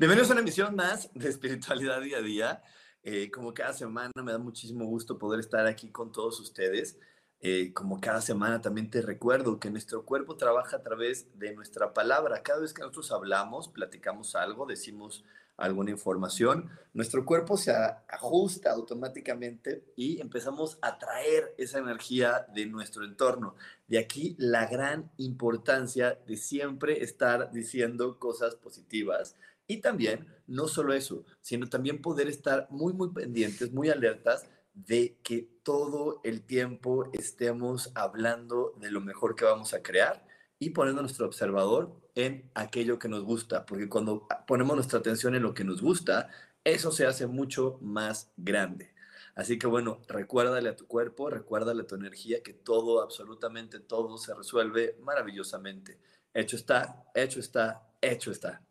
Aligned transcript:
Bienvenidos 0.00 0.30
a 0.30 0.34
una 0.34 0.42
emisión 0.42 0.76
más 0.76 1.10
de 1.12 1.28
Espiritualidad 1.28 2.00
Día 2.00 2.18
a 2.18 2.22
Día. 2.22 2.62
Eh, 3.02 3.32
como 3.32 3.52
cada 3.52 3.72
semana 3.72 4.12
me 4.22 4.30
da 4.30 4.38
muchísimo 4.38 4.84
gusto 4.84 5.18
poder 5.18 5.40
estar 5.40 5.66
aquí 5.66 5.90
con 5.90 6.12
todos 6.12 6.38
ustedes. 6.38 7.00
Eh, 7.40 7.72
como 7.72 8.00
cada 8.00 8.20
semana 8.20 8.60
también 8.60 8.90
te 8.90 9.02
recuerdo 9.02 9.58
que 9.58 9.72
nuestro 9.72 10.04
cuerpo 10.04 10.36
trabaja 10.36 10.76
a 10.76 10.82
través 10.84 11.36
de 11.36 11.52
nuestra 11.52 11.94
palabra. 11.94 12.44
Cada 12.44 12.60
vez 12.60 12.72
que 12.72 12.82
nosotros 12.82 13.10
hablamos, 13.10 13.66
platicamos 13.66 14.36
algo, 14.36 14.66
decimos 14.66 15.24
alguna 15.56 15.90
información, 15.90 16.70
nuestro 16.94 17.24
cuerpo 17.24 17.56
se 17.56 17.72
ajusta 17.72 18.70
automáticamente 18.70 19.82
y 19.96 20.20
empezamos 20.20 20.78
a 20.80 20.96
traer 20.98 21.52
esa 21.58 21.78
energía 21.80 22.46
de 22.54 22.66
nuestro 22.66 23.04
entorno. 23.04 23.56
De 23.88 23.98
aquí 23.98 24.36
la 24.38 24.66
gran 24.66 25.10
importancia 25.16 26.16
de 26.24 26.36
siempre 26.36 27.02
estar 27.02 27.50
diciendo 27.50 28.20
cosas 28.20 28.54
positivas 28.54 29.34
y 29.68 29.80
también, 29.82 30.26
no 30.46 30.66
solo 30.66 30.94
eso, 30.94 31.24
sino 31.42 31.68
también 31.68 32.00
poder 32.00 32.26
estar 32.26 32.66
muy, 32.70 32.94
muy 32.94 33.10
pendientes, 33.12 33.70
muy 33.70 33.90
alertas 33.90 34.46
de 34.72 35.18
que 35.22 35.48
todo 35.62 36.20
el 36.24 36.42
tiempo 36.42 37.10
estemos 37.12 37.92
hablando 37.94 38.74
de 38.80 38.90
lo 38.90 39.02
mejor 39.02 39.36
que 39.36 39.44
vamos 39.44 39.74
a 39.74 39.82
crear 39.82 40.26
y 40.58 40.70
poniendo 40.70 41.02
nuestro 41.02 41.26
observador 41.26 42.00
en 42.14 42.50
aquello 42.54 42.98
que 42.98 43.08
nos 43.08 43.22
gusta, 43.24 43.66
porque 43.66 43.88
cuando 43.88 44.26
ponemos 44.46 44.74
nuestra 44.74 45.00
atención 45.00 45.34
en 45.34 45.42
lo 45.42 45.52
que 45.52 45.64
nos 45.64 45.82
gusta, 45.82 46.30
eso 46.64 46.90
se 46.90 47.06
hace 47.06 47.26
mucho 47.26 47.78
más 47.82 48.32
grande. 48.36 48.94
Así 49.34 49.58
que 49.58 49.66
bueno, 49.66 50.00
recuérdale 50.08 50.70
a 50.70 50.76
tu 50.76 50.86
cuerpo, 50.86 51.28
recuérdale 51.28 51.82
a 51.82 51.86
tu 51.86 51.94
energía 51.94 52.42
que 52.42 52.54
todo, 52.54 53.02
absolutamente 53.02 53.80
todo 53.80 54.16
se 54.16 54.34
resuelve 54.34 54.96
maravillosamente. 55.02 56.00
Hecho 56.32 56.56
está, 56.56 57.04
hecho 57.14 57.38
está, 57.38 57.92
hecho 58.00 58.32
está. 58.32 58.62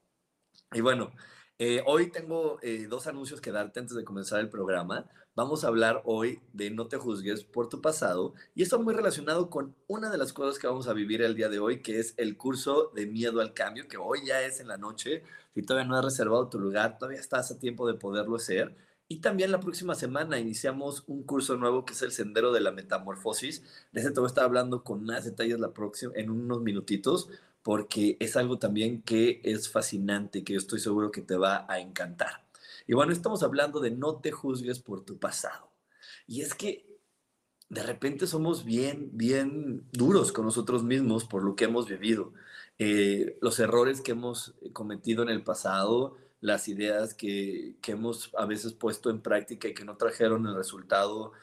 Y 0.74 0.82
bueno, 0.82 1.12
eh, 1.60 1.82
hoy 1.86 2.12
tengo 2.12 2.60
eh, 2.62 2.88
dos 2.90 3.08
anuncios 3.08 3.40
que 3.40 3.52
darte 3.52 3.80
antes 3.80 3.96
de 3.96 4.04
comenzar 4.04 4.42
el 4.42 4.50
programa. 4.50 5.06
Vamos 5.34 5.64
a 5.64 5.68
hablar 5.70 6.02
hoy 6.04 6.42
de 6.52 6.72
No 6.72 6.88
te 6.88 6.98
juzgues 6.98 7.46
por 7.46 7.70
tu 7.70 7.80
pasado 7.82 8.34
y 8.54 8.64
esto 8.64 8.82
muy 8.82 8.94
relacionado 8.94 9.50
con 9.50 9.76
una 9.88 10.10
de 10.10 10.18
las 10.18 10.34
cosas 10.34 10.60
que 10.60 10.68
vamos 10.68 10.88
a 10.88 10.94
vivir 10.94 11.22
el 11.22 11.36
día 11.36 11.48
de 11.48 11.60
hoy, 11.60 11.82
que 11.82 12.00
es 12.00 12.16
el 12.18 12.36
curso 12.36 12.92
de 12.96 13.06
miedo 13.06 13.40
al 13.40 13.54
cambio, 13.54 13.88
que 13.88 13.98
hoy 13.98 14.26
ya 14.26 14.42
es 14.42 14.60
en 14.60 14.68
la 14.68 14.78
noche. 14.78 15.24
Si 15.56 15.62
todavía 15.64 15.88
no 15.88 15.96
has 15.96 16.04
reservado 16.04 16.50
tu 16.50 16.60
lugar, 16.60 16.98
todavía 16.98 17.20
estás 17.20 17.50
a 17.52 17.60
tiempo 17.60 17.88
de 17.88 17.94
poderlo 17.94 18.36
hacer. 18.36 18.76
Y 19.08 19.22
también 19.22 19.52
la 19.52 19.62
próxima 19.62 19.96
semana 19.96 20.38
iniciamos 20.38 21.06
un 21.08 21.24
curso 21.24 21.56
nuevo 21.56 21.86
que 21.86 21.94
es 21.94 22.02
el 22.02 22.12
Sendero 22.12 22.52
de 22.52 22.60
la 22.60 22.72
Metamorfosis. 22.72 23.64
De 23.94 24.02
ese 24.02 24.12
te 24.12 24.20
voy 24.20 24.28
a 24.28 24.30
estar 24.30 24.44
hablando 24.44 24.84
con 24.84 25.06
más 25.06 25.24
detalles 25.24 25.60
la 25.62 25.72
próxima, 25.72 26.12
en 26.16 26.30
unos 26.30 26.62
minutitos 26.62 27.30
porque 27.68 28.16
es 28.22 28.38
algo 28.38 28.60
también 28.60 29.02
que 29.02 29.42
es 29.44 29.70
fascinante, 29.70 30.46
que 30.46 30.54
yo 30.54 30.60
estoy 30.60 30.80
seguro 30.80 31.12
que 31.12 31.22
te 31.22 31.36
va 31.36 31.66
a 31.68 31.82
encantar. 31.82 32.46
Y 32.88 32.94
bueno, 32.94 33.12
estamos 33.12 33.44
hablando 33.44 33.82
de 33.82 33.92
no 33.92 34.22
te 34.22 34.32
juzgues 34.32 34.80
por 34.80 35.04
tu 35.04 35.20
pasado. 35.20 35.70
Y 36.28 36.40
es 36.40 36.56
que 36.56 36.88
de 37.68 37.84
repente 37.84 38.26
somos 38.26 38.64
bien, 38.64 39.10
bien 39.12 39.84
duros 39.92 40.32
con 40.32 40.46
nosotros 40.46 40.82
mismos 40.86 41.26
por 41.26 41.44
lo 41.44 41.58
que 41.58 41.66
hemos 41.66 41.90
vivido. 41.90 42.32
Eh, 42.80 43.38
los 43.42 43.60
errores 43.60 44.00
que 44.00 44.12
hemos 44.14 44.54
cometido 44.72 45.22
en 45.22 45.28
el 45.28 45.44
pasado, 45.44 46.16
las 46.40 46.70
ideas 46.70 47.14
que, 47.14 47.76
que, 47.82 47.92
hemos 47.92 48.32
a 48.38 48.46
veces 48.46 48.72
puesto 48.72 49.10
en 49.10 49.20
práctica 49.20 49.68
y 49.68 49.74
que 49.74 49.84
no 49.84 49.98
trajeron 49.98 50.48
el 50.48 50.56
resultado 50.56 51.34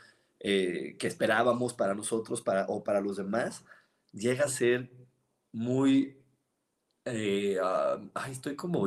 eh, 0.41 0.97
que 0.99 1.07
esperábamos 1.07 1.75
para 1.75 1.95
nosotros 1.95 2.41
para, 2.41 2.65
o 2.69 2.83
para 2.83 3.03
los 3.03 3.19
demás, 3.19 3.63
llega 4.15 4.47
a 4.47 4.49
ser 4.49 5.03
muy... 5.54 6.20
Eh, 7.06 7.59
ah, 7.62 8.00
ay, 8.15 8.32
estoy 8.32 8.56
como, 8.56 8.87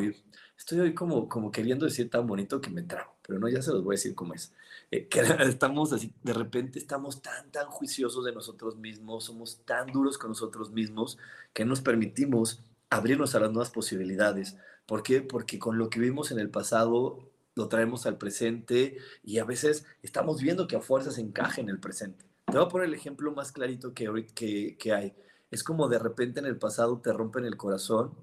estoy 0.58 0.80
hoy 0.80 0.94
como, 0.94 1.30
como 1.30 1.52
queriendo 1.52 1.86
decir 1.86 2.10
tan 2.10 2.26
bonito 2.26 2.60
que 2.60 2.70
me 2.70 2.82
trago, 2.82 3.16
pero 3.22 3.40
no, 3.40 3.48
ya 3.48 3.62
se 3.62 3.72
los 3.72 3.84
voy 3.84 3.94
a 3.94 3.98
decir 3.98 4.16
cómo 4.16 4.34
es. 4.34 4.54
Eh, 4.92 5.08
que 5.08 5.20
estamos 5.48 5.94
así, 5.94 6.14
de 6.24 6.34
repente 6.34 6.80
estamos 6.80 7.22
tan, 7.22 7.52
tan 7.52 7.68
juiciosos 7.68 8.26
de 8.26 8.34
nosotros 8.34 8.76
mismos, 8.78 9.26
somos 9.26 9.62
tan 9.66 9.92
duros 9.92 10.18
con 10.18 10.32
nosotros 10.32 10.72
mismos 10.72 11.18
que 11.54 11.64
nos 11.66 11.82
permitimos 11.82 12.64
abrirnos 12.90 13.36
a 13.36 13.40
las 13.40 13.52
nuevas 13.52 13.70
posibilidades. 13.70 14.58
¿Por 14.86 15.04
qué? 15.04 15.22
Porque 15.22 15.60
con 15.60 15.78
lo 15.78 15.90
que 15.90 16.00
vimos 16.00 16.32
en 16.32 16.40
el 16.40 16.50
pasado 16.50 17.30
lo 17.56 17.68
traemos 17.68 18.06
al 18.06 18.18
presente 18.18 18.98
y 19.24 19.40
a 19.40 19.46
veces 19.46 19.86
estamos 20.02 20.42
viendo 20.42 20.68
que 20.68 20.76
a 20.76 20.82
fuerzas 20.82 21.18
encaje 21.18 21.62
en 21.62 21.70
el 21.70 21.80
presente. 21.80 22.26
Te 22.46 22.58
voy 22.58 22.66
a 22.66 22.70
poner 22.70 22.88
el 22.88 22.94
ejemplo 22.94 23.32
más 23.34 23.52
clarito 23.52 23.94
que, 23.94 24.26
que, 24.34 24.78
que 24.78 24.94
hay 24.94 25.14
es 25.52 25.64
como 25.64 25.88
de 25.88 26.00
repente 26.00 26.40
en 26.40 26.46
el 26.46 26.58
pasado 26.58 27.00
te 27.02 27.14
rompen 27.14 27.46
el 27.46 27.58
corazón 27.58 28.16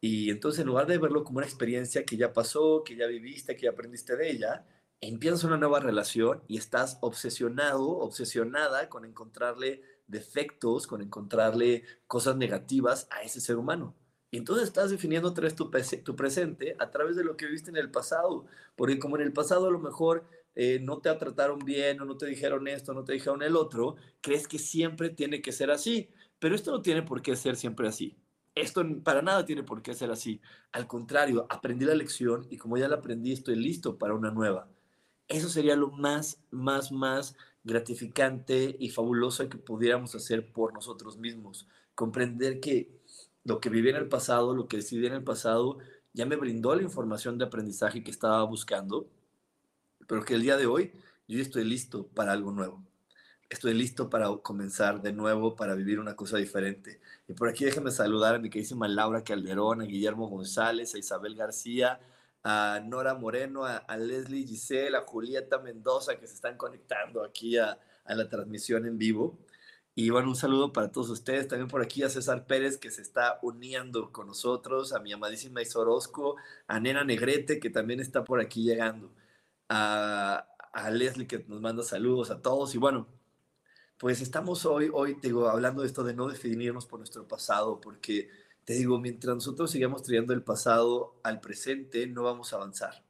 y 0.00 0.30
entonces 0.30 0.60
en 0.60 0.68
lugar 0.68 0.86
de 0.86 0.98
verlo 0.98 1.24
como 1.24 1.38
una 1.38 1.46
experiencia 1.46 2.04
que 2.04 2.16
ya 2.16 2.32
pasó, 2.32 2.82
que 2.84 2.96
ya 2.96 3.06
viviste, 3.06 3.56
que 3.56 3.64
ya 3.64 3.70
aprendiste 3.70 4.16
de 4.16 4.30
ella, 4.30 4.66
empiezas 5.00 5.44
una 5.44 5.56
nueva 5.56 5.80
relación 5.80 6.42
y 6.48 6.58
estás 6.58 6.98
obsesionado, 7.00 7.88
obsesionada 7.98 8.88
con 8.88 9.04
encontrarle 9.04 9.82
defectos, 10.06 10.86
con 10.86 11.02
encontrarle 11.02 11.84
cosas 12.06 12.36
negativas 12.36 13.08
a 13.10 13.22
ese 13.22 13.40
ser 13.40 13.56
humano. 13.56 13.94
Y 14.30 14.38
entonces 14.38 14.68
estás 14.68 14.90
definiendo 14.90 15.28
otra 15.28 15.44
vez 15.44 15.54
tu, 15.54 15.70
tu 16.04 16.16
presente 16.16 16.76
a 16.78 16.90
través 16.90 17.16
de 17.16 17.24
lo 17.24 17.36
que 17.36 17.46
viste 17.46 17.70
en 17.70 17.76
el 17.76 17.90
pasado, 17.90 18.46
porque 18.74 18.98
como 18.98 19.16
en 19.16 19.22
el 19.22 19.32
pasado 19.32 19.66
a 19.66 19.70
lo 19.70 19.78
mejor 19.78 20.26
eh, 20.54 20.78
no 20.80 20.98
te 21.00 21.12
trataron 21.14 21.58
bien 21.60 22.00
o 22.00 22.04
no 22.04 22.16
te 22.16 22.26
dijeron 22.26 22.66
esto, 22.66 22.94
no 22.94 23.04
te 23.04 23.12
dijeron 23.12 23.42
el 23.42 23.56
otro, 23.56 23.96
crees 24.20 24.48
que 24.48 24.58
siempre 24.58 25.10
tiene 25.10 25.42
que 25.42 25.52
ser 25.52 25.70
así. 25.70 26.10
Pero 26.38 26.54
esto 26.54 26.70
no 26.70 26.82
tiene 26.82 27.02
por 27.02 27.22
qué 27.22 27.36
ser 27.36 27.56
siempre 27.56 27.88
así. 27.88 28.16
Esto 28.54 28.82
para 29.02 29.22
nada 29.22 29.44
tiene 29.44 29.62
por 29.62 29.82
qué 29.82 29.94
ser 29.94 30.10
así. 30.10 30.40
Al 30.72 30.86
contrario, 30.86 31.46
aprendí 31.48 31.84
la 31.84 31.94
lección 31.94 32.46
y 32.50 32.56
como 32.56 32.78
ya 32.78 32.88
la 32.88 32.96
aprendí, 32.96 33.32
estoy 33.32 33.56
listo 33.56 33.98
para 33.98 34.14
una 34.14 34.30
nueva. 34.30 34.68
Eso 35.28 35.48
sería 35.48 35.76
lo 35.76 35.90
más, 35.90 36.40
más, 36.50 36.92
más 36.92 37.36
gratificante 37.64 38.76
y 38.78 38.90
fabuloso 38.90 39.48
que 39.48 39.58
pudiéramos 39.58 40.14
hacer 40.14 40.52
por 40.52 40.72
nosotros 40.72 41.18
mismos. 41.18 41.66
Comprender 41.94 42.60
que 42.60 42.90
lo 43.44 43.60
que 43.60 43.68
viví 43.68 43.90
en 43.90 43.96
el 43.96 44.08
pasado, 44.08 44.54
lo 44.54 44.68
que 44.68 44.78
decidí 44.78 45.06
en 45.06 45.14
el 45.14 45.24
pasado, 45.24 45.78
ya 46.12 46.26
me 46.26 46.36
brindó 46.36 46.74
la 46.74 46.82
información 46.82 47.38
de 47.38 47.44
aprendizaje 47.46 48.02
que 48.02 48.10
estaba 48.10 48.42
buscando, 48.44 49.08
pero 50.06 50.24
que 50.24 50.34
el 50.34 50.42
día 50.42 50.56
de 50.56 50.66
hoy 50.66 50.92
yo 51.28 51.40
estoy 51.40 51.64
listo 51.64 52.06
para 52.08 52.32
algo 52.32 52.52
nuevo 52.52 52.82
estoy 53.48 53.74
listo 53.74 54.10
para 54.10 54.28
comenzar 54.42 55.02
de 55.02 55.12
nuevo, 55.12 55.56
para 55.56 55.74
vivir 55.74 56.00
una 56.00 56.16
cosa 56.16 56.38
diferente. 56.38 57.00
Y 57.28 57.34
por 57.34 57.48
aquí 57.48 57.64
déjenme 57.64 57.90
saludar 57.90 58.34
a 58.34 58.38
mi 58.38 58.50
queridísima 58.50 58.88
Laura 58.88 59.22
Calderón, 59.22 59.82
a 59.82 59.84
Guillermo 59.84 60.28
González, 60.28 60.94
a 60.94 60.98
Isabel 60.98 61.36
García, 61.36 62.00
a 62.42 62.80
Nora 62.84 63.14
Moreno, 63.14 63.64
a, 63.64 63.96
Leslie 63.96 64.46
Giselle, 64.46 64.96
a 64.96 65.02
Julieta 65.02 65.58
Mendoza, 65.58 66.18
que 66.18 66.26
se 66.26 66.34
están 66.34 66.56
conectando 66.56 67.24
aquí 67.24 67.56
a, 67.58 67.78
la 68.08 68.28
transmisión 68.28 68.86
en 68.86 68.98
vivo. 68.98 69.38
Y 69.94 70.10
bueno, 70.10 70.28
un 70.28 70.36
saludo 70.36 70.72
para 70.72 70.92
todos 70.92 71.10
ustedes. 71.10 71.48
También 71.48 71.68
por 71.68 71.82
aquí 71.82 72.02
a 72.02 72.08
César 72.10 72.46
Pérez, 72.46 72.78
que 72.78 72.90
se 72.90 73.02
está 73.02 73.38
uniendo 73.42 74.12
con 74.12 74.26
nosotros, 74.28 74.92
a 74.92 75.00
mi 75.00 75.12
amadísima 75.12 75.62
Isorosco, 75.62 76.36
a 76.68 76.78
Nena 76.80 77.02
Negrete, 77.04 77.58
que 77.60 77.70
también 77.70 78.00
está 78.00 78.22
por 78.24 78.40
aquí 78.40 78.62
llegando, 78.62 79.10
a, 79.68 80.46
a 80.72 80.90
Leslie, 80.90 81.26
que 81.26 81.44
nos 81.48 81.60
manda 81.60 81.82
saludos 81.82 82.30
a 82.30 82.42
todos. 82.42 82.74
Y 82.74 82.78
bueno, 82.78 83.08
pues 83.98 84.20
estamos 84.20 84.66
hoy, 84.66 84.90
hoy, 84.92 85.16
digo, 85.22 85.48
hablando 85.48 85.82
de 85.82 85.88
esto 85.88 86.04
de 86.04 86.14
no 86.14 86.28
definirnos 86.28 86.86
por 86.86 86.98
nuestro 86.98 87.26
pasado, 87.26 87.80
porque 87.80 88.28
te 88.64 88.74
digo, 88.74 88.98
mientras 88.98 89.34
nosotros 89.34 89.70
sigamos 89.70 90.02
trayendo 90.02 90.34
el 90.34 90.42
pasado 90.42 91.14
al 91.22 91.40
presente, 91.40 92.06
no 92.06 92.24
vamos 92.24 92.52
a 92.52 92.56
avanzar. 92.56 93.04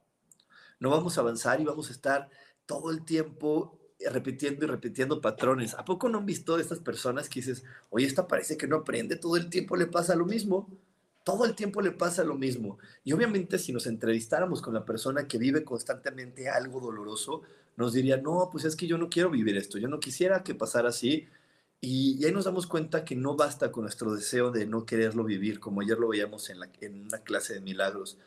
No 0.79 0.91
vamos 0.91 1.17
a 1.17 1.21
avanzar 1.21 1.59
y 1.59 1.65
vamos 1.65 1.89
a 1.89 1.93
estar 1.93 2.29
todo 2.65 2.91
el 2.91 3.03
tiempo 3.03 3.79
repitiendo 4.11 4.65
y 4.65 4.67
repitiendo 4.67 5.19
patrones. 5.19 5.73
¿A 5.73 5.83
poco 5.83 6.09
no 6.09 6.19
han 6.19 6.25
visto 6.25 6.59
estas 6.59 6.79
personas 6.79 7.29
que 7.29 7.39
dices, 7.39 7.63
oye, 7.89 8.05
esta 8.05 8.27
parece 8.27 8.57
que 8.57 8.67
no 8.67 8.77
aprende, 8.77 9.15
todo 9.15 9.35
el 9.35 9.49
tiempo 9.49 9.75
le 9.75 9.87
pasa 9.87 10.15
lo 10.15 10.25
mismo? 10.25 10.69
Todo 11.23 11.43
el 11.43 11.55
tiempo 11.55 11.81
le 11.81 11.91
pasa 11.91 12.23
lo 12.23 12.35
mismo. 12.35 12.77
Y 13.03 13.11
obviamente 13.11 13.57
si 13.57 13.73
nos 13.73 13.87
entrevistáramos 13.87 14.61
con 14.61 14.73
la 14.73 14.85
persona 14.85 15.27
que 15.27 15.37
vive 15.37 15.63
constantemente 15.63 16.49
algo 16.49 16.79
doloroso, 16.79 17.41
nos 17.77 17.93
diría, 17.93 18.17
no, 18.17 18.49
pues 18.51 18.65
es 18.65 18.75
que 18.75 18.87
yo 18.87 18.97
no 18.97 19.09
quiero 19.09 19.29
vivir 19.29 19.55
esto, 19.57 19.77
yo 19.77 19.87
no 19.87 19.99
quisiera 19.99 20.43
que 20.43 20.55
pasara 20.55 20.89
así. 20.89 21.27
Y, 21.79 22.25
ahí 22.25 22.31
nos 22.31 22.45
damos 22.45 22.67
cuenta 22.67 23.05
que 23.05 23.15
no 23.15 23.35
basta 23.35 23.71
con 23.71 23.83
nuestro 23.83 24.13
deseo 24.13 24.51
de 24.51 24.65
no 24.65 24.85
quererlo 24.85 25.23
vivir, 25.23 25.59
como 25.59 25.81
ayer 25.81 25.97
lo 25.97 26.09
veíamos 26.09 26.49
en, 26.49 26.57
en 26.81 27.05
una 27.05 27.19
clase 27.19 27.53
de 27.53 27.61
milagros. 27.61 28.17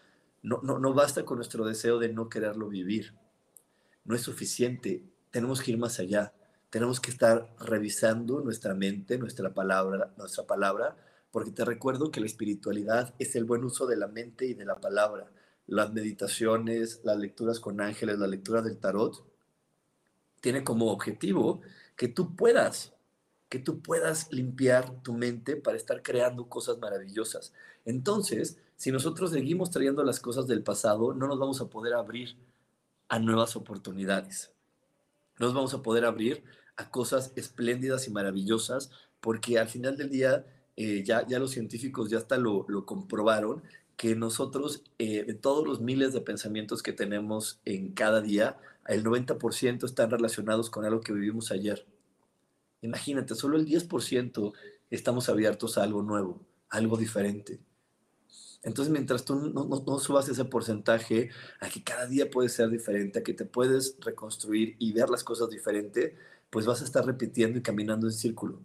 No, 0.43 0.61
no, 0.63 0.79
no 0.79 0.95
basta 0.95 1.25
con 1.25 1.37
nuestro 1.37 1.65
deseo 1.67 1.99
de 1.99 2.11
no 2.11 2.29
quererlo 2.29 2.69
vivir. 2.69 3.15
No 4.05 4.15
es 4.15 4.23
suficiente 4.23 5.05
tenemos 5.31 5.63
que 5.63 5.73
ir 5.73 5.79
más 5.79 5.99
allá. 5.99 6.33
Tenemos 6.71 7.01
que 7.01 7.11
estar 7.11 7.49
revisando 7.59 8.41
nuestra 8.41 8.75
mente, 8.75 9.19
nuestra 9.19 9.53
palabra, 9.53 10.13
nuestra 10.17 10.45
palabra, 10.47 10.97
porque 11.31 11.51
te 11.51 11.65
recuerdo 11.65 12.11
que 12.11 12.21
la 12.21 12.27
espiritualidad 12.27 13.15
es 13.19 13.35
el 13.37 13.45
buen 13.45 13.65
uso 13.65 13.87
de 13.87 13.97
la 13.97 14.09
mente 14.09 14.47
y 14.47 14.55
de 14.55 14.65
la 14.65 14.81
palabra. 14.81 15.31
Las 15.67 15.93
meditaciones, 15.93 17.01
las 17.05 17.19
lecturas 17.19 17.61
con 17.61 17.81
ángeles, 17.81 18.19
la 18.19 18.27
lectura 18.27 18.63
del 18.63 18.79
tarot, 18.79 19.25
tiene 20.41 20.65
como 20.65 20.91
objetivo 20.91 21.61
que 21.97 22.09
tú 22.09 22.37
puedas, 22.37 22.95
que 23.49 23.59
tú 23.59 23.81
puedas 23.81 24.33
limpiar 24.33 25.03
tu 25.03 25.13
mente 25.15 25.57
para 25.57 25.77
estar 25.77 26.03
creando 26.03 26.49
cosas 26.49 26.79
maravillosas. 26.79 27.53
Entonces, 27.85 28.59
si 28.77 28.93
nosotros 28.93 29.31
seguimos 29.33 29.71
trayendo 29.71 30.05
las 30.05 30.21
cosas 30.21 30.47
del 30.47 30.63
pasado, 30.63 31.15
no 31.15 31.27
nos 31.27 31.39
vamos 31.39 31.61
a 31.61 31.69
poder 31.69 31.95
abrir 31.95 32.37
a 33.09 33.19
nuevas 33.19 33.57
oportunidades 33.57 34.53
nos 35.41 35.55
vamos 35.55 35.75
a 35.75 35.83
poder 35.83 36.05
abrir 36.05 36.45
a 36.77 36.91
cosas 36.91 37.33
espléndidas 37.35 38.07
y 38.07 38.11
maravillosas, 38.13 38.91
porque 39.21 39.59
al 39.59 39.69
final 39.69 39.97
del 39.97 40.11
día 40.11 40.47
eh, 40.77 41.03
ya, 41.03 41.27
ya 41.27 41.39
los 41.39 41.51
científicos 41.51 42.11
ya 42.11 42.19
hasta 42.19 42.37
lo, 42.37 42.67
lo 42.69 42.85
comprobaron, 42.87 43.63
que 43.97 44.15
nosotros, 44.15 44.85
eh, 44.99 45.25
de 45.25 45.35
todos 45.35 45.67
los 45.67 45.81
miles 45.81 46.13
de 46.13 46.21
pensamientos 46.21 46.83
que 46.83 46.93
tenemos 46.93 47.61
en 47.65 47.93
cada 47.93 48.21
día, 48.21 48.59
el 48.87 49.05
90% 49.05 49.85
están 49.85 50.11
relacionados 50.11 50.71
con 50.71 50.85
algo 50.85 51.01
que 51.01 51.13
vivimos 51.13 51.51
ayer. 51.51 51.87
Imagínate, 52.83 53.35
solo 53.35 53.57
el 53.57 53.67
10% 53.67 54.53
estamos 54.91 55.29
abiertos 55.29 55.79
a 55.79 55.83
algo 55.83 56.03
nuevo, 56.03 56.41
algo 56.69 56.97
diferente. 56.97 57.61
Entonces, 58.63 58.93
mientras 58.93 59.25
tú 59.25 59.37
no, 59.37 59.99
subas 59.99 60.29
ese 60.29 60.45
porcentaje 60.45 61.31
a 61.61 61.69
que 61.69 61.83
cada 61.83 62.07
día 62.07 62.31
puede 62.31 62.49
ser 62.49 62.69
diferente, 62.69 63.19
a 63.19 63.23
que 63.23 63.33
te 63.33 63.47
puedes 63.47 63.97
reconstruir 64.01 64.77
y 64.79 64.93
ver 64.93 65.09
las 65.09 65.25
cosas 65.25 65.49
diferente, 65.49 66.17
pues 66.51 66.67
vas 66.67 66.83
a 66.83 66.85
estar 66.85 67.07
repitiendo 67.07 67.59
y 67.59 67.63
caminando 67.63 68.07
en 68.07 68.13
círculo. 68.13 68.61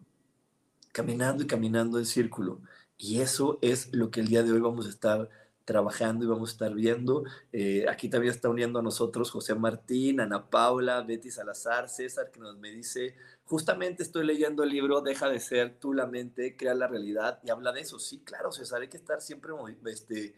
Caminando 0.91 1.43
y 1.43 1.47
caminando 1.47 1.97
en 1.97 2.05
círculo. 2.05 2.61
Y 2.97 3.21
eso 3.21 3.57
es 3.61 3.93
lo 3.93 4.11
que 4.11 4.21
el 4.21 4.27
día 4.27 4.43
de 4.43 4.51
hoy 4.51 4.59
vamos 4.59 4.85
a 4.85 4.89
estar 4.89 5.29
trabajando 5.65 6.23
y 6.23 6.27
vamos 6.27 6.49
a 6.49 6.53
estar 6.53 6.73
viendo. 6.73 7.23
Eh, 7.51 7.85
aquí 7.89 8.07
también 8.07 8.33
está 8.33 8.49
uniendo 8.49 8.79
a 8.79 8.83
nosotros 8.83 9.31
José 9.31 9.55
Martín, 9.55 10.21
Ana 10.21 10.49
Paula, 10.49 11.01
Betty 11.01 11.31
Salazar, 11.31 11.89
César, 11.89 12.31
que 12.31 12.39
nos 12.39 12.57
me 12.57 12.69
dice, 12.69 13.15
justamente 13.43 14.03
estoy 14.03 14.25
leyendo 14.25 14.63
el 14.63 14.69
libro 14.69 15.01
Deja 15.01 15.27
de 15.27 15.39
ser 15.39 15.77
tú 15.79 15.93
la 15.93 16.05
mente, 16.05 16.55
crea 16.55 16.75
la 16.75 16.87
realidad 16.87 17.39
y 17.43 17.49
habla 17.49 17.71
de 17.73 17.81
eso. 17.81 17.99
Sí, 17.99 18.21
claro, 18.23 18.51
César, 18.51 18.81
hay 18.81 18.87
que 18.87 18.97
estar 18.97 19.21
siempre 19.21 19.51
este, 19.87 20.35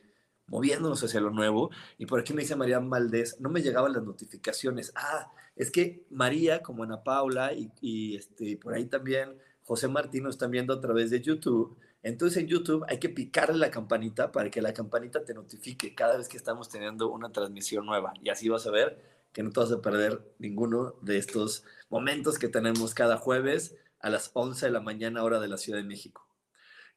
moviéndonos 0.47 1.03
hacia 1.03 1.19
lo 1.19 1.29
nuevo. 1.29 1.69
Y 1.97 2.05
por 2.05 2.21
aquí 2.21 2.33
me 2.33 2.41
dice 2.41 2.55
María 2.55 2.79
Valdés, 2.79 3.39
no 3.41 3.49
me 3.49 3.61
llegaban 3.61 3.93
las 3.93 4.03
notificaciones. 4.03 4.93
Ah, 4.95 5.31
es 5.57 5.71
que 5.71 6.05
María, 6.09 6.61
como 6.61 6.83
Ana 6.83 7.03
Paula 7.03 7.51
y, 7.51 7.69
y 7.81 8.15
este, 8.15 8.57
por 8.57 8.73
ahí 8.73 8.85
también 8.85 9.37
José 9.63 9.89
Martín 9.89 10.23
nos 10.23 10.35
están 10.35 10.51
viendo 10.51 10.73
a 10.73 10.79
través 10.79 11.09
de 11.09 11.21
YouTube 11.21 11.77
entonces 12.07 12.41
en 12.41 12.47
YouTube 12.47 12.85
hay 12.87 12.99
que 12.99 13.09
picarle 13.09 13.57
la 13.57 13.69
campanita 13.69 14.31
para 14.31 14.49
que 14.49 14.61
la 14.61 14.73
campanita 14.73 15.25
te 15.25 15.33
notifique 15.33 15.93
cada 15.93 16.17
vez 16.17 16.29
que 16.29 16.37
estamos 16.37 16.69
teniendo 16.69 17.09
una 17.09 17.31
transmisión 17.33 17.85
nueva. 17.85 18.13
Y 18.23 18.29
así 18.29 18.47
vas 18.47 18.65
a 18.65 18.71
ver 18.71 19.01
que 19.33 19.43
no 19.43 19.51
te 19.51 19.59
vas 19.59 19.71
a 19.71 19.81
perder 19.81 20.21
ninguno 20.39 20.95
de 21.01 21.17
estos 21.17 21.65
momentos 21.89 22.39
que 22.39 22.47
tenemos 22.47 22.93
cada 22.93 23.17
jueves 23.17 23.75
a 23.99 24.09
las 24.09 24.31
11 24.33 24.67
de 24.67 24.71
la 24.71 24.79
mañana 24.79 25.21
hora 25.23 25.41
de 25.41 25.49
la 25.49 25.57
Ciudad 25.57 25.79
de 25.79 25.83
México. 25.83 26.25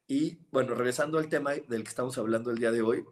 Y 0.06 0.38
bueno, 0.52 0.74
regresando 0.74 1.18
al 1.18 1.28
tema 1.28 1.54
del 1.54 1.82
que 1.82 1.88
estamos 1.88 2.16
hablando 2.16 2.52
el 2.52 2.58
día 2.58 2.70
de 2.70 2.82
hoy, 2.82 3.04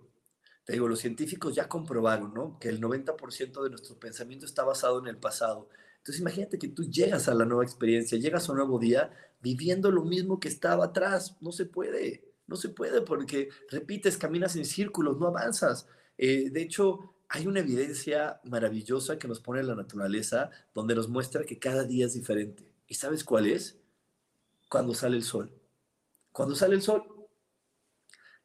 te 0.64 0.74
digo, 0.74 0.86
los 0.86 1.00
científicos 1.00 1.54
ya 1.54 1.68
comprobaron 1.68 2.32
¿no? 2.32 2.58
que 2.60 2.68
el 2.68 2.80
90% 2.80 3.62
de 3.62 3.70
nuestro 3.70 3.98
pensamiento 3.98 4.46
está 4.46 4.62
basado 4.62 5.00
en 5.00 5.08
el 5.08 5.16
pasado. 5.16 5.68
Entonces 6.08 6.22
imagínate 6.22 6.58
que 6.58 6.68
tú 6.68 6.84
llegas 6.84 7.28
a 7.28 7.34
la 7.34 7.44
nueva 7.44 7.64
experiencia, 7.64 8.16
llegas 8.16 8.48
a 8.48 8.52
un 8.52 8.58
nuevo 8.58 8.78
día 8.78 9.12
viviendo 9.42 9.90
lo 9.90 10.04
mismo 10.04 10.40
que 10.40 10.48
estaba 10.48 10.86
atrás. 10.86 11.36
No 11.42 11.52
se 11.52 11.66
puede, 11.66 12.32
no 12.46 12.56
se 12.56 12.70
puede 12.70 13.02
porque 13.02 13.50
repites, 13.70 14.16
caminas 14.16 14.56
en 14.56 14.64
círculos, 14.64 15.18
no 15.18 15.26
avanzas. 15.26 15.86
Eh, 16.16 16.48
de 16.48 16.62
hecho, 16.62 17.12
hay 17.28 17.46
una 17.46 17.60
evidencia 17.60 18.40
maravillosa 18.44 19.18
que 19.18 19.28
nos 19.28 19.40
pone 19.40 19.62
la 19.62 19.74
naturaleza 19.74 20.50
donde 20.74 20.94
nos 20.94 21.10
muestra 21.10 21.44
que 21.44 21.58
cada 21.58 21.84
día 21.84 22.06
es 22.06 22.14
diferente. 22.14 22.72
¿Y 22.86 22.94
sabes 22.94 23.22
cuál 23.22 23.44
es? 23.44 23.76
Cuando 24.70 24.94
sale 24.94 25.18
el 25.18 25.24
sol. 25.24 25.52
Cuando 26.32 26.54
sale 26.54 26.74
el 26.74 26.80
sol. 26.80 27.02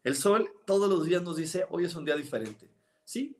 El 0.03 0.17
sol 0.17 0.51
todos 0.65 0.89
los 0.89 1.05
días 1.05 1.21
nos 1.21 1.37
dice, 1.37 1.65
hoy 1.69 1.85
es 1.85 1.95
un 1.95 2.03
día 2.03 2.17
diferente. 2.17 2.69
Sí, 3.05 3.37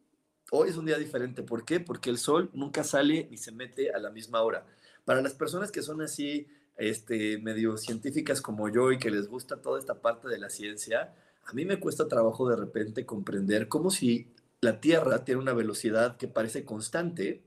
hoy 0.55 0.69
es 0.69 0.77
un 0.77 0.85
día 0.85 0.97
diferente. 0.97 1.41
¿Por 1.41 1.65
qué? 1.65 1.79
Porque 1.79 2.11
el 2.11 2.19
sol 2.19 2.49
nunca 2.53 2.83
sale 2.83 3.27
ni 3.29 3.37
se 3.37 3.51
mete 3.51 3.91
a 3.91 3.97
la 3.97 4.11
misma 4.11 4.41
hora. 4.41 4.65
Para 5.03 5.21
las 5.21 5.33
personas 5.33 5.71
que 5.71 5.81
son 5.81 6.01
así 6.01 6.47
este, 6.77 7.39
medio 7.39 7.75
científicas 7.77 8.39
como 8.39 8.69
yo 8.69 8.91
y 8.91 8.99
que 8.99 9.09
les 9.09 9.27
gusta 9.27 9.61
toda 9.61 9.79
esta 9.79 9.95
parte 9.95 10.27
de 10.29 10.37
la 10.37 10.51
ciencia, 10.51 11.15
a 11.43 11.53
mí 11.53 11.65
me 11.65 11.79
cuesta 11.79 12.07
trabajo 12.07 12.47
de 12.47 12.55
repente 12.55 13.05
comprender 13.05 13.67
cómo 13.67 13.89
si 13.89 14.27
la 14.61 14.79
Tierra 14.79 15.25
tiene 15.25 15.41
una 15.41 15.53
velocidad 15.53 16.17
que 16.17 16.27
parece 16.27 16.63
constante, 16.63 17.41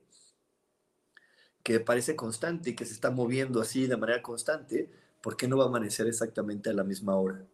que 1.62 1.78
parece 1.78 2.16
constante 2.16 2.70
y 2.70 2.74
que 2.74 2.86
se 2.86 2.92
está 2.92 3.10
moviendo 3.10 3.60
así 3.60 3.86
de 3.86 3.96
manera 3.96 4.20
constante, 4.20 4.90
¿por 5.22 5.36
qué 5.36 5.46
no 5.46 5.56
va 5.56 5.64
a 5.64 5.68
amanecer 5.68 6.08
exactamente 6.08 6.70
a 6.70 6.74
la 6.74 6.84
misma 6.84 7.14
hora? 7.14 7.46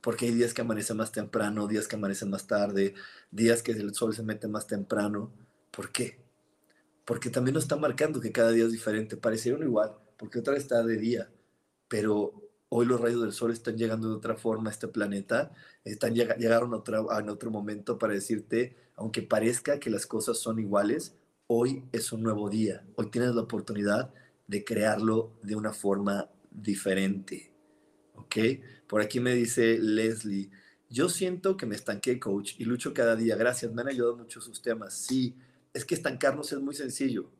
Porque 0.00 0.26
hay 0.26 0.32
días 0.32 0.54
que 0.54 0.62
amanece 0.62 0.94
más 0.94 1.12
temprano, 1.12 1.66
días 1.66 1.86
que 1.88 1.96
amanece 1.96 2.26
más 2.26 2.46
tarde, 2.46 2.94
días 3.30 3.62
que 3.62 3.72
el 3.72 3.94
sol 3.94 4.14
se 4.14 4.22
mete 4.22 4.48
más 4.48 4.66
temprano. 4.66 5.32
¿Por 5.70 5.92
qué? 5.92 6.18
Porque 7.04 7.30
también 7.30 7.54
nos 7.54 7.64
está 7.64 7.76
marcando 7.76 8.20
que 8.20 8.32
cada 8.32 8.52
día 8.52 8.64
es 8.64 8.72
diferente, 8.72 9.16
parecieron 9.16 9.62
igual 9.62 9.94
porque 10.20 10.38
otra 10.38 10.52
vez 10.52 10.64
está 10.64 10.82
de 10.82 10.98
día, 10.98 11.30
pero 11.88 12.34
hoy 12.68 12.84
los 12.84 13.00
rayos 13.00 13.22
del 13.22 13.32
sol 13.32 13.52
están 13.52 13.78
llegando 13.78 14.10
de 14.10 14.16
otra 14.16 14.36
forma 14.36 14.68
a 14.68 14.72
este 14.72 14.86
planeta, 14.86 15.50
están 15.82 16.14
llegaron 16.14 16.74
a 16.74 17.18
en 17.18 17.30
otro 17.30 17.50
momento 17.50 17.98
para 17.98 18.12
decirte, 18.12 18.76
aunque 18.96 19.22
parezca 19.22 19.80
que 19.80 19.88
las 19.88 20.04
cosas 20.04 20.38
son 20.38 20.58
iguales, 20.58 21.14
hoy 21.46 21.84
es 21.90 22.12
un 22.12 22.22
nuevo 22.22 22.50
día, 22.50 22.84
hoy 22.96 23.10
tienes 23.10 23.34
la 23.34 23.40
oportunidad 23.40 24.12
de 24.46 24.62
crearlo 24.62 25.32
de 25.42 25.56
una 25.56 25.72
forma 25.72 26.28
diferente. 26.50 27.49
¿Ok? 28.20 28.36
Por 28.86 29.00
aquí 29.02 29.20
me 29.20 29.34
dice 29.34 29.78
Leslie, 29.78 30.50
yo 30.88 31.08
siento 31.08 31.56
que 31.56 31.66
me 31.66 31.76
estanqué, 31.76 32.18
coach, 32.18 32.54
y 32.58 32.64
lucho 32.64 32.92
cada 32.94 33.16
día. 33.16 33.36
Gracias, 33.36 33.72
me 33.72 33.82
han 33.82 33.88
ayudado 33.88 34.16
mucho 34.16 34.40
sus 34.40 34.62
temas. 34.62 34.94
Sí, 34.94 35.36
es 35.72 35.84
que 35.84 35.94
estancarnos 35.94 36.52
es 36.52 36.60
muy 36.60 36.74
sencillo 36.74 37.30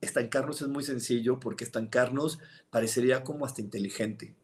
estancarnos 0.00 0.62
es 0.62 0.68
muy 0.68 0.84
sencillo 0.84 1.40
porque 1.40 1.64
estancarnos 1.64 2.38
parecería 2.70 3.24
como 3.24 3.44
hasta 3.44 3.60
inteligente. 3.60 4.34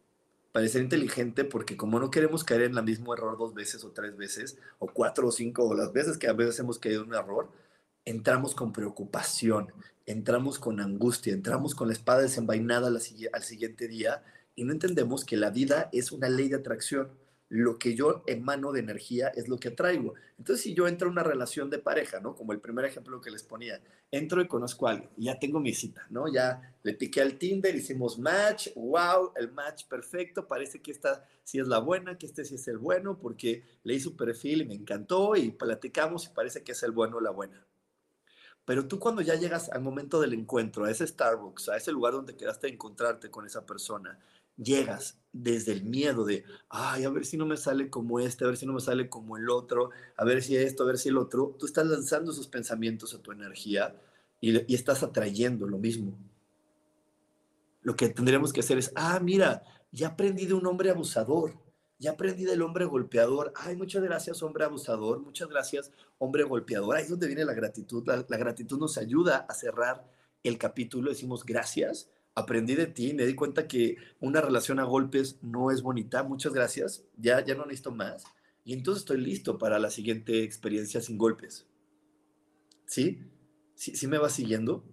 Parecer 0.51 0.81
inteligente 0.81 1.43
porque 1.45 1.77
como 1.77 1.99
no 1.99 2.09
queremos 2.09 2.43
caer 2.43 2.63
en 2.63 2.77
el 2.77 2.83
mismo 2.83 3.13
error 3.13 3.37
dos 3.37 3.53
veces 3.53 3.83
o 3.83 3.91
tres 3.91 4.17
veces, 4.17 4.57
o 4.79 4.87
cuatro 4.87 5.27
o 5.27 5.31
cinco, 5.31 5.63
o 5.67 5.75
las 5.75 5.93
veces 5.93 6.17
que 6.17 6.27
a 6.27 6.33
veces 6.33 6.59
hemos 6.59 6.79
caído 6.79 7.03
en 7.03 7.09
un 7.09 7.15
error, 7.15 7.51
entramos 8.05 8.55
con 8.55 8.71
preocupación, 8.71 9.71
entramos 10.05 10.57
con 10.57 10.79
angustia, 10.79 11.33
entramos 11.33 11.75
con 11.75 11.87
la 11.87 11.93
espada 11.93 12.21
desenvainada 12.21 12.87
al 12.87 13.43
siguiente 13.43 13.87
día 13.87 14.23
y 14.57 14.65
no 14.65 14.73
entendemos 14.73 15.23
que 15.23 15.37
la 15.37 15.51
vida 15.51 15.89
es 15.93 16.11
una 16.11 16.27
ley 16.27 16.49
de 16.49 16.57
atracción 16.57 17.09
lo 17.49 17.77
que 17.77 17.95
yo 17.95 18.23
emano 18.27 18.71
de 18.71 18.81
energía 18.81 19.29
es 19.29 19.47
lo 19.47 19.57
que 19.57 19.71
traigo. 19.71 20.15
Entonces, 20.37 20.63
si 20.63 20.73
yo 20.73 20.87
entro 20.87 21.07
a 21.07 21.11
una 21.11 21.23
relación 21.23 21.69
de 21.69 21.79
pareja, 21.79 22.19
¿no? 22.19 22.35
Como 22.35 22.51
el 22.51 22.59
primer 22.59 22.85
ejemplo 22.85 23.21
que 23.21 23.31
les 23.31 23.43
ponía, 23.43 23.81
entro 24.11 24.41
y 24.41 24.47
conozco 24.47 24.87
a 24.87 24.91
alguien, 24.91 25.09
y 25.17 25.25
ya 25.25 25.39
tengo 25.39 25.59
mi 25.59 25.73
cita, 25.73 26.05
¿no? 26.09 26.31
Ya 26.31 26.75
le 26.83 26.93
piqué 26.93 27.21
al 27.21 27.37
Tinder, 27.37 27.75
hicimos 27.75 28.19
match, 28.19 28.69
wow, 28.75 29.31
el 29.35 29.51
match 29.51 29.85
perfecto, 29.85 30.47
parece 30.47 30.81
que 30.81 30.91
esta 30.91 31.25
sí 31.43 31.59
es 31.59 31.67
la 31.67 31.79
buena, 31.79 32.17
que 32.17 32.25
este 32.25 32.43
sí 32.43 32.55
es 32.55 32.67
el 32.67 32.77
bueno, 32.77 33.17
porque 33.17 33.63
leí 33.83 33.99
su 33.99 34.17
perfil 34.17 34.63
y 34.63 34.65
me 34.65 34.75
encantó 34.75 35.35
y 35.35 35.51
platicamos 35.51 36.25
y 36.25 36.29
parece 36.29 36.63
que 36.63 36.73
es 36.73 36.83
el 36.83 36.91
bueno 36.91 37.17
o 37.17 37.21
la 37.21 37.31
buena. 37.31 37.65
Pero 38.65 38.85
tú 38.85 38.99
cuando 38.99 39.21
ya 39.21 39.35
llegas 39.35 39.69
al 39.69 39.81
momento 39.81 40.19
del 40.19 40.33
encuentro, 40.33 40.83
a 40.83 40.91
ese 40.91 41.07
Starbucks, 41.07 41.69
a 41.69 41.77
ese 41.77 41.93
lugar 41.93 42.11
donde 42.11 42.35
quedaste 42.35 42.67
a 42.67 42.69
encontrarte 42.69 43.31
con 43.31 43.45
esa 43.45 43.65
persona, 43.65 44.19
llegas 44.57 45.19
desde 45.31 45.71
el 45.71 45.83
miedo 45.83 46.25
de, 46.25 46.43
ay, 46.69 47.03
a 47.03 47.09
ver 47.09 47.25
si 47.25 47.37
no 47.37 47.45
me 47.45 47.57
sale 47.57 47.89
como 47.89 48.19
este, 48.19 48.43
a 48.43 48.47
ver 48.47 48.57
si 48.57 48.65
no 48.65 48.73
me 48.73 48.81
sale 48.81 49.07
como 49.09 49.37
el 49.37 49.49
otro, 49.49 49.91
a 50.15 50.25
ver 50.25 50.41
si 50.41 50.55
esto, 50.57 50.83
a 50.83 50.87
ver 50.87 50.97
si 50.97 51.09
el 51.09 51.17
otro, 51.17 51.55
tú 51.59 51.65
estás 51.65 51.85
lanzando 51.85 52.31
esos 52.31 52.47
pensamientos 52.47 53.13
a 53.13 53.21
tu 53.21 53.31
energía 53.31 53.95
y, 54.41 54.73
estás 54.73 55.03
atrayendo 55.03 55.67
lo 55.67 55.77
mismo. 55.77 56.17
Lo 57.81 57.95
que 57.95 58.09
tendremos 58.09 58.51
que 58.51 58.61
hacer 58.61 58.77
es, 58.77 58.91
ah, 58.95 59.19
mira, 59.21 59.63
ya 59.91 60.09
aprendí 60.09 60.45
de 60.45 60.53
un 60.53 60.65
hombre 60.65 60.89
abusador, 60.89 61.53
ya 61.99 62.11
aprendí 62.11 62.43
del 62.43 62.61
hombre 62.61 62.85
golpeador. 62.85 63.53
Ay, 63.55 63.75
muchas 63.75 64.03
gracias, 64.03 64.43
hombre 64.43 64.65
abusador, 64.65 65.19
muchas 65.19 65.47
gracias, 65.47 65.91
hombre 66.17 66.43
golpeador. 66.43 66.95
Ahí 66.95 67.03
es 67.03 67.09
donde 67.09 67.27
viene 67.27 67.45
la 67.45 67.53
gratitud. 67.53 68.05
La 68.05 68.37
gratitud 68.37 68.77
nos 68.77 68.97
ayuda 68.97 69.45
a 69.47 69.53
cerrar 69.53 70.05
el 70.43 70.57
capítulo, 70.57 71.09
decimos 71.09 71.45
gracias, 71.45 72.09
aprendí 72.37 72.75
de 72.75 72.85
ti, 72.85 73.13
me 73.15 73.25
di 73.25 73.33
cuenta 73.33 73.67
que 73.67 73.97
una 74.19 74.41
relación 74.41 74.79
a 74.79 74.83
golpes 74.83 75.39
no 75.41 75.71
es 75.71 75.81
bonita, 75.81 76.21
muchas 76.21 76.53
gracias, 76.53 77.03
ya, 77.17 77.43
ya 77.43 77.55
no 77.55 77.65
necesito 77.65 77.91
más. 77.91 78.25
Y 78.63 78.73
entonces 78.73 79.01
estoy 79.01 79.19
listo 79.19 79.57
para 79.57 79.79
la 79.79 79.89
siguiente 79.89 80.43
experiencia 80.43 81.01
sin 81.01 81.17
golpes. 81.17 81.65
¿Sí? 82.85 83.19
¿Sí, 83.73 83.95
sí 83.95 84.07
me 84.07 84.19
va 84.19 84.29
siguiendo? 84.29 84.83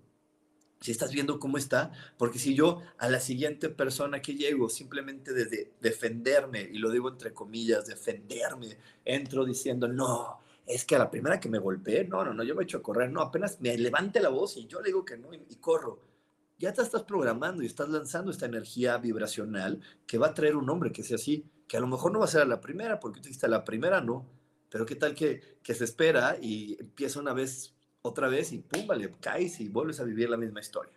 si 0.81 0.91
estás 0.91 1.13
viendo 1.13 1.39
cómo 1.39 1.57
está, 1.57 1.93
porque 2.19 2.39
si 2.39 2.55
yo 2.55 2.83
a 2.99 3.09
la 3.09 3.19
siguiente 3.19 3.71
persona 3.71 4.21
que 4.21 4.35
llego, 4.35 4.69
simplemente 4.69 5.33
desde 5.33 5.73
defenderme, 5.81 6.61
y 6.61 6.77
lo 6.77 6.91
digo 6.91 7.09
entre 7.09 7.33
comillas, 7.33 7.87
defenderme, 7.87 8.77
entro 9.03 9.47
diciendo, 9.47 9.89
no, 9.89 10.41
es 10.67 10.85
que 10.85 10.97
a 10.97 10.99
la 10.99 11.11
primera 11.11 11.41
que 11.41 11.49
me 11.49 11.59
golpeé, 11.59 12.05
no, 12.05 12.23
no, 12.23 12.35
no, 12.35 12.43
yo 12.43 12.55
me 12.55 12.65
echo 12.65 12.77
a 12.77 12.83
correr, 12.83 13.11
no, 13.11 13.23
apenas 13.23 13.63
me 13.63 13.79
levante 13.79 14.21
la 14.21 14.29
voz 14.29 14.59
y 14.59 14.67
yo 14.67 14.83
le 14.83 14.89
digo 14.89 15.07
que 15.07 15.17
no 15.17 15.33
y 15.33 15.57
corro. 15.57 16.13
Ya 16.58 16.73
te 16.73 16.82
estás 16.82 17.02
programando 17.02 17.62
y 17.62 17.66
estás 17.66 17.88
lanzando 17.88 18.30
esta 18.30 18.46
energía 18.46 18.96
vibracional 18.99 19.80
que 20.06 20.18
va 20.18 20.28
a 20.28 20.34
traer 20.34 20.56
un 20.56 20.70
hombre 20.70 20.92
que 20.92 21.02
sea 21.02 21.16
así, 21.16 21.44
que 21.66 21.76
a 21.76 21.80
lo 21.80 21.88
mejor 21.88 22.12
no 22.12 22.20
va 22.20 22.26
a 22.26 22.28
ser 22.28 22.46
la 22.46 22.61
primera, 22.61 23.00
porque 23.00 23.20
tú 23.20 23.25
dijiste 23.26 23.49
la 23.49 23.64
primera 23.64 24.00
no, 24.00 24.26
pero 24.70 24.87
qué 24.87 24.94
tal 24.94 25.14
que, 25.14 25.58
que 25.62 25.75
se 25.75 25.84
espera 25.84 26.37
y 26.40 26.76
empieza 26.80 27.20
una 27.20 27.32
vez 27.32 27.75
otra 28.02 28.28
vez 28.28 28.52
y 28.52 28.58
pum, 28.58 28.87
vale, 28.87 29.11
caes 29.20 29.61
y 29.61 29.68
vuelves 29.68 29.99
a 29.99 30.04
vivir 30.04 30.28
la 30.28 30.37
misma 30.37 30.61
historia. 30.61 30.92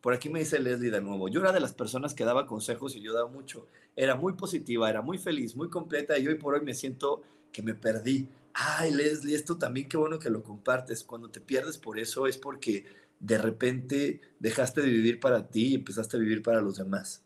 Por 0.00 0.12
aquí 0.12 0.28
me 0.28 0.38
dice 0.38 0.60
Leslie 0.60 0.90
de 0.90 1.00
nuevo, 1.00 1.28
yo 1.28 1.40
era 1.40 1.52
de 1.52 1.60
las 1.60 1.72
personas 1.72 2.14
que 2.14 2.24
daba 2.24 2.46
consejos 2.46 2.94
y 2.94 3.00
yo 3.00 3.12
daba 3.12 3.28
mucho. 3.28 3.66
Era 3.96 4.14
muy 4.14 4.34
positiva, 4.34 4.88
era 4.88 5.02
muy 5.02 5.18
feliz, 5.18 5.56
muy 5.56 5.68
completa 5.68 6.16
y 6.18 6.28
hoy 6.28 6.36
por 6.36 6.54
hoy 6.54 6.60
me 6.60 6.74
siento 6.74 7.22
que 7.50 7.62
me 7.62 7.74
perdí. 7.74 8.28
Ay, 8.52 8.92
Leslie, 8.92 9.34
esto 9.34 9.58
también 9.58 9.88
qué 9.88 9.96
bueno 9.96 10.18
que 10.18 10.30
lo 10.30 10.42
compartes. 10.42 11.02
Cuando 11.02 11.30
te 11.30 11.40
pierdes 11.40 11.78
por 11.78 11.98
eso 11.98 12.26
es 12.26 12.38
porque 12.38 12.84
de 13.24 13.38
repente 13.38 14.20
dejaste 14.38 14.82
de 14.82 14.88
vivir 14.88 15.18
para 15.18 15.48
ti 15.48 15.68
y 15.68 15.74
empezaste 15.76 16.18
a 16.18 16.20
vivir 16.20 16.42
para 16.42 16.60
los 16.60 16.76
demás. 16.76 17.24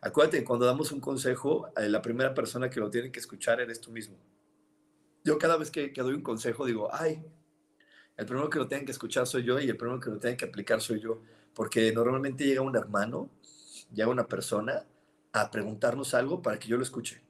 Acuérdate 0.00 0.42
cuando 0.42 0.66
damos 0.66 0.90
un 0.90 1.00
consejo, 1.00 1.68
eh, 1.76 1.88
la 1.88 2.02
primera 2.02 2.34
persona 2.34 2.68
que 2.68 2.80
lo 2.80 2.90
tiene 2.90 3.12
que 3.12 3.20
escuchar 3.20 3.60
eres 3.60 3.80
tú 3.80 3.92
mismo. 3.92 4.16
Yo 5.22 5.38
cada 5.38 5.56
vez 5.56 5.70
que, 5.70 5.92
que 5.92 6.02
doy 6.02 6.14
un 6.14 6.22
consejo 6.22 6.66
digo, 6.66 6.92
ay, 6.92 7.24
el 8.16 8.26
primero 8.26 8.50
que 8.50 8.58
lo 8.58 8.66
tienen 8.66 8.84
que 8.84 8.90
escuchar 8.90 9.24
soy 9.28 9.44
yo 9.44 9.60
y 9.60 9.68
el 9.68 9.76
primero 9.76 10.00
que 10.00 10.10
lo 10.10 10.18
tienen 10.18 10.36
que 10.36 10.46
aplicar 10.46 10.80
soy 10.80 10.98
yo. 10.98 11.22
Porque 11.54 11.92
normalmente 11.92 12.44
llega 12.44 12.60
un 12.62 12.74
hermano, 12.74 13.30
llega 13.92 14.08
una 14.08 14.26
persona 14.26 14.84
a 15.32 15.48
preguntarnos 15.52 16.12
algo 16.14 16.42
para 16.42 16.58
que 16.58 16.66
yo 16.66 16.76
lo 16.76 16.82
escuche. 16.82 17.22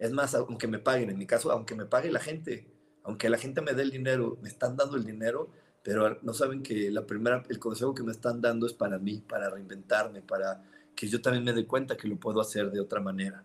Es 0.00 0.10
más, 0.10 0.34
aunque 0.34 0.66
me 0.66 0.80
paguen, 0.80 1.10
en 1.10 1.18
mi 1.18 1.26
caso, 1.26 1.52
aunque 1.52 1.76
me 1.76 1.86
pague 1.86 2.10
la 2.10 2.18
gente, 2.18 2.66
aunque 3.04 3.30
la 3.30 3.38
gente 3.38 3.60
me 3.60 3.72
dé 3.72 3.82
el 3.82 3.92
dinero, 3.92 4.36
me 4.42 4.48
están 4.48 4.76
dando 4.76 4.96
el 4.96 5.04
dinero, 5.04 5.48
pero 5.82 6.18
no 6.22 6.34
saben 6.34 6.62
que 6.62 6.90
la 6.90 7.06
primera, 7.06 7.42
el 7.48 7.58
consejo 7.58 7.94
que 7.94 8.02
me 8.02 8.12
están 8.12 8.40
dando 8.40 8.66
es 8.66 8.72
para 8.72 8.98
mí, 8.98 9.22
para 9.26 9.48
reinventarme, 9.48 10.22
para 10.22 10.62
que 10.94 11.08
yo 11.08 11.20
también 11.22 11.44
me 11.44 11.52
dé 11.52 11.66
cuenta 11.66 11.96
que 11.96 12.08
lo 12.08 12.16
puedo 12.16 12.40
hacer 12.40 12.70
de 12.70 12.80
otra 12.80 13.00
manera. 13.00 13.44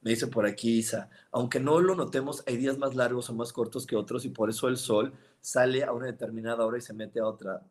Me 0.00 0.10
dice 0.10 0.28
por 0.28 0.46
aquí 0.46 0.78
Isa, 0.78 1.10
aunque 1.32 1.60
no 1.60 1.80
lo 1.80 1.94
notemos, 1.94 2.42
hay 2.46 2.56
días 2.56 2.78
más 2.78 2.94
largos 2.94 3.30
o 3.30 3.34
más 3.34 3.52
cortos 3.52 3.86
que 3.86 3.96
otros 3.96 4.24
y 4.24 4.30
por 4.30 4.48
eso 4.50 4.68
el 4.68 4.76
sol 4.76 5.12
sale 5.40 5.84
a 5.84 5.92
una 5.92 6.06
determinada 6.06 6.64
hora 6.64 6.78
y 6.78 6.82
se 6.82 6.94
mete 6.94 7.20
a 7.20 7.26
otra, 7.26 7.62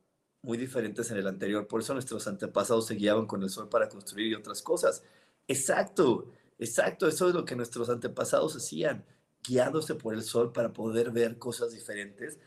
muy 0.41 0.57
diferentes 0.57 1.09
en 1.11 1.17
el 1.17 1.27
anterior. 1.27 1.67
Por 1.67 1.81
eso 1.81 1.93
nuestros 1.93 2.27
antepasados 2.27 2.87
se 2.87 2.95
guiaban 2.95 3.27
con 3.27 3.43
el 3.43 3.49
sol 3.49 3.69
para 3.69 3.89
construir 3.89 4.27
y 4.27 4.35
otras 4.35 4.61
cosas. 4.61 5.03
Exacto, 5.47 6.31
exacto, 6.59 7.07
eso 7.07 7.29
es 7.29 7.33
lo 7.33 7.45
que 7.45 7.55
nuestros 7.55 7.89
antepasados 7.89 8.55
hacían, 8.55 9.05
guiándose 9.41 9.95
por 9.95 10.13
el 10.13 10.23
sol 10.23 10.51
para 10.51 10.73
poder 10.73 11.11
ver 11.11 11.37
cosas 11.37 11.71
diferentes 11.71 12.39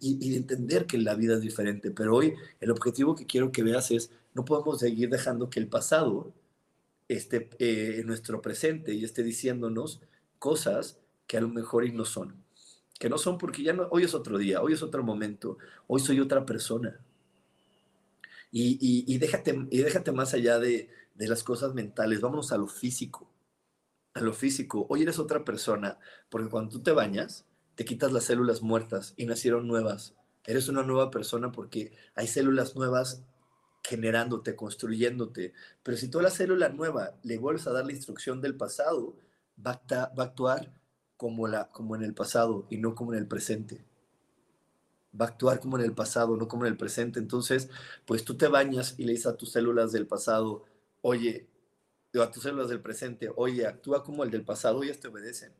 y, 0.00 0.36
entender 0.36 0.86
que 0.86 0.98
la 0.98 1.14
vida 1.14 1.34
es 1.34 1.40
diferente. 1.40 1.90
Pero 1.90 2.16
hoy 2.16 2.34
el 2.60 2.70
objetivo 2.70 3.14
que 3.14 3.26
quiero 3.26 3.52
que 3.52 3.62
veas 3.62 3.90
es, 3.90 4.10
no 4.34 4.44
podemos 4.44 4.80
seguir 4.80 5.10
dejando 5.10 5.50
que 5.50 5.60
el 5.60 5.68
pasado 5.68 6.32
esté 7.08 7.48
eh, 7.58 8.00
en 8.00 8.06
nuestro 8.06 8.42
presente 8.42 8.94
y 8.94 9.04
esté 9.04 9.22
diciéndonos 9.22 10.00
cosas 10.38 10.98
que 11.26 11.36
a 11.36 11.40
lo 11.40 11.48
mejor 11.48 11.84
y 11.84 11.92
no 11.92 12.04
son 12.04 12.46
que 12.98 13.08
no 13.08 13.18
son 13.18 13.38
porque 13.38 13.62
ya 13.62 13.72
no, 13.72 13.88
hoy 13.90 14.04
es 14.04 14.14
otro 14.14 14.38
día, 14.38 14.62
hoy 14.62 14.72
es 14.72 14.82
otro 14.82 15.02
momento, 15.02 15.58
hoy 15.86 16.00
soy 16.00 16.20
otra 16.20 16.46
persona. 16.46 17.00
Y, 18.50 19.18
déjate, 19.18 19.66
y 19.70 19.78
déjate 19.82 20.12
más 20.12 20.32
allá 20.32 20.58
de, 20.58 20.88
de 21.14 21.28
las 21.28 21.42
cosas 21.42 21.74
mentales, 21.74 22.22
vámonos 22.22 22.52
a 22.52 22.56
lo 22.56 22.68
físico, 22.68 23.30
a 24.14 24.20
lo 24.20 24.32
físico. 24.32 24.86
Hoy 24.88 25.02
eres 25.02 25.18
otra 25.18 25.44
persona, 25.44 25.98
porque 26.30 26.48
cuando 26.48 26.70
tú 26.70 26.82
te 26.82 26.92
bañas, 26.92 27.44
te 27.76 27.84
quitas 27.84 28.10
las 28.10 28.24
células 28.24 28.62
muertas 28.62 29.14
y 29.16 29.26
nacieron 29.26 29.68
nuevas. 29.68 30.14
Eres 30.44 30.68
una 30.68 30.82
nueva 30.82 31.10
persona 31.10 31.52
porque 31.52 31.92
hay 32.14 32.26
células 32.26 32.74
nuevas 32.74 33.22
generándote, 33.84 34.56
construyéndote. 34.56 35.52
Pero 35.82 35.96
si 35.96 36.08
toda 36.08 36.24
la 36.24 36.30
célula 36.30 36.70
nueva 36.70 37.14
le 37.22 37.38
vuelves 37.38 37.66
a 37.66 37.72
dar 37.72 37.86
la 37.86 37.92
instrucción 37.92 38.40
del 38.40 38.56
pasado, 38.56 39.16
va 39.64 39.80
a 39.90 40.22
actuar 40.22 40.72
como, 41.16 41.46
como 41.70 41.96
en 41.96 42.02
el 42.02 42.14
pasado 42.14 42.66
y 42.70 42.78
no 42.78 42.94
como 42.94 43.12
en 43.12 43.20
el 43.20 43.28
presente. 43.28 43.84
Va 45.18 45.26
a 45.26 45.28
actuar 45.28 45.60
como 45.60 45.78
en 45.78 45.84
el 45.84 45.92
pasado, 45.92 46.36
no 46.36 46.48
como 46.48 46.64
en 46.66 46.72
el 46.72 46.78
presente. 46.78 47.18
Entonces, 47.18 47.68
pues 48.06 48.24
tú 48.24 48.36
te 48.36 48.48
bañas 48.48 48.94
y 48.98 49.04
le 49.04 49.12
dices 49.12 49.26
a 49.26 49.36
tus 49.36 49.52
células 49.52 49.92
del 49.92 50.06
pasado, 50.06 50.64
oye, 51.02 51.48
a 52.20 52.30
tus 52.30 52.42
células 52.42 52.68
del 52.68 52.80
presente, 52.80 53.30
oye, 53.36 53.66
actúa 53.66 54.02
como 54.02 54.24
el 54.24 54.30
del 54.30 54.44
pasado, 54.44 54.82
ellas 54.82 54.98
te 54.98 55.08
obedecen. 55.08 55.52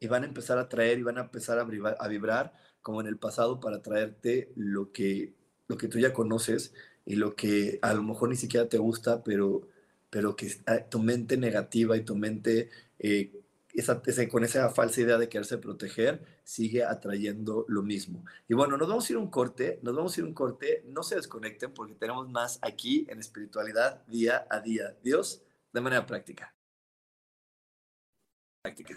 Y 0.00 0.06
van 0.06 0.22
a 0.22 0.26
empezar 0.26 0.58
a 0.58 0.68
traer 0.68 0.98
y 0.98 1.02
van 1.02 1.18
a 1.18 1.22
empezar 1.22 1.58
a 1.58 1.64
vibrar, 1.64 1.96
a 1.98 2.08
vibrar 2.08 2.52
como 2.82 3.00
en 3.00 3.06
el 3.06 3.18
pasado 3.18 3.60
para 3.60 3.82
traerte 3.82 4.52
lo 4.56 4.92
que, 4.92 5.34
lo 5.66 5.76
que 5.76 5.88
tú 5.88 5.98
ya 5.98 6.12
conoces 6.12 6.72
y 7.04 7.16
lo 7.16 7.34
que 7.34 7.78
a 7.82 7.94
lo 7.94 8.02
mejor 8.02 8.28
ni 8.28 8.36
siquiera 8.36 8.68
te 8.68 8.78
gusta, 8.78 9.24
pero, 9.24 9.68
pero 10.10 10.36
que 10.36 10.50
tu 10.90 10.98
mente 11.00 11.36
negativa 11.36 11.96
y 11.96 12.04
tu 12.04 12.14
mente 12.14 12.70
eh, 12.98 13.32
con 14.30 14.44
esa 14.44 14.70
falsa 14.70 15.00
idea 15.00 15.18
de 15.18 15.28
quererse 15.28 15.58
proteger, 15.58 16.24
sigue 16.42 16.84
atrayendo 16.84 17.64
lo 17.68 17.82
mismo. 17.82 18.24
Y 18.48 18.54
bueno, 18.54 18.76
nos 18.76 18.88
vamos 18.88 19.08
a 19.08 19.12
ir 19.12 19.18
un 19.18 19.30
corte, 19.30 19.78
nos 19.82 19.94
vamos 19.94 20.16
a 20.16 20.20
ir 20.20 20.26
un 20.26 20.34
corte, 20.34 20.84
no 20.86 21.02
se 21.02 21.16
desconecten 21.16 21.72
porque 21.72 21.94
tenemos 21.94 22.28
más 22.28 22.58
aquí 22.62 23.06
en 23.08 23.20
espiritualidad 23.20 24.04
día 24.06 24.46
a 24.50 24.60
día. 24.60 24.96
Dios, 25.02 25.42
de 25.72 25.80
manera 25.80 26.06
práctica. 26.06 26.54
Práctica. 28.62 28.96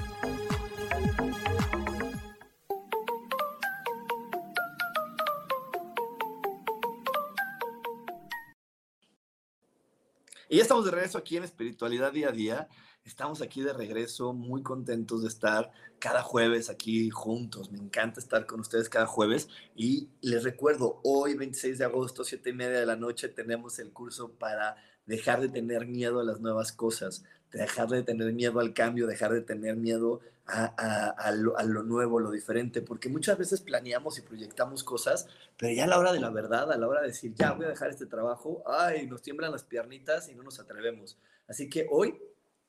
Estamos 10.61 10.85
de 10.85 10.91
regreso 10.91 11.17
aquí 11.17 11.37
en 11.37 11.43
Espiritualidad 11.43 12.13
Día 12.13 12.29
a 12.29 12.31
Día. 12.31 12.67
Estamos 13.03 13.41
aquí 13.41 13.61
de 13.61 13.73
regreso, 13.73 14.31
muy 14.31 14.61
contentos 14.61 15.23
de 15.23 15.27
estar 15.27 15.71
cada 15.97 16.21
jueves 16.21 16.69
aquí 16.69 17.09
juntos. 17.09 17.71
Me 17.71 17.79
encanta 17.79 18.19
estar 18.19 18.45
con 18.45 18.59
ustedes 18.59 18.87
cada 18.87 19.07
jueves. 19.07 19.49
Y 19.75 20.09
les 20.21 20.43
recuerdo, 20.43 21.01
hoy 21.03 21.33
26 21.33 21.79
de 21.79 21.85
agosto, 21.85 22.23
7 22.23 22.51
y 22.51 22.53
media 22.53 22.79
de 22.79 22.85
la 22.85 22.95
noche, 22.95 23.27
tenemos 23.27 23.79
el 23.79 23.91
curso 23.91 24.33
para 24.33 24.75
dejar 25.07 25.41
de 25.41 25.49
tener 25.49 25.87
miedo 25.87 26.19
a 26.19 26.23
las 26.23 26.41
nuevas 26.41 26.71
cosas, 26.71 27.23
dejar 27.51 27.87
de 27.89 28.03
tener 28.03 28.31
miedo 28.31 28.59
al 28.59 28.75
cambio, 28.75 29.07
dejar 29.07 29.33
de 29.33 29.41
tener 29.41 29.77
miedo 29.77 30.21
a, 30.51 31.31
lo, 31.31 31.83
nuevo, 31.83 32.19
lo 32.19 32.31
diferente, 32.31 32.81
porque 32.81 33.09
muchas 33.09 33.37
veces 33.37 33.61
planeamos 33.61 34.17
y 34.17 34.21
proyectamos 34.21 34.83
cosas, 34.83 35.27
pero 35.57 35.73
ya 35.73 35.85
a 35.85 35.87
la 35.87 35.97
hora 35.97 36.11
de 36.11 36.19
la 36.19 36.29
verdad, 36.29 36.71
a 36.71 36.77
la 36.77 36.87
hora 36.87 37.01
de 37.01 37.07
decir, 37.07 37.33
ya 37.35 37.53
voy 37.53 37.65
a 37.65 37.69
dejar 37.69 37.89
este 37.89 38.05
trabajo, 38.05 38.63
ay, 38.65 39.07
nos 39.07 39.21
tiemblan 39.21 39.51
las 39.51 39.63
piernitas 39.63 40.29
y 40.29 40.35
no 40.35 40.43
nos 40.43 40.59
atrevemos. 40.59 41.17
Así 41.47 41.69
que 41.69 41.87
hoy, 41.89 42.19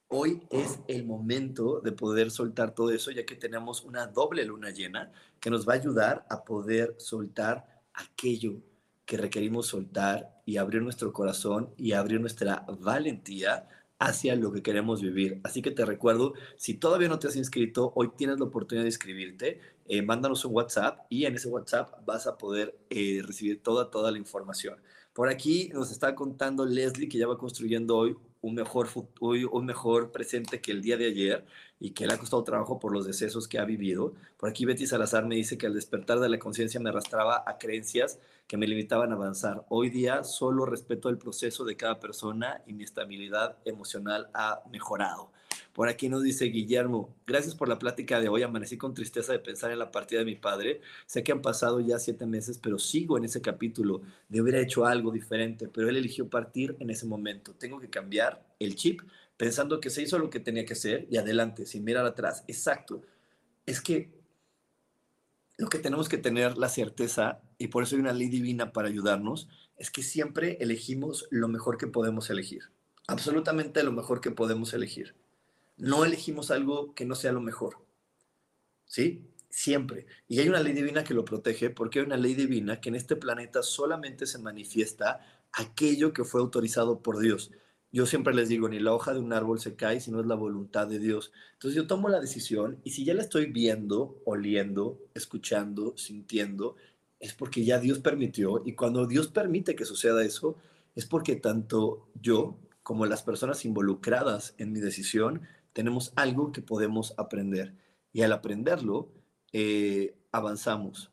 hoy 0.09 0.47
es 0.51 0.79
el 0.87 1.05
momento 1.05 1.81
de 1.81 1.93
poder 1.93 2.31
soltar 2.31 2.75
todo 2.75 2.91
eso, 2.91 3.11
ya 3.11 3.27
que 3.27 3.35
tenemos 3.35 3.83
una 3.83 4.07
doble 4.07 4.45
luna 4.45 4.71
llena 4.71 5.12
que 5.41 5.51
nos 5.51 5.69
va 5.69 5.73
a 5.73 5.77
ayudar 5.77 6.25
a 6.31 6.45
poder 6.45 6.95
soltar 6.99 7.83
aquello 7.95 8.61
que 9.05 9.17
requerimos 9.17 9.67
soltar 9.67 10.41
y 10.47 10.57
abrir 10.57 10.83
nuestro 10.83 11.12
corazón 11.12 11.75
y 11.77 11.93
abrir 11.93 12.21
nuestra 12.21 12.65
valentía 12.81 13.69
hacia 14.03 14.35
lo 14.35 14.53
que 14.53 14.63
queremos 14.63 15.01
vivir. 15.01 15.41
Así 15.45 15.63
que 15.63 15.71
te 15.71 15.85
recuerdo, 15.85 16.35
si 16.57 16.75
todavía 16.75 17.09
no 17.09 17.19
te 17.19 17.29
has 17.29 17.37
inscrito, 17.37 17.93
hoy 17.95 18.11
tienes 18.17 18.39
la 18.39 18.47
oportunidad 18.47 18.83
de 18.83 18.89
inscribirte, 18.89 19.61
eh, 19.87 20.03
mándanos 20.03 20.45
un 20.45 20.55
WhatsApp 20.55 21.07
y 21.09 21.25
en 21.25 21.37
ese 21.37 21.49
WhatsApp 21.49 22.05
vas 22.05 22.27
a 22.27 22.37
poder 22.37 22.77
eh, 22.91 23.23
recibir 23.25 23.63
toda, 23.63 23.91
toda 23.91 24.11
la 24.11 24.19
información. 24.19 24.81
Por 25.13 25.29
aquí 25.29 25.71
nos 25.73 25.93
está 25.93 26.15
contando 26.15 26.67
Leslie 26.67 27.09
que 27.09 27.19
ya 27.19 27.29
va 27.29 27.39
construyendo 27.39 27.97
hoy 27.97 28.17
un 28.43 28.55
mejor, 28.55 28.89
un 29.21 29.65
mejor 29.65 30.11
presente 30.13 30.61
que 30.61 30.73
el 30.73 30.83
día 30.83 30.97
de 30.97 31.07
ayer 31.07 31.47
y 31.79 31.91
que 31.91 32.07
le 32.07 32.15
ha 32.15 32.19
costado 32.19 32.45
trabajo 32.45 32.79
por 32.79 32.93
los 32.93 33.07
decesos 33.07 33.49
que 33.49 33.59
ha 33.59 33.65
vivido. 33.65 34.15
Por 34.37 34.51
aquí 34.51 34.65
Betty 34.65 34.87
Salazar 34.87 35.25
me 35.27 35.37
dice 35.37 35.57
que 35.57 35.67
al 35.67 35.75
despertar 35.75 36.21
de 36.21 36.29
la 36.29 36.39
conciencia 36.39 36.81
me 36.81 36.91
arrastraba 36.91 37.45
a 37.47 37.59
creencias 37.59 38.19
que 38.47 38.57
me 38.57 38.67
limitaban 38.67 39.13
a 39.13 39.15
avanzar. 39.15 39.65
Hoy 39.69 39.91
día 39.91 40.25
solo 40.25 40.67
respeto 40.67 41.09
el 41.09 41.19
proceso 41.19 41.65
de 41.65 41.77
cada 41.77 42.01
persona 42.01 42.63
y 42.67 42.73
mi 42.75 42.85
estabilidad 42.85 43.59
emocional 43.65 44.29
ha 44.35 44.63
mejorado. 44.71 45.31
Por 45.73 45.88
aquí 45.88 46.11
nos 46.11 46.23
dice 46.23 46.47
Guillermo, 46.47 47.14
gracias 47.26 47.55
por 47.55 47.67
la 47.67 47.79
plática 47.79 48.21
de 48.21 48.29
hoy. 48.29 48.43
Amanecí 48.43 48.76
con 48.76 48.93
tristeza 48.93 49.33
de 49.33 49.38
pensar 49.38 49.71
en 49.71 49.79
la 49.79 49.91
partida 49.91 50.19
de 50.19 50.26
mi 50.26 50.37
padre. 50.37 50.83
Sé 51.07 51.23
que 51.23 51.33
han 51.33 51.41
pasado 51.41 51.81
ya 51.81 51.99
siete 51.99 52.26
meses, 52.26 52.59
pero 52.59 52.79
sigo 52.79 53.17
en 53.17 53.25
ese 53.25 53.41
capítulo 53.41 54.02
de 54.29 54.43
hubiera 54.43 54.61
hecho 54.61 54.85
algo 54.85 55.11
diferente, 55.11 55.69
pero 55.69 55.88
él 55.88 55.97
eligió 55.97 56.29
partir 56.29 56.76
en 56.79 56.91
ese 56.91 57.07
momento. 57.07 57.55
Tengo 57.55 57.81
que 57.81 57.88
cambiar 57.88 58.47
el 58.59 58.75
chip 58.75 59.00
pensando 59.38 59.81
que 59.81 59.88
se 59.88 60.02
hizo 60.02 60.19
lo 60.19 60.29
que 60.29 60.41
tenía 60.41 60.67
que 60.67 60.75
hacer 60.75 61.07
y 61.11 61.17
adelante, 61.17 61.64
sin 61.64 61.85
mirar 61.85 62.05
atrás. 62.05 62.45
Exacto. 62.49 63.02
Es 63.64 63.81
que 63.81 64.11
lo 65.57 65.69
que 65.69 65.79
tenemos 65.79 66.09
que 66.11 66.19
tener 66.19 66.59
la 66.59 66.69
certeza, 66.69 67.41
y 67.57 67.69
por 67.69 67.83
eso 67.83 67.97
hay 67.97 68.02
una 68.02 68.12
ley 68.12 68.29
divina 68.29 68.73
para 68.73 68.88
ayudarnos, 68.88 69.49
es 69.79 69.91
que 69.91 70.02
siempre 70.02 70.59
elegimos 70.61 71.26
lo 71.31 71.49
mejor 71.49 71.79
que 71.79 71.87
podemos 71.87 72.29
elegir. 72.29 72.64
Absolutamente 73.07 73.83
lo 73.83 73.92
mejor 73.92 74.20
que 74.20 74.31
podemos 74.31 74.75
elegir. 74.75 75.14
No 75.83 76.05
elegimos 76.05 76.53
algo 76.53 76.95
que 76.95 77.05
no 77.05 77.16
sea 77.16 77.33
lo 77.33 77.40
mejor. 77.40 77.79
¿Sí? 78.87 79.27
Siempre. 79.51 80.07
Y 80.29 80.38
hay 80.38 80.49
una 80.49 80.61
ley 80.61 80.75
divina 80.75 81.03
que 81.03 81.12
lo 81.12 81.25
protege 81.25 81.71
porque 81.71 81.99
hay 81.99 82.07
una 82.07 82.16
ley 82.16 82.35
divina 82.37 82.81
que 82.81 82.88
en 82.88 82.95
este 82.95 83.16
planeta 83.16 83.64
solamente 83.64 84.27
se 84.27 84.38
manifiesta 84.38 85.27
aquello 85.51 86.12
que 86.12 86.23
fue 86.23 86.40
autorizado 86.40 87.03
por 87.03 87.18
Dios. 87.18 87.51
Yo 87.90 88.07
siempre 88.07 88.33
les 88.33 88.49
digo, 88.49 88.68
ni 88.68 88.79
la 88.79 88.95
hoja 88.95 89.12
de 89.12 89.18
un 89.18 89.33
árbol 89.33 89.59
se 89.59 89.75
cae 89.75 90.01
si 90.01 90.12
no 90.12 90.21
es 90.21 90.27
la 90.27 90.37
voluntad 90.37 90.87
de 90.87 91.01
Dios. 91.01 91.33
Entonces 91.55 91.75
yo 91.75 91.88
tomo 91.88 92.09
la 92.09 92.21
decisión 92.21 92.79
y 92.85 92.90
si 92.90 93.05
ya 93.05 93.14
la 93.14 93.23
estoy 93.23 93.47
viendo, 93.47 94.23
oliendo, 94.25 95.01
escuchando, 95.14 95.97
sintiendo, 95.97 96.77
es 97.18 97.35
porque 97.35 97.64
ya 97.64 97.81
Dios 97.81 97.99
permitió 97.99 98.62
y 98.64 98.75
cuando 98.77 99.09
Dios 99.09 99.27
permite 99.27 99.75
que 99.75 99.85
suceda 99.85 100.23
eso, 100.23 100.57
es 100.95 101.07
porque 101.07 101.35
tanto 101.35 102.07
yo 102.14 102.57
como 102.85 103.05
las 103.05 103.23
personas 103.23 103.64
involucradas 103.64 104.55
en 104.59 104.71
mi 104.71 104.79
decisión 104.79 105.42
tenemos 105.73 106.13
algo 106.17 106.53
que 106.53 106.63
podemos 106.63 107.15
aprender. 107.19 107.75
Y 108.13 108.23
al 108.23 108.33
aprenderlo, 108.33 109.13
eh, 109.53 110.17
avanzamos. 110.33 111.13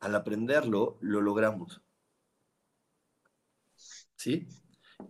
Al 0.00 0.14
aprenderlo, 0.14 0.98
lo 1.00 1.20
logramos. 1.20 1.82
¿Sí? 4.16 4.46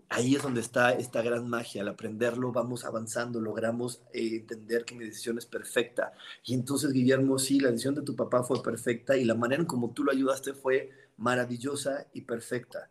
ahí 0.09 0.35
es 0.35 0.43
donde 0.43 0.61
está 0.61 0.93
esta 0.93 1.23
gran 1.23 1.49
magia. 1.49 1.83
Al 1.83 1.89
aprenderlo 1.89 2.53
vamos 2.53 2.85
avanzando, 2.85 3.41
logramos 3.41 4.03
eh, 4.12 4.37
entender 4.37 4.85
que 4.85 4.95
mi 4.95 5.05
decisión 5.05 5.39
es 5.39 5.47
perfecta. 5.47 6.12
Y 6.45 6.55
entonces, 6.55 6.93
Guillermo, 6.93 7.39
sí, 7.39 7.61
la 7.61 7.71
decisión 7.71 7.95
de 7.95 8.03
tu 8.03 8.17
papá 8.17 8.43
fue 8.43 8.62
perfecta 8.62 9.17
y 9.17 9.25
la 9.25 9.35
manera 9.35 9.62
en 9.62 9.67
como 9.67 9.93
tú 9.93 10.05
lo 10.05 10.12
ayudaste 10.12 10.55
fue 10.55 10.91
maravillosa 11.17 12.07
y 12.12 12.23
perfecta. 12.23 12.91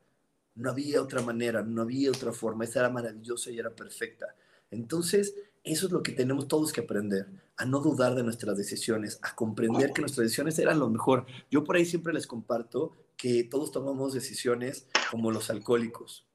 No 0.55 0.71
había 0.71 1.01
otra 1.01 1.21
manera, 1.21 1.63
no 1.63 1.81
había 1.81 2.09
otra 2.11 2.31
forma. 2.31 2.63
Esa 2.65 2.79
era 2.81 2.89
maravillosa 2.89 3.51
y 3.51 3.59
era 3.59 3.71
perfecta. 3.75 4.35
Entonces, 4.75 5.35
eso 5.63 5.87
es 5.87 5.91
lo 5.91 6.03
que 6.03 6.11
tenemos 6.11 6.47
todos 6.47 6.71
que 6.71 6.81
aprender, 6.81 7.27
a 7.57 7.65
no 7.65 7.79
dudar 7.79 8.15
de 8.15 8.23
nuestras 8.23 8.57
decisiones, 8.57 9.19
a 9.21 9.35
comprender 9.35 9.91
que 9.93 10.01
nuestras 10.01 10.25
decisiones 10.25 10.59
eran 10.59 10.79
lo 10.79 10.89
mejor. 10.89 11.25
Yo 11.49 11.63
por 11.63 11.75
ahí 11.75 11.85
siempre 11.85 12.13
les 12.13 12.27
comparto 12.27 12.95
que 13.17 13.43
todos 13.43 13.71
tomamos 13.71 14.13
decisiones 14.13 14.87
como 15.09 15.31
los 15.31 15.49
alcohólicos 15.49 16.25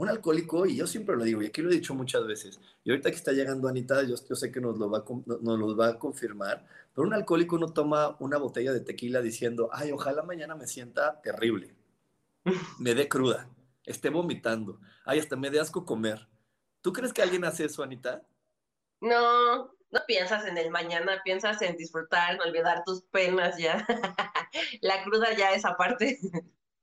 un 0.00 0.08
alcohólico, 0.08 0.64
y 0.64 0.76
yo 0.76 0.86
siempre 0.86 1.14
lo 1.14 1.24
digo, 1.24 1.42
y 1.42 1.46
aquí 1.46 1.60
lo 1.60 1.68
he 1.68 1.74
dicho 1.74 1.94
muchas 1.94 2.26
veces, 2.26 2.58
y 2.84 2.90
ahorita 2.90 3.10
que 3.10 3.16
está 3.16 3.32
llegando 3.32 3.68
Anita, 3.68 4.02
yo, 4.02 4.16
sé 4.16 4.50
que 4.50 4.58
nos 4.58 4.78
lo, 4.78 4.88
va 4.88 5.04
nos 5.26 5.58
lo 5.58 5.76
va 5.76 5.88
a 5.88 5.98
confirmar, 5.98 6.66
pero 6.94 7.06
un 7.06 7.12
alcohólico 7.12 7.58
no 7.58 7.74
toma 7.74 8.16
una 8.18 8.38
botella 8.38 8.72
de 8.72 8.80
tequila 8.80 9.20
diciendo, 9.20 9.68
ay, 9.74 9.92
ojalá 9.92 10.22
mañana 10.22 10.54
me 10.54 10.66
sienta 10.66 11.20
terrible, 11.20 11.74
me 12.78 12.94
dé 12.94 13.08
cruda, 13.08 13.50
esté 13.84 14.08
vomitando, 14.08 14.80
ay, 15.04 15.18
hasta 15.18 15.36
me 15.36 15.50
dé 15.50 15.60
asco 15.60 15.84
comer. 15.84 16.26
¿Tú 16.80 16.92
crees 16.92 17.12
que 17.12 17.22
alguien 17.22 17.44
hace 17.44 17.64
eso, 17.64 17.82
Anita? 17.82 18.22
No, 19.00 19.66
no 19.90 20.00
piensas 20.06 20.46
en 20.46 20.58
el 20.58 20.70
mañana, 20.70 21.20
piensas 21.24 21.60
en 21.62 21.76
disfrutar, 21.76 22.34
en 22.34 22.40
olvidar 22.40 22.82
tus 22.84 23.02
penas 23.02 23.58
ya. 23.58 23.86
la 24.80 25.02
cruda 25.04 25.34
ya 25.36 25.52
es 25.52 25.64
aparte. 25.64 26.18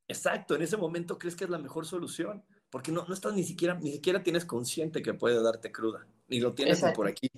Exacto, 0.07 0.55
en 0.55 0.61
ese 0.61 0.77
momento 0.77 1.17
crees 1.17 1.35
que 1.35 1.43
es 1.43 1.49
la 1.49 1.57
mejor 1.57 1.85
solución 1.85 2.43
porque 2.69 2.91
no, 2.91 3.05
no 3.07 3.13
estás 3.13 3.33
ni 3.33 3.43
siquiera, 3.43 3.75
ni 3.75 3.91
siquiera 3.91 4.23
tienes 4.23 4.45
consciente 4.45 5.01
que 5.01 5.13
puede 5.13 5.41
darte 5.41 5.71
cruda, 5.71 6.05
ni 6.27 6.39
lo 6.39 6.53
tienes 6.53 6.83
por 6.95 7.07
aquí. 7.07 7.29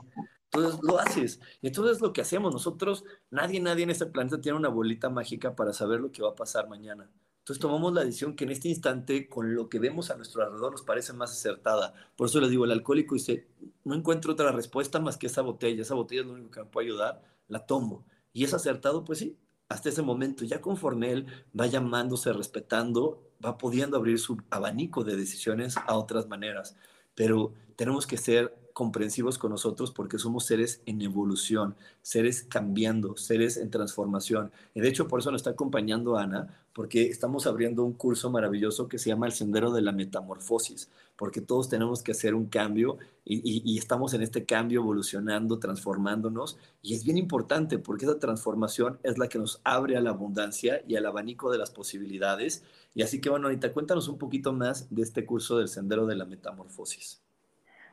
Entonces 0.52 0.80
lo 0.82 1.00
haces. 1.00 1.40
Y 1.62 1.68
entonces 1.68 1.98
es 1.98 2.02
lo 2.02 2.12
que 2.12 2.22
hacemos. 2.22 2.52
Nosotros, 2.52 3.04
nadie, 3.30 3.60
nadie 3.60 3.84
en 3.84 3.92
este 3.92 4.08
planeta 4.08 4.42
tiene 4.42 4.58
una 4.58 4.70
bolita 4.70 5.10
mágica 5.10 5.56
para 5.56 5.74
saber 5.74 6.00
lo 6.00 6.12
que 6.12 6.24
va 6.24 6.30
a 6.30 6.36
pasar 6.36 6.68
mañana. 6.68 7.10
Entonces 7.50 7.62
tomamos 7.64 7.94
la 7.94 8.04
decisión 8.04 8.36
que 8.36 8.44
en 8.44 8.52
este 8.52 8.70
instante, 8.70 9.28
con 9.28 9.56
lo 9.56 9.70
que 9.70 9.80
vemos 9.80 10.12
a 10.12 10.16
nuestro 10.16 10.44
alrededor, 10.44 10.72
nos 10.72 10.84
parece 10.84 11.14
más 11.14 11.32
acertada. 11.32 11.96
Por 12.16 12.28
eso 12.28 12.40
les 12.40 12.52
digo, 12.52 12.64
el 12.64 12.70
alcohólico 12.70 13.16
dice, 13.16 13.48
no 13.84 13.96
encuentro 13.96 14.34
otra 14.34 14.52
respuesta 14.52 15.00
más 15.00 15.18
que 15.18 15.26
esa 15.26 15.42
botella. 15.42 15.82
Esa 15.82 15.96
botella 15.96 16.22
es 16.22 16.28
lo 16.28 16.34
único 16.34 16.52
que 16.52 16.60
me 16.60 16.68
puede 16.68 16.90
ayudar, 16.90 17.24
la 17.48 17.66
tomo. 17.66 18.06
Y 18.34 18.44
es 18.44 18.54
acertado, 18.54 19.04
pues 19.04 19.18
sí, 19.18 19.36
hasta 19.68 19.90
ese 19.90 20.04
momento. 20.04 20.46
Ya 20.46 20.62
conforme 20.62 21.12
él 21.12 21.26
va 21.60 21.66
llamándose, 21.66 22.32
respetando, 22.34 23.32
va 23.44 23.58
pudiendo 23.58 23.98
abrir 23.98 24.20
su 24.20 24.38
abanico 24.52 25.04
de 25.04 25.16
decisiones 25.16 25.76
a 25.76 25.98
otras 25.98 26.28
maneras. 26.28 26.76
Pero 27.16 27.56
tenemos 27.76 28.06
que 28.06 28.18
ser 28.18 28.56
comprensivos 28.74 29.38
con 29.38 29.52
nosotros 29.52 29.92
porque 29.92 30.18
somos 30.18 30.46
seres 30.46 30.82
en 30.86 31.02
evolución, 31.02 31.76
seres 32.02 32.44
cambiando, 32.44 33.18
seres 33.18 33.58
en 33.58 33.70
transformación. 33.70 34.52
Y 34.74 34.82
de 34.82 34.90
hecho 34.90 35.08
por 35.08 35.20
eso 35.20 35.32
nos 35.32 35.40
está 35.40 35.52
acompañando 35.52 36.18
Ana, 36.18 36.66
porque 36.74 37.08
estamos 37.08 37.46
abriendo 37.48 37.84
un 37.84 37.94
curso 37.94 38.30
maravilloso 38.30 38.88
que 38.88 39.00
se 39.00 39.10
llama 39.10 39.26
El 39.26 39.34
Sendero 39.34 39.72
de 39.72 39.82
la 39.82 39.92
Metamorfosis, 39.92 40.90
porque 41.18 41.42
todos 41.42 41.68
tenemos 41.68 42.04
que 42.04 42.14
hacer 42.14 42.36
un 42.36 42.46
cambio 42.46 42.98
y, 43.26 43.78
estamos 43.78 44.14
en 44.14 44.22
este 44.22 44.46
cambio 44.46 44.82
evolucionando, 44.82 45.60
transformándonos. 45.60 46.58
Y 46.82 46.96
es 46.96 47.04
bien 47.04 47.18
importante 47.18 47.78
porque 47.78 48.06
esa 48.06 48.18
transformación 48.18 48.98
es 49.04 49.18
la 49.18 49.28
que 49.28 49.40
nos 49.40 49.62
abre 49.64 49.98
a 49.98 50.02
la 50.02 50.12
abundancia 50.12 50.82
y 50.88 50.96
al 50.96 51.06
abanico 51.06 51.52
de 51.52 51.58
las 51.58 51.70
posibilidades. 51.70 52.64
Y 52.96 53.04
así 53.04 53.22
que 53.22 53.30
bueno, 53.30 53.48
ahorita 53.48 53.74
cuéntanos 53.74 54.08
un 54.08 54.18
poquito 54.18 54.54
más 54.54 54.88
de 54.90 55.04
este 55.04 55.26
curso 55.26 55.58
del 55.58 55.68
Sendero 55.68 56.08
de 56.08 56.16
la 56.16 56.26
Metamorfosis. 56.26 57.22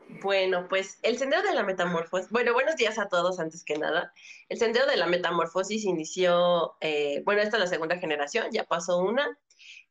Bueno, 0.09 0.69
pues 0.69 0.99
el 1.03 1.19
sendero 1.19 1.43
de 1.43 1.55
la 1.55 1.65
metamorfosis, 1.65 2.31
bueno, 2.31 2.53
buenos 2.53 2.77
días 2.77 2.99
a 2.99 3.09
todos 3.09 3.41
antes 3.41 3.65
que 3.65 3.77
nada. 3.77 4.13
El 4.49 4.59
sendero 4.59 4.87
de 4.87 4.97
la 4.97 5.07
metamorfosis 5.07 5.85
inició, 5.85 6.77
eh, 6.81 7.23
bueno, 7.25 7.43
esta 7.43 7.57
es 7.57 7.65
la 7.65 7.69
segunda 7.69 7.99
generación, 7.99 8.47
ya 8.53 8.65
pasó 8.65 8.99
una, 8.99 9.37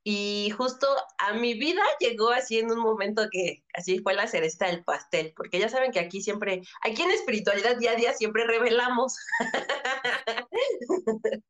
y 0.07 0.51
justo 0.51 0.87
a 1.17 1.33
mi 1.33 1.55
vida 1.55 1.81
llegó 1.99 2.29
así 2.29 2.59
en 2.59 2.71
un 2.71 2.79
momento 2.79 3.27
que 3.31 3.63
así 3.73 3.99
fue 3.99 4.13
la 4.13 4.27
cereza 4.27 4.67
del 4.67 4.83
pastel, 4.83 5.33
porque 5.35 5.59
ya 5.59 5.67
saben 5.67 5.91
que 5.91 5.99
aquí 5.99 6.21
siempre, 6.21 6.61
aquí 6.83 7.01
en 7.01 7.11
espiritualidad 7.11 7.77
día 7.77 7.91
a 7.91 7.95
día 7.95 8.13
siempre 8.13 8.45
revelamos. 8.45 9.15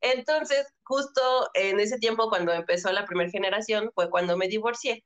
Entonces, 0.00 0.66
justo 0.82 1.50
en 1.54 1.78
ese 1.80 1.98
tiempo 1.98 2.28
cuando 2.28 2.52
empezó 2.52 2.92
la 2.92 3.06
primera 3.06 3.30
generación 3.30 3.90
fue 3.94 4.10
cuando 4.10 4.36
me 4.36 4.48
divorcié, 4.48 5.04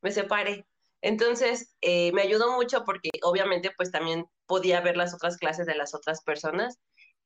me 0.00 0.10
separé. 0.10 0.66
Entonces, 1.06 1.76
eh, 1.82 2.10
me 2.12 2.22
ayudó 2.22 2.50
mucho 2.56 2.82
porque 2.84 3.10
obviamente 3.22 3.70
pues 3.76 3.92
también 3.92 4.24
podía 4.46 4.80
ver 4.80 4.96
las 4.96 5.14
otras 5.14 5.36
clases 5.36 5.64
de 5.64 5.76
las 5.76 5.94
otras 5.94 6.20
personas 6.24 6.80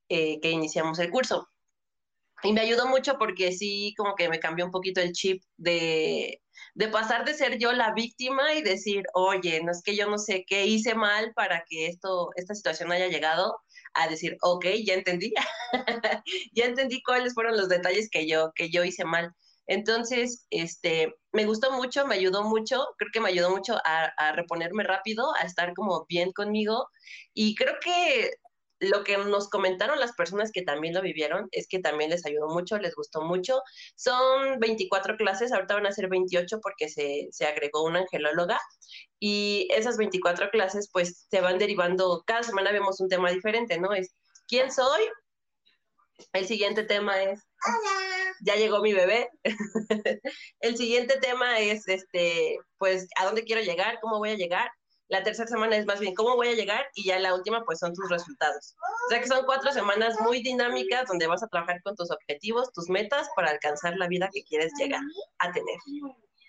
eh, 0.07 0.39
que 0.39 0.51
iniciamos 0.51 0.99
el 0.99 1.09
curso. 1.09 1.47
Y 2.43 2.53
me 2.53 2.61
ayudó 2.61 2.85
mucho 2.87 3.17
porque 3.17 3.51
sí, 3.51 3.95
como 3.97 4.13
que 4.13 4.29
me 4.29 4.39
cambió 4.39 4.65
un 4.65 4.71
poquito 4.71 5.01
el 5.01 5.13
chip 5.13 5.41
de, 5.57 6.43
de 6.75 6.87
pasar 6.89 7.25
de 7.25 7.33
ser 7.33 7.57
yo 7.57 7.71
la 7.73 7.91
víctima 7.95 8.53
y 8.53 8.61
decir, 8.61 9.03
oye, 9.15 9.63
no 9.63 9.71
es 9.71 9.81
que 9.81 9.95
yo 9.95 10.07
no 10.07 10.19
sé 10.19 10.45
qué 10.45 10.67
hice 10.67 10.93
mal 10.93 11.33
para 11.33 11.63
que 11.67 11.87
esto, 11.87 12.29
esta 12.35 12.53
situación 12.53 12.91
haya 12.91 13.07
llegado, 13.07 13.57
a 13.95 14.07
decir, 14.07 14.37
ok, 14.43 14.65
ya 14.85 14.93
entendí, 14.93 15.33
ya 16.53 16.65
entendí 16.65 17.01
cuáles 17.01 17.33
fueron 17.33 17.57
los 17.57 17.67
detalles 17.67 18.09
que 18.11 18.27
yo, 18.27 18.51
que 18.53 18.69
yo 18.69 18.83
hice 18.83 19.05
mal. 19.05 19.33
Entonces, 19.67 20.45
este, 20.49 21.13
me 21.31 21.45
gustó 21.45 21.71
mucho, 21.71 22.05
me 22.07 22.15
ayudó 22.15 22.43
mucho, 22.43 22.85
creo 22.97 23.11
que 23.13 23.21
me 23.21 23.29
ayudó 23.29 23.49
mucho 23.51 23.77
a, 23.85 24.31
reponerme 24.33 24.83
rápido, 24.83 25.33
a 25.35 25.41
estar 25.41 25.73
como 25.73 26.05
bien 26.07 26.31
conmigo 26.31 26.87
y 27.33 27.55
creo 27.55 27.75
que 27.83 28.31
lo 28.79 29.03
que 29.03 29.15
nos 29.17 29.47
comentaron 29.49 29.99
las 29.99 30.13
personas 30.13 30.51
que 30.51 30.63
también 30.63 30.95
lo 30.95 31.03
vivieron 31.03 31.47
es 31.51 31.67
que 31.67 31.79
también 31.79 32.09
les 32.09 32.25
ayudó 32.25 32.47
mucho, 32.47 32.79
les 32.79 32.95
gustó 32.95 33.21
mucho. 33.21 33.61
Son 33.95 34.59
24 34.59 35.17
clases, 35.17 35.51
ahorita 35.51 35.75
van 35.75 35.85
a 35.85 35.91
ser 35.91 36.09
28 36.09 36.59
porque 36.61 36.89
se, 36.89 37.27
se 37.31 37.45
agregó 37.45 37.83
una 37.83 37.99
angelóloga 37.99 38.59
y 39.19 39.67
esas 39.71 39.97
24 39.97 40.49
clases 40.49 40.89
pues 40.91 41.27
se 41.29 41.41
van 41.41 41.59
derivando, 41.59 42.23
cada 42.25 42.41
semana 42.41 42.71
vemos 42.71 42.99
un 42.99 43.07
tema 43.07 43.29
diferente, 43.29 43.79
¿no? 43.79 43.93
Es 43.93 44.15
¿quién 44.47 44.71
soy? 44.71 45.01
El 46.33 46.45
siguiente 46.45 46.83
tema 46.83 47.21
es 47.21 47.39
Hola. 47.65 48.35
Ya 48.41 48.55
llegó 48.55 48.81
mi 48.81 48.93
bebé. 48.93 49.29
El 50.59 50.77
siguiente 50.77 51.19
tema 51.19 51.59
es 51.59 51.87
este, 51.87 52.57
pues, 52.77 53.07
¿a 53.19 53.25
dónde 53.25 53.43
quiero 53.43 53.61
llegar? 53.61 53.99
¿Cómo 54.01 54.17
voy 54.17 54.31
a 54.31 54.35
llegar? 54.35 54.69
La 55.09 55.23
tercera 55.23 55.47
semana 55.47 55.75
es 55.75 55.85
más 55.85 55.99
bien 55.99 56.15
cómo 56.15 56.37
voy 56.37 56.47
a 56.47 56.55
llegar 56.55 56.85
y 56.95 57.03
ya 57.03 57.19
la 57.19 57.35
última 57.35 57.65
pues 57.65 57.79
son 57.79 57.93
tus 57.93 58.09
resultados. 58.09 58.75
O 59.07 59.09
sea 59.09 59.19
que 59.19 59.27
son 59.27 59.45
cuatro 59.45 59.71
semanas 59.73 60.15
muy 60.21 60.41
dinámicas 60.41 61.05
donde 61.07 61.27
vas 61.27 61.43
a 61.43 61.47
trabajar 61.47 61.81
con 61.83 61.95
tus 61.95 62.09
objetivos, 62.11 62.71
tus 62.71 62.89
metas 62.89 63.27
para 63.35 63.51
alcanzar 63.51 63.97
la 63.97 64.07
vida 64.07 64.29
que 64.33 64.43
quieres 64.43 64.71
llegar 64.79 65.01
a 65.39 65.51
tener. 65.51 65.75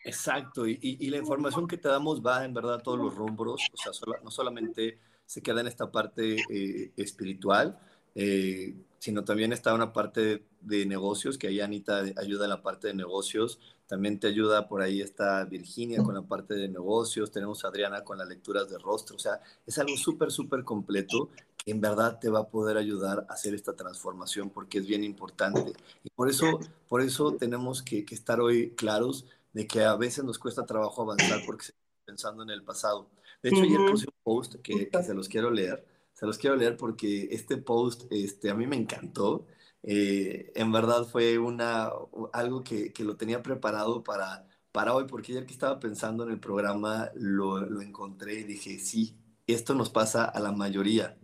Exacto, 0.04 0.66
y, 0.66 0.78
y, 0.80 1.10
la 1.10 1.18
información 1.18 1.68
que 1.68 1.76
te 1.76 1.88
damos 1.88 2.20
va 2.20 2.44
en 2.44 2.52
verdad 2.52 2.74
a 2.74 2.82
todos 2.82 2.98
los 2.98 3.14
rumbros, 3.14 3.62
o 3.72 3.76
sea, 3.76 3.92
no 4.22 4.32
solamente 4.32 4.98
se 5.26 5.42
queda 5.42 5.60
en 5.60 5.68
esta 5.68 5.92
parte 5.92 6.36
eh, 6.50 6.92
espiritual, 6.96 7.78
eh, 8.14 8.74
sino 9.02 9.24
también 9.24 9.52
está 9.52 9.74
una 9.74 9.92
parte 9.92 10.46
de 10.60 10.86
negocios, 10.86 11.36
que 11.36 11.48
ahí 11.48 11.58
Anita 11.58 12.04
ayuda 12.16 12.44
en 12.44 12.50
la 12.50 12.62
parte 12.62 12.86
de 12.86 12.94
negocios, 12.94 13.58
también 13.88 14.20
te 14.20 14.28
ayuda 14.28 14.68
por 14.68 14.80
ahí 14.80 15.00
está 15.00 15.44
Virginia 15.44 16.04
con 16.04 16.14
la 16.14 16.22
parte 16.22 16.54
de 16.54 16.68
negocios, 16.68 17.32
tenemos 17.32 17.64
a 17.64 17.68
Adriana 17.68 18.04
con 18.04 18.16
las 18.16 18.28
lecturas 18.28 18.70
de 18.70 18.78
rostro, 18.78 19.16
o 19.16 19.18
sea, 19.18 19.40
es 19.66 19.76
algo 19.78 19.96
súper, 19.96 20.30
súper 20.30 20.62
completo 20.62 21.30
que 21.56 21.72
en 21.72 21.80
verdad 21.80 22.20
te 22.20 22.30
va 22.30 22.38
a 22.38 22.48
poder 22.48 22.76
ayudar 22.76 23.26
a 23.28 23.32
hacer 23.32 23.56
esta 23.56 23.74
transformación 23.74 24.50
porque 24.50 24.78
es 24.78 24.86
bien 24.86 25.02
importante. 25.02 25.72
Y 26.04 26.10
por 26.10 26.30
eso, 26.30 26.60
por 26.88 27.00
eso 27.00 27.32
tenemos 27.32 27.82
que, 27.82 28.04
que 28.04 28.14
estar 28.14 28.40
hoy 28.40 28.70
claros 28.76 29.26
de 29.52 29.66
que 29.66 29.82
a 29.82 29.96
veces 29.96 30.22
nos 30.22 30.38
cuesta 30.38 30.64
trabajo 30.64 31.02
avanzar 31.02 31.40
porque 31.44 31.62
estamos 31.62 31.82
pensando 32.04 32.44
en 32.44 32.50
el 32.50 32.62
pasado. 32.62 33.10
De 33.42 33.50
hecho, 33.50 33.62
ayer 33.62 33.80
puse 33.90 34.06
un 34.06 34.14
post 34.22 34.54
que, 34.62 34.88
que 34.88 35.02
se 35.02 35.12
los 35.12 35.28
quiero 35.28 35.50
leer 35.50 35.91
se 36.22 36.26
los 36.26 36.38
quiero 36.38 36.54
leer 36.54 36.76
porque 36.76 37.26
este 37.32 37.56
post 37.56 38.04
este, 38.08 38.48
a 38.48 38.54
mí 38.54 38.64
me 38.68 38.76
encantó. 38.76 39.44
Eh, 39.82 40.52
en 40.54 40.70
verdad 40.70 41.02
fue 41.02 41.36
una, 41.36 41.90
algo 42.32 42.62
que, 42.62 42.92
que, 42.92 43.02
lo 43.02 43.16
tenía 43.16 43.42
preparado 43.42 44.04
para, 44.04 44.46
para 44.70 44.94
hoy, 44.94 45.06
porque 45.08 45.32
ayer 45.32 45.46
que 45.46 45.52
estaba 45.52 45.80
pensando 45.80 46.22
en 46.22 46.30
el 46.30 46.38
programa 46.38 47.10
lo, 47.16 47.58
lo 47.66 47.82
encontré 47.82 48.34
y 48.34 48.44
dije, 48.44 48.78
sí, 48.78 49.16
esto 49.48 49.74
nos 49.74 49.90
pasa 49.90 50.24
a 50.24 50.38
la 50.38 50.52
mayoría. 50.52 51.18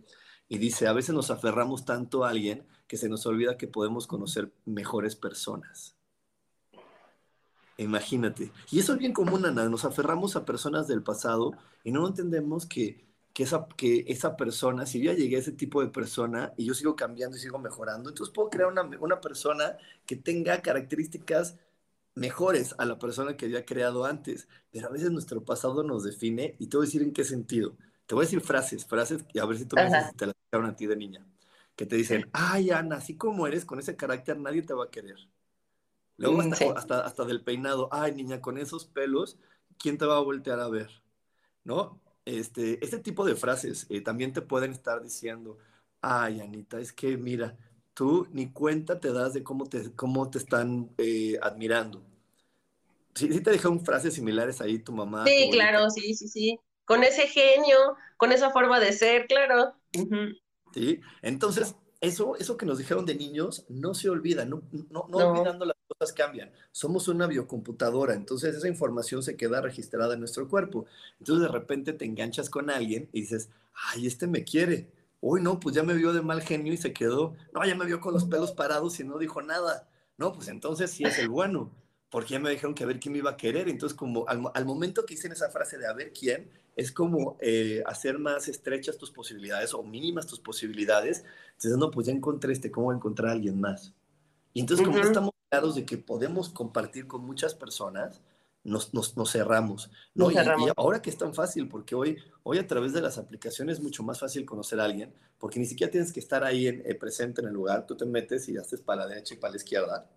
Y 0.49 0.57
dice, 0.57 0.85
a 0.85 0.91
veces 0.91 1.15
nos 1.15 1.31
aferramos 1.31 1.85
tanto 1.85 2.25
a 2.25 2.31
alguien 2.31 2.67
que 2.85 2.97
se 2.97 3.07
nos 3.07 3.25
olvida 3.25 3.55
que 3.55 3.69
podemos 3.69 4.05
conocer 4.05 4.51
mejores 4.65 5.15
personas. 5.15 5.95
Imagínate. 7.77 8.51
Y 8.69 8.79
eso 8.79 8.91
es 8.91 8.99
bien 8.99 9.13
común, 9.13 9.45
Ana. 9.45 9.69
Nos 9.69 9.85
aferramos 9.85 10.35
a 10.35 10.43
personas 10.43 10.89
del 10.89 11.03
pasado 11.03 11.53
y 11.85 11.93
no 11.93 12.05
entendemos 12.05 12.65
que 12.65 13.08
que 13.33 13.43
esa, 13.43 13.67
que 13.77 14.05
esa 14.07 14.35
persona, 14.35 14.85
si 14.85 14.99
yo 15.01 15.11
ya 15.11 15.17
llegué 15.17 15.37
a 15.37 15.39
ese 15.39 15.51
tipo 15.51 15.81
de 15.81 15.89
persona 15.89 16.53
y 16.57 16.65
yo 16.65 16.73
sigo 16.73 16.95
cambiando 16.95 17.37
y 17.37 17.39
sigo 17.39 17.59
mejorando, 17.59 18.09
entonces 18.09 18.33
puedo 18.33 18.49
crear 18.49 18.69
una, 18.69 18.83
una 18.99 19.21
persona 19.21 19.77
que 20.05 20.15
tenga 20.15 20.61
características 20.61 21.57
mejores 22.15 22.75
a 22.77 22.85
la 22.85 22.99
persona 22.99 23.37
que 23.37 23.45
había 23.45 23.65
creado 23.65 24.05
antes. 24.05 24.47
Pero 24.71 24.87
a 24.87 24.91
veces 24.91 25.11
nuestro 25.11 25.43
pasado 25.43 25.83
nos 25.83 26.03
define 26.03 26.55
y 26.59 26.67
te 26.67 26.77
voy 26.77 26.85
a 26.85 26.87
decir 26.87 27.01
en 27.01 27.13
qué 27.13 27.23
sentido. 27.23 27.77
Te 28.05 28.15
voy 28.15 28.23
a 28.23 28.25
decir 28.25 28.41
frases, 28.41 28.85
frases 28.85 29.25
y 29.33 29.39
a 29.39 29.45
ver 29.45 29.57
si 29.57 29.65
tú 29.65 29.75
me 29.75 29.85
dices 29.85 30.15
te 30.17 30.25
las 30.25 30.35
dijeron 30.45 30.69
a 30.69 30.75
ti 30.75 30.87
de 30.87 30.95
niña. 30.95 31.25
Que 31.75 31.85
te 31.85 31.95
dicen, 31.95 32.29
ay 32.33 32.71
Ana, 32.71 32.97
así 32.97 33.15
como 33.15 33.47
eres, 33.47 33.63
con 33.65 33.79
ese 33.79 33.95
carácter 33.95 34.37
nadie 34.37 34.63
te 34.63 34.73
va 34.73 34.85
a 34.85 34.89
querer. 34.89 35.17
Luego 36.17 36.41
hasta, 36.41 36.71
hasta, 36.73 36.99
hasta 37.05 37.23
del 37.23 37.43
peinado, 37.43 37.87
ay 37.91 38.13
niña, 38.13 38.41
con 38.41 38.57
esos 38.57 38.85
pelos, 38.85 39.37
¿quién 39.77 39.97
te 39.97 40.05
va 40.05 40.17
a 40.17 40.21
voltear 40.21 40.59
a 40.59 40.67
ver? 40.67 40.89
¿No? 41.63 42.01
Este, 42.37 42.83
este 42.83 42.99
tipo 42.99 43.25
de 43.25 43.35
frases 43.35 43.87
eh, 43.89 44.01
también 44.01 44.33
te 44.33 44.41
pueden 44.41 44.71
estar 44.71 45.01
diciendo, 45.01 45.57
ay, 46.01 46.41
Anita, 46.41 46.79
es 46.79 46.93
que 46.93 47.17
mira, 47.17 47.57
tú 47.95 48.27
ni 48.31 48.51
cuenta 48.51 48.99
te 48.99 49.11
das 49.11 49.33
de 49.33 49.43
cómo 49.43 49.65
te, 49.65 49.91
cómo 49.95 50.29
te 50.29 50.37
están 50.37 50.91
eh, 50.99 51.39
admirando. 51.41 52.03
¿Sí, 53.15 53.33
¿Sí 53.33 53.41
te 53.41 53.49
dejaron 53.49 53.83
frases 53.83 54.13
similares 54.13 54.61
ahí 54.61 54.77
tu 54.77 54.91
mamá? 54.91 55.25
Sí, 55.25 55.49
claro, 55.51 55.89
sí, 55.89 56.13
sí, 56.13 56.27
sí. 56.27 56.59
Con 56.85 57.03
ese 57.03 57.27
genio, 57.27 57.77
con 58.17 58.31
esa 58.31 58.51
forma 58.51 58.79
de 58.79 58.93
ser, 58.93 59.25
claro. 59.25 59.73
Sí, 60.71 61.01
entonces 61.23 61.75
eso, 61.99 62.35
eso 62.35 62.57
que 62.57 62.67
nos 62.67 62.77
dijeron 62.77 63.05
de 63.07 63.15
niños 63.15 63.65
no 63.69 63.95
se 63.95 64.09
olvida, 64.09 64.45
no, 64.45 64.61
no, 64.91 65.07
no, 65.09 65.17
olvidando 65.17 65.65
las 65.65 65.75
cosas 65.89 66.13
cambian. 66.13 66.51
Somos 66.71 67.07
una 67.07 67.27
biocomputadora, 67.27 68.13
entonces 68.13 68.55
esa 68.55 68.67
información 68.67 69.23
se 69.23 69.35
queda 69.35 69.61
registrada 69.61 70.13
en 70.13 70.19
nuestro 70.19 70.47
cuerpo. 70.47 70.85
Entonces 71.19 71.43
de 71.43 71.51
repente 71.51 71.93
te 71.93 72.05
enganchas 72.05 72.49
con 72.49 72.69
alguien 72.69 73.09
y 73.11 73.21
dices, 73.21 73.49
ay, 73.93 74.07
este 74.07 74.27
me 74.27 74.43
quiere. 74.43 74.91
Uy, 75.21 75.41
no, 75.41 75.59
pues 75.59 75.75
ya 75.75 75.83
me 75.83 75.93
vio 75.93 76.13
de 76.13 76.21
mal 76.21 76.41
genio 76.41 76.71
y 76.71 76.77
se 76.77 76.93
quedó. 76.93 77.35
No, 77.53 77.65
ya 77.65 77.75
me 77.75 77.85
vio 77.85 77.99
con 77.99 78.13
los 78.13 78.25
pelos 78.25 78.53
parados 78.53 78.99
y 78.99 79.03
no 79.03 79.17
dijo 79.17 79.41
nada. 79.41 79.89
No, 80.17 80.33
pues 80.33 80.47
entonces 80.47 80.91
sí 80.91 81.03
es 81.03 81.19
el 81.19 81.29
bueno 81.29 81.71
porque 82.09 82.33
ya 82.33 82.39
me 82.39 82.49
dijeron 82.49 82.73
que 82.73 82.83
a 82.83 82.87
ver 82.87 82.99
quién 82.99 83.13
me 83.13 83.19
iba 83.19 83.31
a 83.31 83.37
querer. 83.37 83.69
Entonces, 83.69 83.97
como 83.97 84.27
al, 84.27 84.65
momento 84.65 85.05
que 85.05 85.15
dicen 85.15 85.31
esa 85.31 85.49
frase 85.49 85.77
de 85.77 85.87
a 85.87 85.93
ver 85.93 86.11
quién, 86.11 86.49
es 86.75 86.91
como 86.91 87.37
eh, 87.41 87.83
hacer 87.85 88.17
más 88.19 88.47
estrechas 88.47 88.97
tus 88.97 89.11
posibilidades 89.11 89.73
o 89.73 89.83
mínimas 89.83 90.25
tus 90.25 90.39
posibilidades. 90.39 91.23
Entonces, 91.49 91.77
no, 91.77 91.91
pues 91.91 92.07
ya 92.07 92.13
encontré 92.13 92.53
este, 92.53 92.71
¿cómo 92.71 92.91
encontrar 92.93 93.29
a 93.29 93.33
alguien 93.33 93.59
más? 93.59 93.93
Y 94.53 94.61
entonces, 94.61 94.85
como 94.85 94.99
estamos 94.99 95.28
claros 95.49 95.75
de 95.75 95.85
que 95.85 95.97
podemos 95.97 96.49
compartir 96.49 97.07
con 97.07 97.25
muchas 97.25 97.55
personas, 97.55 98.21
nos, 98.63 98.93
nos, 98.93 99.17
nos 99.17 99.31
cerramos. 99.31 99.89
¿no? 100.13 100.31
Y, 100.31 100.35
ahora 100.75 101.01
que 101.01 101.09
es 101.09 101.17
tan 101.17 101.33
fácil, 101.33 101.67
porque 101.67 101.95
hoy, 101.95 102.17
hoy 102.43 102.57
a 102.57 102.67
través 102.67 102.93
de 102.93 103.01
las 103.01 103.17
aplicaciones 103.17 103.77
es 103.77 103.83
mucho 103.83 104.03
más 104.03 104.19
fácil 104.19 104.45
conocer 104.45 104.79
a 104.79 104.85
alguien, 104.85 105.13
porque 105.37 105.59
ni 105.59 105.65
siquiera 105.65 105.91
tienes 105.91 106.13
que 106.13 106.19
estar 106.19 106.43
ahí 106.43 106.67
en, 106.67 106.83
eh, 106.85 106.95
presente 106.95 107.41
en 107.41 107.47
el 107.47 107.53
lugar, 107.53 107.85
tú 107.85 107.95
te 107.95 108.05
metes 108.05 108.47
y 108.49 108.57
haces 108.57 108.81
para 108.81 109.03
la 109.03 109.07
derecha 109.07 109.33
y 109.33 109.37
para 109.37 109.51
la 109.51 109.57
izquierda 109.57 110.09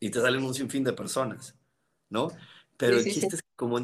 y 0.00 0.10
te 0.10 0.20
salen 0.20 0.42
un 0.42 0.54
sinfín 0.54 0.82
de 0.82 0.94
personas, 0.94 1.54
¿no? 2.08 2.28
Pero 2.78 2.96
el 2.96 3.04
chiste 3.04 3.36
es 3.36 3.42
que 3.42 3.48
como, 3.54 3.78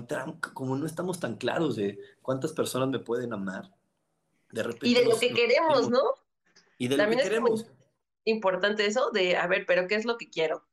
como 0.55 0.77
no 0.77 0.87
estamos 0.87 1.21
tan 1.21 1.37
claros 1.37 1.77
de 1.77 1.99
cuántas 2.23 2.55
personas 2.55 2.89
me 2.89 2.99
pueden 2.99 3.35
amar, 3.35 3.71
de 4.51 4.63
repente... 4.63 4.89
Y 4.89 4.95
de 4.95 5.05
lo 5.05 5.19
que 5.19 5.35
queremos, 5.35 5.91
¿no? 5.91 6.01
Y 6.79 6.89
de 6.89 6.97
También 6.97 7.19
lo 7.19 7.23
que 7.23 7.29
queremos. 7.29 7.61
Es 7.61 7.67
importante 8.27 8.85
eso 8.85 9.11
de, 9.11 9.37
a 9.37 9.47
ver, 9.47 9.65
pero 9.67 9.89
¿qué 9.89 9.95
es 9.95 10.05
lo 10.05 10.19
que 10.19 10.29
quiero? 10.29 10.67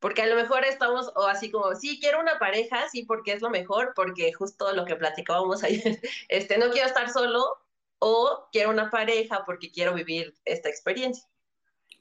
Porque 0.00 0.22
a 0.22 0.26
lo 0.26 0.34
mejor 0.34 0.64
estamos, 0.64 1.12
o 1.14 1.26
así 1.26 1.50
como, 1.50 1.74
sí, 1.76 1.98
quiero 2.00 2.20
una 2.20 2.38
pareja, 2.38 2.88
sí, 2.90 3.04
porque 3.04 3.32
es 3.32 3.42
lo 3.42 3.50
mejor, 3.50 3.92
porque 3.94 4.32
justo 4.32 4.72
lo 4.72 4.84
que 4.84 4.96
platicábamos 4.96 5.62
ayer, 5.62 6.00
este, 6.28 6.58
no 6.58 6.70
quiero 6.70 6.88
estar 6.88 7.10
solo, 7.10 7.44
o 8.00 8.48
quiero 8.52 8.70
una 8.70 8.90
pareja 8.90 9.44
porque 9.46 9.70
quiero 9.70 9.94
vivir 9.94 10.34
esta 10.44 10.68
experiencia. 10.68 11.24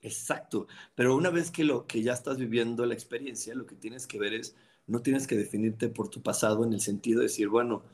Exacto, 0.01 0.67
pero 0.95 1.15
una 1.15 1.29
vez 1.29 1.49
que 1.49 1.63
lo 1.63 1.87
que 1.87 2.01
ya 2.01 2.11
estás 2.11 2.37
viviendo 2.37 2.85
la 2.85 2.93
experiencia, 2.93 3.55
lo 3.55 3.65
que 3.65 3.75
tienes 3.75 4.05
que 4.05 4.19
ver 4.19 4.33
es 4.33 4.55
no 4.85 5.01
tienes 5.01 5.27
que 5.27 5.37
definirte 5.37 5.87
por 5.87 6.09
tu 6.09 6.21
pasado 6.21 6.65
en 6.65 6.73
el 6.73 6.81
sentido 6.81 7.19
de 7.19 7.27
decir, 7.27 7.47
bueno, 7.47 7.85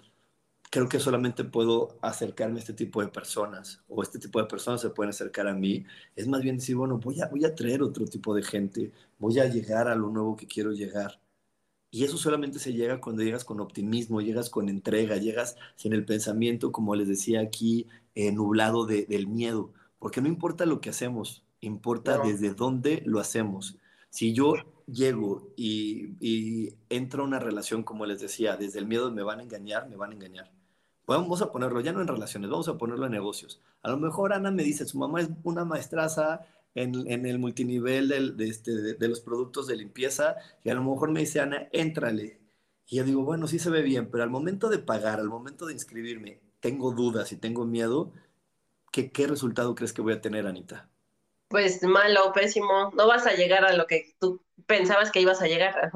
creo 0.69 0.87
que 0.89 0.99
solamente 0.99 1.43
puedo 1.43 1.97
acercarme 2.01 2.57
a 2.57 2.59
este 2.59 2.73
tipo 2.73 3.01
de 3.01 3.07
personas 3.09 3.83
o 3.87 4.03
este 4.03 4.19
tipo 4.19 4.39
de 4.39 4.45
personas 4.47 4.81
se 4.81 4.89
pueden 4.91 5.09
acercar 5.09 5.47
a 5.47 5.53
mí. 5.53 5.85
Es 6.15 6.27
más 6.27 6.41
bien 6.41 6.57
decir, 6.57 6.75
bueno, 6.75 6.99
voy 6.99 7.21
a, 7.21 7.27
voy 7.27 7.45
a 7.45 7.55
traer 7.55 7.81
otro 7.81 8.05
tipo 8.05 8.35
de 8.35 8.43
gente, 8.43 8.91
voy 9.17 9.39
a 9.39 9.45
llegar 9.47 9.87
a 9.87 9.95
lo 9.95 10.09
nuevo 10.09 10.35
que 10.35 10.47
quiero 10.47 10.71
llegar. 10.71 11.19
Y 11.91 12.03
eso 12.03 12.17
solamente 12.17 12.59
se 12.59 12.73
llega 12.73 13.01
cuando 13.01 13.23
llegas 13.23 13.43
con 13.45 13.59
optimismo, 13.61 14.21
llegas 14.21 14.49
con 14.49 14.69
entrega, 14.69 15.17
llegas 15.17 15.57
sin 15.75 15.93
el 15.93 16.05
pensamiento, 16.05 16.71
como 16.71 16.95
les 16.95 17.07
decía 17.07 17.41
aquí, 17.41 17.87
eh, 18.15 18.31
nublado 18.31 18.85
del 18.85 19.27
miedo. 19.27 19.73
Porque 19.99 20.21
no 20.21 20.27
importa 20.27 20.65
lo 20.67 20.81
que 20.81 20.89
hacemos, 20.91 21.45
importa 21.61 22.19
desde 22.19 22.53
dónde 22.53 23.01
lo 23.05 23.19
hacemos. 23.19 23.77
Si 24.09 24.33
yo 24.33 24.53
llego 24.87 25.51
y, 25.55 26.15
y 26.19 26.75
entro 26.89 27.23
a 27.23 27.27
una 27.27 27.39
relación, 27.39 27.83
como 27.83 28.05
les 28.05 28.21
decía, 28.21 28.55
desde 28.57 28.79
el 28.79 28.87
miedo 28.87 29.11
me 29.11 29.23
van 29.23 29.39
a 29.39 29.43
engañar, 29.43 29.89
me 29.89 29.95
van 29.95 30.11
a 30.11 30.15
engañar. 30.15 30.58
Vamos 31.09 31.41
a 31.41 31.51
ponerlo 31.51 31.81
ya 31.81 31.91
no 31.91 32.01
en 32.01 32.07
relaciones, 32.07 32.51
vamos 32.51 32.67
a 32.67 32.77
ponerlo 32.77 33.07
en 33.07 33.11
negocios. 33.11 33.59
A 33.81 33.89
lo 33.89 33.97
mejor 33.97 34.31
Ana 34.31 34.51
me 34.51 34.61
dice, 34.61 34.85
su 34.85 34.99
mamá 34.99 35.21
es 35.21 35.29
una 35.41 35.65
maestraza 35.65 36.41
en, 36.75 37.11
en 37.11 37.25
el 37.25 37.39
multinivel 37.39 38.37
de, 38.37 38.47
este, 38.47 38.71
de, 38.93 39.07
los 39.07 39.19
productos 39.19 39.65
de 39.65 39.75
limpieza 39.75 40.35
y 40.63 40.69
a 40.69 40.75
lo 40.75 40.83
mejor 40.83 41.09
me 41.09 41.21
dice, 41.21 41.39
Ana, 41.39 41.67
éntrale. 41.71 42.39
Y 42.85 42.97
yo 42.97 43.03
digo, 43.03 43.23
bueno, 43.23 43.47
sí 43.47 43.57
se 43.57 43.71
ve 43.71 43.81
bien, 43.81 44.11
pero 44.11 44.23
al 44.23 44.29
momento 44.29 44.69
de 44.69 44.77
pagar, 44.77 45.19
al 45.19 45.29
momento 45.29 45.65
de 45.65 45.73
inscribirme, 45.73 46.41
tengo 46.59 46.91
dudas 46.91 47.31
y 47.31 47.37
tengo 47.37 47.65
miedo, 47.65 48.13
¿qué, 48.91 49.11
qué 49.11 49.25
resultado 49.25 49.73
crees 49.73 49.93
que 49.93 50.03
voy 50.03 50.13
a 50.13 50.21
tener, 50.21 50.45
Anita? 50.45 50.91
Pues 51.47 51.81
malo, 51.81 52.31
pésimo. 52.33 52.91
No 52.95 53.07
vas 53.07 53.25
a 53.25 53.33
llegar 53.33 53.65
a 53.65 53.73
lo 53.73 53.87
que 53.87 54.15
tú 54.19 54.43
pensabas 54.67 55.11
que 55.11 55.21
ibas 55.21 55.41
a 55.41 55.47
llegar. 55.47 55.91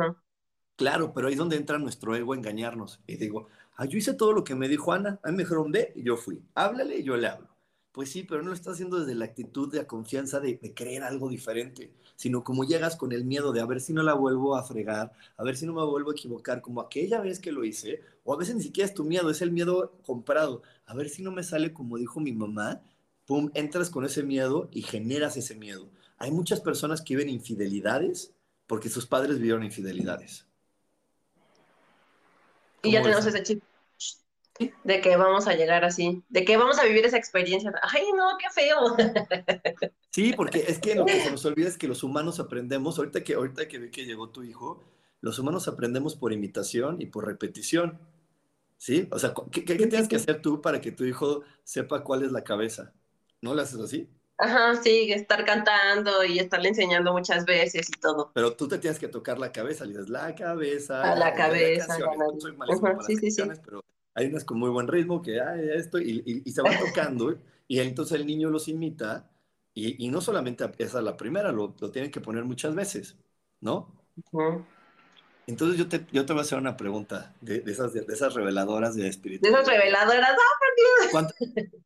Claro, 0.76 1.14
pero 1.14 1.28
ahí 1.28 1.34
es 1.34 1.40
donde 1.40 1.58
entra 1.58 1.78
nuestro 1.78 2.16
ego 2.16 2.34
a 2.34 2.36
engañarnos. 2.36 3.00
Y 3.06 3.18
digo, 3.18 3.48
Ah, 3.76 3.86
yo 3.86 3.98
hice 3.98 4.14
todo 4.14 4.34
lo 4.34 4.44
que 4.44 4.56
me 4.56 4.68
dijo 4.68 4.94
Ana, 4.94 5.20
a 5.24 5.30
mí 5.30 5.38
me 5.38 5.44
dijeron 5.44 5.72
ve 5.72 5.94
y 5.96 6.04
yo 6.04 6.18
fui. 6.18 6.42
Háblale 6.56 6.98
y 7.00 7.04
yo 7.04 7.18
le 7.18 7.28
hablo. 7.28 7.50
Pues 7.92 8.12
sí, 8.12 8.24
pero 8.24 8.42
no 8.42 8.50
lo 8.50 8.56
estás 8.56 8.74
haciendo 8.74 9.00
desde 9.00 9.16
la 9.16 9.26
actitud 9.26 9.72
de 9.72 9.86
confianza 9.86 10.40
de, 10.40 10.58
de, 10.58 10.74
creer 10.74 11.04
algo 11.04 11.30
diferente, 11.30 11.94
sino 12.16 12.44
como 12.44 12.64
llegas 12.64 12.96
con 12.96 13.12
el 13.12 13.24
miedo 13.24 13.52
de 13.52 13.62
a 13.62 13.66
ver 13.68 13.82
si 13.82 13.94
no 13.94 14.02
la 14.02 14.16
vuelvo 14.16 14.56
a 14.56 14.64
fregar, 14.64 15.14
a 15.38 15.44
ver 15.44 15.56
si 15.56 15.68
no 15.68 15.74
me 15.74 15.86
vuelvo 15.86 16.10
a 16.10 16.14
equivocar, 16.14 16.62
como 16.62 16.82
aquella 16.82 17.22
vez 17.22 17.40
que 17.40 17.52
lo 17.52 17.64
hice, 17.64 18.02
o 18.24 18.34
a 18.34 18.38
veces 18.38 18.56
ni 18.56 18.64
siquiera 18.64 18.88
es 18.88 18.96
tu 18.96 19.04
miedo, 19.04 19.30
es 19.30 19.44
el 19.44 19.52
miedo 19.52 19.94
comprado, 20.06 20.64
a 20.88 20.96
ver 20.96 21.10
si 21.10 21.22
no 21.22 21.32
me 21.32 21.44
sale 21.44 21.72
como 21.72 21.98
dijo 21.98 22.20
mi 22.20 22.34
mamá, 22.34 22.82
pum, 23.26 23.52
entras 23.54 23.92
con 23.92 24.06
ese 24.06 24.24
miedo 24.24 24.70
y 24.72 24.82
generas 24.82 25.38
ese 25.38 25.56
miedo. 25.56 25.90
Hay 26.18 26.32
muchas 26.32 26.62
personas 26.62 27.02
que 27.02 27.16
viven 27.16 27.30
infidelidades 27.30 28.34
porque 28.66 28.90
sus 28.90 29.06
padres 29.06 29.38
vivieron 29.38 29.64
infidelidades. 29.64 30.48
Y 32.84 32.92
ya 32.92 33.02
tenemos 33.02 33.26
ese 33.26 33.44
chip 33.44 33.64
de 34.84 35.02
que 35.02 35.16
vamos 35.18 35.48
a 35.48 35.56
llegar 35.56 35.84
así, 35.84 36.24
de 36.30 36.46
que 36.46 36.58
vamos 36.58 36.78
a 36.78 36.86
vivir 36.86 37.06
esa 37.06 37.18
experiencia. 37.18 37.74
Ay, 37.82 38.06
no, 38.16 38.38
qué 38.38 38.50
feo. 38.54 38.96
Sí, 40.12 40.34
porque 40.38 40.66
es 40.68 40.78
que 40.78 40.94
lo 40.94 41.06
que 41.06 41.22
se 41.22 41.32
nos 41.32 41.44
olvida 41.46 41.68
es 41.68 41.76
que 41.76 41.88
los 41.88 42.04
humanos 42.04 42.40
aprendemos, 42.40 43.00
ahorita 43.00 43.24
que, 43.24 43.34
ahorita 43.34 43.68
que 43.68 43.80
vi 43.80 43.90
que 43.90 44.06
llegó 44.06 44.30
tu 44.30 44.44
hijo, 44.44 44.84
los 45.22 45.40
humanos 45.40 45.68
aprendemos 45.68 46.16
por 46.16 46.34
imitación 46.34 47.02
y 47.02 47.08
por 47.08 47.26
repetición. 47.26 48.00
¿Sí? 48.78 49.08
O 49.12 49.18
sea, 49.18 49.34
¿qué, 49.52 49.66
qué, 49.66 49.76
tienes 49.76 50.08
que 50.08 50.18
hacer 50.18 50.42
tú 50.42 50.62
para 50.62 50.82
que 50.82 50.92
tu 50.92 51.06
hijo 51.06 51.42
sepa 51.64 52.04
cuál 52.04 52.22
es 52.22 52.32
la 52.32 52.44
cabeza? 52.44 52.94
¿No 53.42 53.56
lo 53.56 53.62
haces 53.62 53.80
así? 53.80 54.08
Ajá, 54.38 54.76
sí, 54.82 55.12
estar 55.12 55.46
cantando 55.46 56.24
y 56.24 56.40
estarle 56.40 56.70
enseñando 56.70 57.14
muchas 57.14 57.46
veces 57.46 57.88
y 57.90 58.00
todo. 58.00 58.32
Pero 58.34 58.56
tú 58.56 58.68
te 58.68 58.78
tienes 58.80 59.00
que 59.00 59.08
tocar 59.08 59.38
la 59.40 59.52
cabeza, 59.52 59.86
le 59.86 59.92
dices 59.92 60.10
la 60.10 60.34
cabeza. 60.34 61.02
A 61.02 61.16
la 61.16 61.34
cabeza. 61.34 61.98
soy 62.40 62.56
malísimo 62.58 62.82
para 62.82 63.04
sí, 63.04 63.16
sí, 63.18 63.32
sí. 63.32 63.44
pero 63.64 63.84
hay 64.16 64.28
unas 64.28 64.44
con 64.44 64.60
muy 64.60 64.70
buen 64.70 64.88
ritmo 64.88 65.22
que, 65.22 65.40
ay, 65.40 65.70
esto, 65.74 66.00
y, 66.00 66.44
y, 66.46 66.52
se 66.52 66.62
va 66.62 66.72
tocando, 66.78 67.36
y 67.68 67.80
entonces 67.80 68.20
el 68.20 68.28
niño 68.28 68.50
los 68.50 68.68
imita, 68.68 69.30
y, 69.74 70.06
y 70.06 70.10
no 70.10 70.22
solamente 70.22 70.66
esa 70.78 71.00
es 71.00 71.04
la 71.04 71.18
primera, 71.18 71.52
lo, 71.52 71.76
lo, 71.80 71.92
tienen 71.92 72.12
que 72.12 72.22
poner 72.22 72.44
muchas 72.44 72.76
veces, 72.76 73.18
¿no? 73.60 73.96
Entonces 75.46 75.78
yo 75.78 75.90
te, 75.90 76.06
yo 76.12 76.26
te 76.26 76.34
voy 76.34 76.40
a 76.40 76.44
hacer 76.44 76.58
una 76.58 76.78
pregunta 76.78 77.34
de, 77.42 77.60
de 77.60 77.72
esas, 77.72 77.94
de, 77.94 78.06
esas 78.08 78.34
reveladoras 78.34 78.96
de 78.96 79.08
espíritu. 79.08 79.44
De 79.44 79.50
esas 79.50 79.68
reveladoras, 79.68 80.30
¡ah, 80.30 81.08
¿Cuántas, 81.12 81.38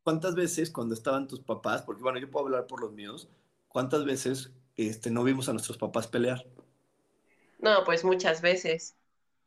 ¿Cuántas 0.03 0.35
veces 0.35 0.69
cuando 0.69 0.93
estaban 0.93 1.27
tus 1.27 1.39
papás, 1.39 1.81
porque 1.81 2.03
bueno, 2.03 2.19
yo 2.19 2.29
puedo 2.29 2.45
hablar 2.45 2.67
por 2.67 2.81
los 2.81 2.91
míos, 2.91 3.27
¿cuántas 3.67 4.05
veces 4.05 4.51
este, 4.75 5.09
no 5.09 5.23
vimos 5.23 5.49
a 5.49 5.53
nuestros 5.53 5.77
papás 5.77 6.07
pelear? 6.07 6.45
No, 7.59 7.83
pues 7.83 8.03
muchas 8.03 8.41
veces. 8.41 8.95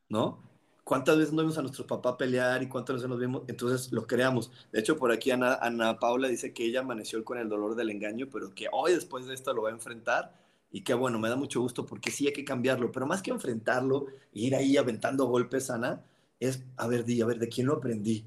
¿No? 0.09 0.43
¿Cuántas 0.83 1.17
veces 1.17 1.31
no 1.31 1.43
vimos 1.43 1.57
a 1.57 1.61
nuestro 1.61 1.87
papá 1.87 2.17
pelear 2.17 2.61
y 2.63 2.67
cuántas 2.67 2.95
veces 2.95 3.09
nos 3.09 3.19
vimos? 3.19 3.43
Entonces 3.47 3.93
lo 3.93 4.07
creamos. 4.07 4.51
De 4.73 4.79
hecho, 4.81 4.97
por 4.97 5.11
aquí 5.11 5.31
Ana, 5.31 5.55
Ana 5.55 5.97
Paula 5.99 6.27
dice 6.27 6.53
que 6.53 6.65
ella 6.65 6.81
amaneció 6.81 7.23
con 7.23 7.37
el 7.37 7.47
dolor 7.47 7.75
del 7.75 7.91
engaño, 7.91 8.27
pero 8.29 8.53
que 8.53 8.67
hoy 8.73 8.93
después 8.93 9.25
de 9.27 9.33
esto 9.33 9.53
lo 9.53 9.61
va 9.61 9.69
a 9.69 9.73
enfrentar 9.73 10.33
y 10.71 10.81
que 10.81 10.93
bueno, 10.93 11.19
me 11.19 11.29
da 11.29 11.35
mucho 11.35 11.61
gusto 11.61 11.85
porque 11.85 12.11
sí 12.11 12.27
hay 12.27 12.33
que 12.33 12.45
cambiarlo, 12.45 12.91
pero 12.91 13.05
más 13.05 13.21
que 13.21 13.31
enfrentarlo 13.31 14.07
e 14.33 14.39
ir 14.41 14.55
ahí 14.55 14.77
aventando 14.77 15.25
golpes, 15.25 15.69
Ana, 15.69 16.01
es, 16.39 16.63
a 16.77 16.87
ver, 16.87 17.05
di, 17.05 17.21
a 17.21 17.25
ver, 17.25 17.39
¿de 17.39 17.49
quién 17.49 17.67
lo 17.67 17.73
aprendí? 17.73 18.25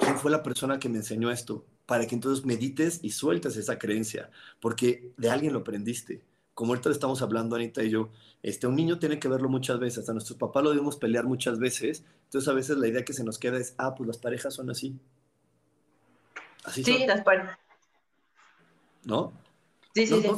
¿Quién 0.00 0.18
fue 0.18 0.30
la 0.30 0.42
persona 0.42 0.78
que 0.78 0.88
me 0.88 0.98
enseñó 0.98 1.30
esto? 1.30 1.64
Para 1.86 2.06
que 2.06 2.14
entonces 2.14 2.44
medites 2.44 3.00
y 3.02 3.10
sueltes 3.10 3.56
esa 3.56 3.78
creencia, 3.78 4.30
porque 4.60 5.12
de 5.16 5.30
alguien 5.30 5.52
lo 5.52 5.60
aprendiste. 5.60 6.22
Como 6.52 6.72
ahorita 6.72 6.90
estamos 6.90 7.22
hablando, 7.22 7.54
Anita 7.54 7.84
y 7.84 7.90
yo, 7.90 8.10
este, 8.42 8.66
un 8.66 8.74
niño 8.74 8.98
tiene 8.98 9.20
que 9.20 9.28
verlo 9.28 9.48
muchas 9.48 9.78
veces, 9.78 10.00
hasta 10.00 10.12
nuestros 10.12 10.36
papás 10.36 10.64
lo 10.64 10.70
debemos 10.70 10.96
pelear 10.96 11.24
muchas 11.24 11.58
veces, 11.60 12.04
entonces 12.24 12.48
a 12.48 12.52
veces 12.52 12.76
la 12.78 12.88
idea 12.88 13.04
que 13.04 13.12
se 13.12 13.24
nos 13.24 13.38
queda 13.38 13.58
es, 13.58 13.74
ah, 13.78 13.94
pues 13.94 14.08
las 14.08 14.18
parejas 14.18 14.54
son 14.54 14.68
así. 14.68 14.98
Así 16.64 16.82
sí, 16.82 17.06
las 17.06 17.22
parejas. 17.22 17.56
¿No? 19.04 19.32
Sí, 19.94 20.06
sí, 20.06 20.20
sí. 20.20 20.26
No 20.26 20.36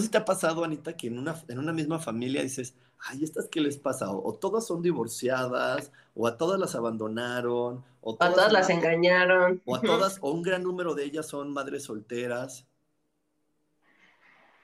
sé 0.00 0.06
si 0.06 0.10
te 0.10 0.18
ha 0.18 0.24
pasado, 0.24 0.64
Anita, 0.64 0.96
que 0.96 1.08
en 1.08 1.18
una, 1.18 1.36
en 1.48 1.58
una 1.58 1.72
misma 1.72 1.98
familia 1.98 2.42
dices, 2.42 2.74
ay, 2.98 3.22
¿estas 3.22 3.48
qué 3.48 3.60
les 3.60 3.76
pasa? 3.76 4.10
O, 4.10 4.34
todas 4.34 4.66
son 4.66 4.82
divorciadas, 4.82 5.92
o 6.14 6.26
a 6.26 6.38
todas 6.38 6.58
las 6.58 6.74
abandonaron, 6.74 7.84
o 8.00 8.16
a 8.18 8.30
todas 8.30 8.52
las 8.52 8.70
engañaron. 8.70 9.60
O 9.66 9.76
a 9.76 9.82
todas, 9.82 10.18
o 10.22 10.30
un 10.30 10.42
gran 10.42 10.62
número 10.62 10.94
de 10.94 11.04
ellas 11.04 11.26
son 11.26 11.52
madres 11.52 11.84
solteras. 11.84 12.66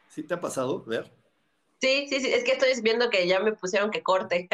¿Sí 0.08 0.22
te 0.22 0.34
ha 0.34 0.40
pasado 0.40 0.82
ver? 0.84 1.12
Sí, 1.80 2.06
sí, 2.08 2.20
sí, 2.20 2.32
es 2.32 2.42
que 2.42 2.52
estoy 2.52 2.70
viendo 2.82 3.08
que 3.08 3.26
ya 3.28 3.38
me 3.38 3.52
pusieron 3.52 3.90
que 3.90 4.02
corte. 4.02 4.48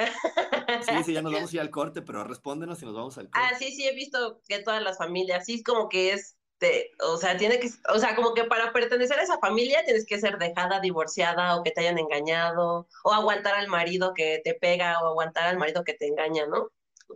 Sí, 0.82 1.04
sí, 1.04 1.12
ya 1.14 1.22
nos 1.22 1.32
vamos 1.32 1.52
a 1.52 1.54
ir 1.56 1.60
al 1.60 1.70
corte, 1.70 2.02
pero 2.02 2.24
respóndenos 2.24 2.82
y 2.82 2.84
nos 2.84 2.94
vamos 2.94 3.16
al 3.16 3.30
corte. 3.30 3.38
Ah, 3.40 3.56
sí, 3.58 3.72
sí, 3.72 3.86
he 3.86 3.94
visto 3.94 4.40
que 4.46 4.58
todas 4.58 4.82
las 4.82 4.98
familias, 4.98 5.46
sí, 5.46 5.54
es 5.54 5.62
como 5.62 5.88
que 5.88 6.12
es 6.12 6.36
o 7.00 7.16
sea, 7.16 7.36
tiene 7.36 7.58
que, 7.58 7.70
o 7.92 7.98
sea, 7.98 8.14
como 8.14 8.34
que 8.34 8.44
para 8.44 8.72
pertenecer 8.72 9.18
a 9.18 9.22
esa 9.22 9.38
familia 9.38 9.84
tienes 9.84 10.06
que 10.06 10.20
ser 10.20 10.38
dejada, 10.38 10.80
divorciada 10.80 11.56
o 11.56 11.62
que 11.62 11.70
te 11.70 11.80
hayan 11.80 11.98
engañado 11.98 12.86
o 13.02 13.12
aguantar 13.12 13.54
al 13.54 13.68
marido 13.68 14.14
que 14.14 14.40
te 14.44 14.54
pega 14.54 15.00
o 15.02 15.08
aguantar 15.08 15.44
al 15.44 15.58
marido 15.58 15.84
que 15.84 15.94
te 15.94 16.06
engaña, 16.06 16.46
¿no? 16.46 16.70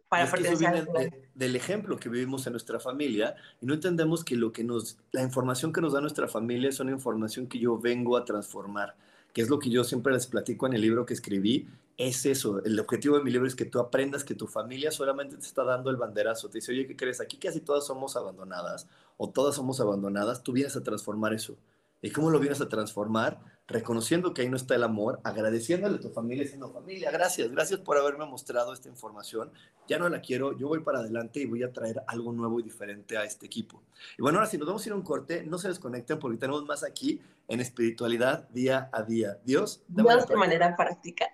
Para 0.09 0.25
es 0.25 0.31
pertenecer 0.31 0.89
del 1.35 1.57
ejemplo 1.57 1.99
que 1.99 2.09
vivimos 2.09 2.47
en 2.47 2.53
nuestra 2.53 2.81
familia 2.81 3.37
y 3.61 3.67
no 3.67 3.75
entendemos 3.75 4.25
que 4.25 4.35
lo 4.35 4.53
que 4.53 4.65
nos, 4.65 4.99
la 5.13 5.23
información 5.23 5.73
que 5.73 5.81
nos 5.81 5.93
da 5.93 6.01
nuestra 6.01 6.29
familia 6.29 6.69
es 6.69 6.81
una 6.81 6.93
información 6.93 7.47
que 7.47 7.59
yo 7.59 7.79
vengo 7.79 8.17
a 8.17 8.25
transformar, 8.25 8.97
que 9.33 9.43
es 9.43 9.49
lo 9.49 9.59
que 9.59 9.71
yo 9.71 9.85
siempre 9.85 10.13
les 10.13 10.27
platico 10.27 10.67
en 10.67 10.75
el 10.75 10.81
libro 10.81 11.07
que 11.07 11.15
escribí, 11.15 11.69
es 11.97 12.27
eso. 12.27 12.63
El 12.65 12.79
objetivo 12.79 13.19
de 13.19 13.25
mi 13.25 13.31
libro 13.31 13.47
es 13.47 13.57
que 13.57 13.65
tú 13.65 13.81
aprendas 13.81 14.25
que 14.25 14.35
tu 14.35 14.47
familia 14.47 14.93
solamente 14.93 15.37
te 15.37 15.45
está 15.45 15.65
dando 15.65 15.91
el 15.91 15.97
banderazo. 15.97 16.49
Te 16.49 16.59
dice, 16.59 16.71
oye, 16.71 16.87
¿qué 16.87 16.97
crees? 16.97 17.21
Aquí 17.21 17.37
casi 17.37 17.61
todas 17.61 17.87
somos 17.87 18.17
abandonadas 18.17 18.87
o 19.19 19.29
todas 19.29 19.57
somos 19.57 19.81
abandonadas. 19.81 20.43
Tú 20.43 20.53
vienes 20.53 20.75
a 20.77 20.83
transformar 20.83 21.35
eso. 21.35 21.59
¿Y 22.01 22.11
cómo 22.11 22.31
lo 22.31 22.39
vienes 22.39 22.61
a 22.61 22.69
transformar? 22.69 23.41
Reconociendo 23.67 24.33
que 24.33 24.43
ahí 24.43 24.49
no 24.49 24.57
está 24.57 24.77
el 24.77 24.85
amor, 24.85 25.21
agradeciéndole 25.25 25.97
a 25.97 26.01
tu 26.01 26.09
familia, 26.09 26.45
diciendo, 26.45 26.73
familia, 26.73 27.11
gracias, 27.11 27.51
gracias 27.51 27.81
por 27.81 27.99
haberme 27.99 28.25
mostrado 28.25 28.73
esta 28.73 28.89
información. 28.89 29.51
Ya 29.89 29.99
no 29.99 30.09
la 30.09 30.21
quiero, 30.21 30.57
yo 30.57 30.69
voy 30.69 30.81
para 30.81 31.01
adelante 31.01 31.41
y 31.41 31.47
voy 31.47 31.65
a 31.65 31.73
traer 31.73 32.03
algo 32.07 32.33
nuevo 32.33 32.61
y 32.61 32.63
diferente 32.63 33.19
a 33.19 33.25
este 33.25 33.47
equipo. 33.47 33.83
Y 34.17 34.23
bueno, 34.23 34.39
ahora 34.39 34.49
si 34.49 34.57
nos 34.57 34.69
vamos 34.69 34.85
a 34.85 34.89
ir 34.89 34.93
a 34.93 34.97
un 34.97 35.03
corte, 35.03 35.43
no 35.43 35.59
se 35.59 35.69
desconecten 35.69 36.19
porque 36.19 36.39
tenemos 36.39 36.65
más 36.65 36.85
aquí 36.85 37.21
en 37.49 37.61
espiritualidad 37.61 38.49
día 38.51 38.89
a 38.93 39.03
día. 39.03 39.39
Dios, 39.45 39.83
de, 39.89 40.03
Dios 40.03 40.29
de 40.29 40.37
manera 40.37 40.77
práctica. 40.77 41.27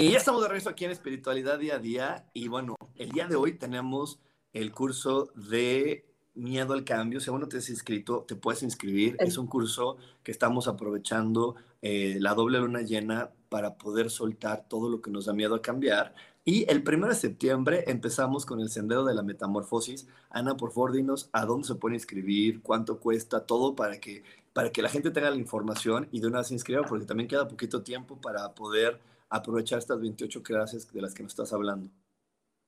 Y 0.00 0.12
ya 0.12 0.16
estamos 0.16 0.40
de 0.40 0.48
regreso 0.48 0.70
aquí 0.70 0.86
en 0.86 0.92
Espiritualidad 0.92 1.58
Día 1.58 1.74
a 1.74 1.78
Día. 1.78 2.30
Y 2.32 2.48
bueno, 2.48 2.74
el 2.96 3.10
día 3.10 3.28
de 3.28 3.36
hoy 3.36 3.58
tenemos 3.58 4.18
el 4.54 4.72
curso 4.72 5.30
de 5.34 6.06
Miedo 6.32 6.72
al 6.72 6.84
Cambio. 6.84 7.20
Si 7.20 7.28
aún 7.28 7.42
no 7.42 7.48
te 7.48 7.58
has 7.58 7.68
inscrito, 7.68 8.24
te 8.26 8.34
puedes 8.34 8.62
inscribir. 8.62 9.18
Es 9.18 9.36
un 9.36 9.46
curso 9.46 9.98
que 10.22 10.32
estamos 10.32 10.68
aprovechando 10.68 11.56
eh, 11.82 12.16
la 12.18 12.32
doble 12.32 12.60
luna 12.60 12.80
llena 12.80 13.30
para 13.50 13.76
poder 13.76 14.08
soltar 14.08 14.66
todo 14.70 14.88
lo 14.88 15.02
que 15.02 15.10
nos 15.10 15.26
da 15.26 15.34
miedo 15.34 15.54
a 15.54 15.60
cambiar. 15.60 16.14
Y 16.46 16.64
el 16.72 16.82
1 16.82 17.08
de 17.08 17.14
septiembre 17.14 17.84
empezamos 17.86 18.46
con 18.46 18.60
el 18.60 18.70
Sendero 18.70 19.04
de 19.04 19.12
la 19.12 19.22
Metamorfosis. 19.22 20.08
Ana, 20.30 20.56
por 20.56 20.72
favor, 20.72 20.92
dinos 20.92 21.28
a 21.34 21.44
dónde 21.44 21.68
se 21.68 21.74
puede 21.74 21.96
inscribir, 21.96 22.62
cuánto 22.62 23.00
cuesta, 23.00 23.44
todo 23.44 23.76
para 23.76 24.00
que, 24.00 24.22
para 24.54 24.72
que 24.72 24.80
la 24.80 24.88
gente 24.88 25.10
tenga 25.10 25.28
la 25.28 25.36
información 25.36 26.08
y 26.10 26.20
de 26.20 26.28
una 26.28 26.38
vez 26.38 26.46
se 26.46 26.54
inscriba, 26.54 26.84
porque 26.84 27.04
también 27.04 27.28
queda 27.28 27.46
poquito 27.46 27.82
tiempo 27.82 28.18
para 28.18 28.54
poder 28.54 28.98
aprovechar 29.30 29.78
estas 29.78 30.00
28 30.00 30.42
clases 30.42 30.92
de 30.92 31.00
las 31.00 31.14
que 31.14 31.22
nos 31.22 31.32
estás 31.32 31.52
hablando. 31.52 31.90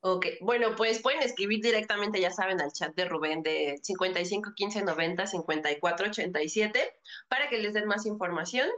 Ok, 0.05 0.27
bueno, 0.40 0.75
pues 0.77 1.01
pueden 1.01 1.22
escribir 1.22 1.62
directamente, 1.62 2.20
ya 2.20 2.33
saben, 2.33 2.61
al 2.61 2.72
chat 2.72 2.92
de 2.96 3.05
Rubén 3.05 3.42
de 3.44 3.79
55 3.83 4.53
15 4.57 4.83
90 4.83 5.27
54 5.29 6.07
87 6.09 6.94
para 7.29 7.48
que 7.48 7.59
les 7.59 7.72
den 7.72 7.87
más 7.87 8.05
información. 8.05 8.68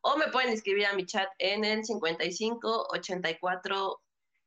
O 0.00 0.16
me 0.16 0.26
pueden 0.28 0.52
escribir 0.52 0.86
a 0.86 0.94
mi 0.94 1.06
chat 1.06 1.28
en 1.38 1.64
el 1.64 1.84
55 1.84 2.88
84 2.90 4.00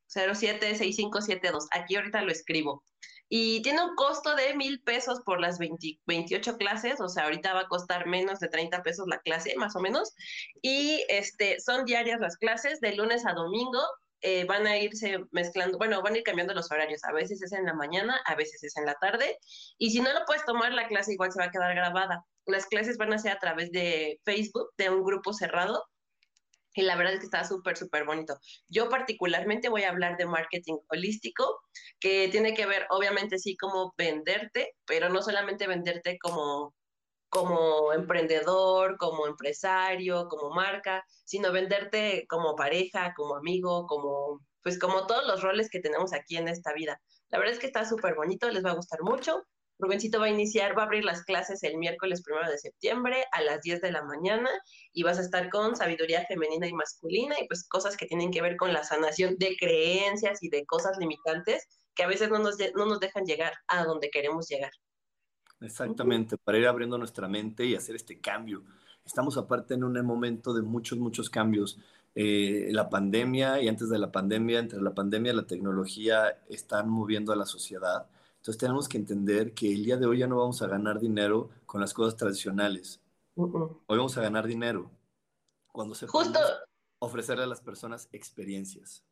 07 0.08 0.76
6572. 0.76 1.68
Aquí 1.72 1.96
ahorita 1.96 2.22
lo 2.22 2.32
escribo. 2.34 2.84
Y 3.28 3.62
tiene 3.64 3.84
un 3.84 3.96
costo 3.96 4.36
de 4.36 4.56
mil 4.56 4.82
pesos 4.82 5.22
por 5.22 5.40
las 5.40 5.58
28 5.58 6.58
clases, 6.58 7.02
o 7.02 7.10
sea, 7.10 7.26
ahorita 7.26 7.54
va 7.54 7.62
a 7.62 7.68
costar 7.68 8.06
menos 8.06 8.40
de 8.40 8.50
30 8.50 8.84
pesos 8.84 9.08
la 9.08 9.20
clase, 9.20 9.56
más 9.56 9.76
o 9.76 9.80
menos. 9.80 10.14
Y 10.62 11.04
este, 11.10 11.60
son 11.60 11.86
diarias 11.86 12.20
las 12.20 12.38
clases, 12.38 12.80
de 12.82 12.96
lunes 12.96 13.26
a 13.26 13.34
domingo. 13.34 13.82
Eh, 14.22 14.46
van 14.46 14.66
a 14.66 14.78
irse 14.78 15.20
mezclando, 15.32 15.78
bueno, 15.78 16.02
van 16.02 16.16
a 16.16 16.18
ir 16.18 16.24
cambiando 16.24 16.54
los 16.54 16.72
horarios. 16.72 17.04
A 17.04 17.12
veces 17.12 17.42
es 17.44 17.52
en 17.52 17.66
la 17.66 17.74
mañana, 17.74 18.20
a 18.26 18.36
veces 18.36 18.64
es 18.64 18.76
en 18.78 18.86
la 18.86 18.96
tarde. 18.96 19.38
Y 19.78 19.92
si 19.92 20.02
no 20.02 20.12
lo 20.14 20.26
puedes 20.26 20.46
tomar, 20.46 20.74
la 20.74 20.88
clase 20.88 21.14
igual 21.14 21.32
se 21.32 21.40
va 21.40 21.46
a 21.46 21.52
quedar 21.52 21.76
grabada. 21.76 22.26
Las 22.46 22.66
clases 22.68 22.98
van 22.98 23.14
a 23.14 23.20
ser 23.20 23.34
a 23.34 23.40
través 23.40 23.72
de 23.72 24.20
Facebook, 24.24 24.70
de 24.78 24.90
un 24.90 25.04
grupo 25.04 25.34
cerrado 25.34 25.84
y 26.76 26.84
la 26.84 26.96
verdad 26.96 27.14
es 27.14 27.20
que 27.20 27.26
está 27.26 27.44
súper, 27.44 27.78
súper 27.78 28.06
bonito. 28.06 28.38
Yo 28.68 28.90
particularmente 28.90 29.70
voy 29.70 29.84
a 29.84 29.90
hablar 29.90 30.18
de 30.18 30.26
marketing 30.26 30.78
holístico, 30.90 31.62
que 32.00 32.28
tiene 32.30 32.54
que 32.54 32.66
ver, 32.66 32.86
obviamente, 32.90 33.40
sí, 33.40 33.56
como 33.58 33.94
venderte, 33.98 34.76
pero 34.86 35.10
no 35.10 35.22
solamente 35.22 35.68
venderte 35.68 36.18
como, 36.20 36.76
como 37.30 37.94
emprendedor, 37.94 38.98
como 38.98 39.28
empresario, 39.28 40.28
como 40.28 40.52
marca, 40.52 41.04
sino 41.24 41.52
venderte 41.52 42.26
como 42.28 42.56
pareja, 42.56 43.14
como 43.16 43.36
amigo, 43.36 43.88
como, 43.88 44.42
pues 44.62 44.78
como 44.78 45.08
todos 45.08 45.26
los 45.26 45.42
roles 45.42 45.70
que 45.70 45.80
tenemos 45.80 46.14
aquí 46.14 46.38
en 46.38 46.50
esta 46.50 46.74
vida. 46.74 47.02
La 47.30 47.40
verdad 47.40 47.54
es 47.54 47.60
que 47.60 47.68
está 47.68 47.86
súper 47.86 48.16
bonito, 48.16 48.50
les 48.50 48.66
va 48.66 48.72
a 48.72 48.76
gustar 48.76 49.02
mucho. 49.02 49.44
Rubencito 49.78 50.20
va 50.20 50.28
a 50.28 50.30
iniciar, 50.30 50.78
va 50.78 50.84
a 50.84 50.86
abrir 50.86 51.04
las 51.04 51.24
clases 51.24 51.62
el 51.64 51.78
miércoles 51.78 52.22
primero 52.24 52.50
de 52.50 52.58
septiembre 52.58 53.26
a 53.32 53.42
las 53.42 53.62
10 53.62 53.82
de 53.82 53.92
la 53.92 54.04
mañana 54.04 54.50
y 54.94 55.04
vas 55.04 55.18
a 55.18 55.22
estar 55.22 55.50
con 55.50 55.76
sabiduría 55.76 56.26
femenina 56.26 56.68
y 56.68 56.74
masculina 56.74 57.36
y 57.42 57.48
pues 57.48 57.68
cosas 57.68 57.98
que 57.98 58.06
tienen 58.06 58.32
que 58.32 58.42
ver 58.42 58.56
con 58.56 58.72
la 58.72 58.84
sanación 58.84 59.36
de 59.38 59.58
creencias 59.60 60.42
y 60.42 60.50
de 60.50 60.66
cosas 60.66 60.98
limitantes 60.98 61.68
que 61.94 62.04
a 62.04 62.08
veces 62.08 62.30
no 62.30 62.40
nos, 62.40 62.58
no 62.76 62.86
nos 62.86 63.00
dejan 63.00 63.26
llegar 63.26 63.54
a 63.68 63.84
donde 63.84 64.10
queremos 64.10 64.48
llegar. 64.48 64.72
Exactamente, 65.62 66.38
para 66.38 66.58
ir 66.58 66.68
abriendo 66.68 66.98
nuestra 66.98 67.28
mente 67.28 67.66
y 67.66 67.76
hacer 67.76 67.96
este 67.96 68.20
cambio. 68.20 68.64
Estamos 69.06 69.38
aparte 69.38 69.74
en 69.74 69.84
un 69.84 70.06
momento 70.06 70.54
de 70.54 70.62
muchos, 70.62 70.98
muchos 70.98 71.30
cambios. 71.30 71.80
Eh, 72.16 72.70
la 72.72 72.90
pandemia 72.90 73.62
y 73.62 73.68
antes 73.68 73.90
de 73.90 74.00
la 74.00 74.12
pandemia, 74.12 74.60
entre 74.60 74.82
la 74.82 74.94
pandemia 74.94 75.34
la 75.34 75.48
tecnología, 75.48 76.44
están 76.50 76.90
moviendo 76.90 77.34
a 77.34 77.36
la 77.36 77.46
sociedad 77.46 78.08
entonces 78.46 78.60
tenemos 78.60 78.88
que 78.88 79.00
entender 79.00 79.56
que 79.56 79.74
el 79.74 79.84
día 79.84 79.98
de 79.98 80.06
hoy 80.06 80.20
ya 80.20 80.28
no 80.28 80.38
vamos 80.38 80.62
a 80.62 80.68
ganar 80.68 81.00
dinero 81.00 81.50
con 81.66 81.82
las 81.82 81.96
cosas 81.96 82.16
tradicionales. 82.16 83.02
Hoy 83.34 83.50
vamos 83.88 84.16
a 84.20 84.22
ganar 84.22 84.46
dinero 84.46 84.92
cuando 85.72 85.96
se 85.96 86.06
Justo 86.06 86.40
ofrecerle 87.00 87.46
a 87.46 87.48
las 87.48 87.62
personas 87.62 88.08
experiencias. 88.12 89.04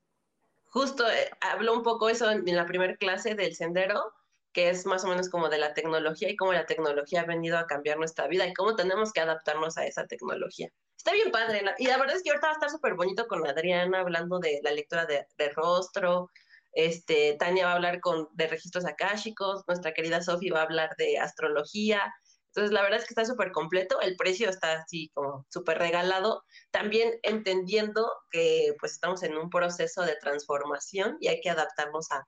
Justo 0.65 1.09
eh, 1.09 1.31
habló 1.41 1.75
un 1.75 1.81
poco 1.81 2.09
eso 2.09 2.29
en, 2.29 2.45
la 2.55 2.67
primera 2.67 2.95
clase 2.95 3.33
del 3.33 3.55
sendero, 3.55 4.13
que 4.51 4.69
es 4.69 4.85
más 4.85 5.03
o 5.03 5.07
menos 5.07 5.29
como 5.29 5.49
de 5.49 5.57
la 5.57 5.73
tecnología 5.73 6.29
y 6.29 6.35
cómo 6.35 6.53
la 6.53 6.67
tecnología 6.67 7.21
ha 7.21 7.25
venido 7.25 7.57
a 7.57 7.65
cambiar 7.65 7.97
nuestra 7.97 8.27
vida 8.27 8.45
y 8.45 8.53
cómo 8.53 8.75
tenemos 8.75 9.11
que 9.13 9.21
adaptarnos 9.21 9.79
a 9.79 9.87
esa 9.87 10.05
tecnología. 10.05 10.71
Está 10.95 11.11
bien 11.11 11.31
padre. 11.31 11.63
y 11.79 11.87
la 11.87 11.97
verdad 11.97 12.17
es 12.17 12.21
que 12.21 12.29
ahorita 12.29 12.45
va 12.45 12.51
a 12.51 12.57
estar 12.57 12.69
súper 12.69 12.93
bonito 12.93 13.27
con 13.27 13.47
Adriana 13.47 14.01
hablando 14.01 14.37
de 14.37 14.59
la 14.61 14.69
lectura 14.69 15.07
de, 15.07 15.25
de 15.39 15.49
rostro, 15.49 16.29
este, 16.73 17.35
Tania 17.39 17.65
va 17.65 17.71
a 17.73 17.75
hablar 17.75 17.99
con, 17.99 18.27
de 18.33 18.47
registros 18.47 18.85
akáshicos, 18.85 19.63
nuestra 19.67 19.93
querida 19.93 20.21
Sofi 20.21 20.49
va 20.49 20.61
a 20.61 20.63
hablar 20.63 20.95
de 20.97 21.17
astrología. 21.19 22.13
Entonces, 22.47 22.71
la 22.71 22.83
verdad 22.83 22.99
es 22.99 23.05
que 23.05 23.13
está 23.13 23.25
súper 23.25 23.51
completo, 23.51 23.99
el 24.01 24.15
precio 24.15 24.49
está 24.49 24.73
así 24.73 25.09
como 25.15 25.45
súper 25.49 25.79
regalado, 25.79 26.43
también 26.71 27.13
entendiendo 27.23 28.11
que 28.29 28.75
pues 28.79 28.93
estamos 28.93 29.23
en 29.23 29.37
un 29.37 29.49
proceso 29.49 30.03
de 30.03 30.15
transformación 30.17 31.17
y 31.19 31.29
hay 31.29 31.41
que 31.41 31.49
adaptarnos 31.49 32.07
a, 32.11 32.23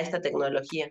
esta 0.00 0.20
tecnología. 0.20 0.88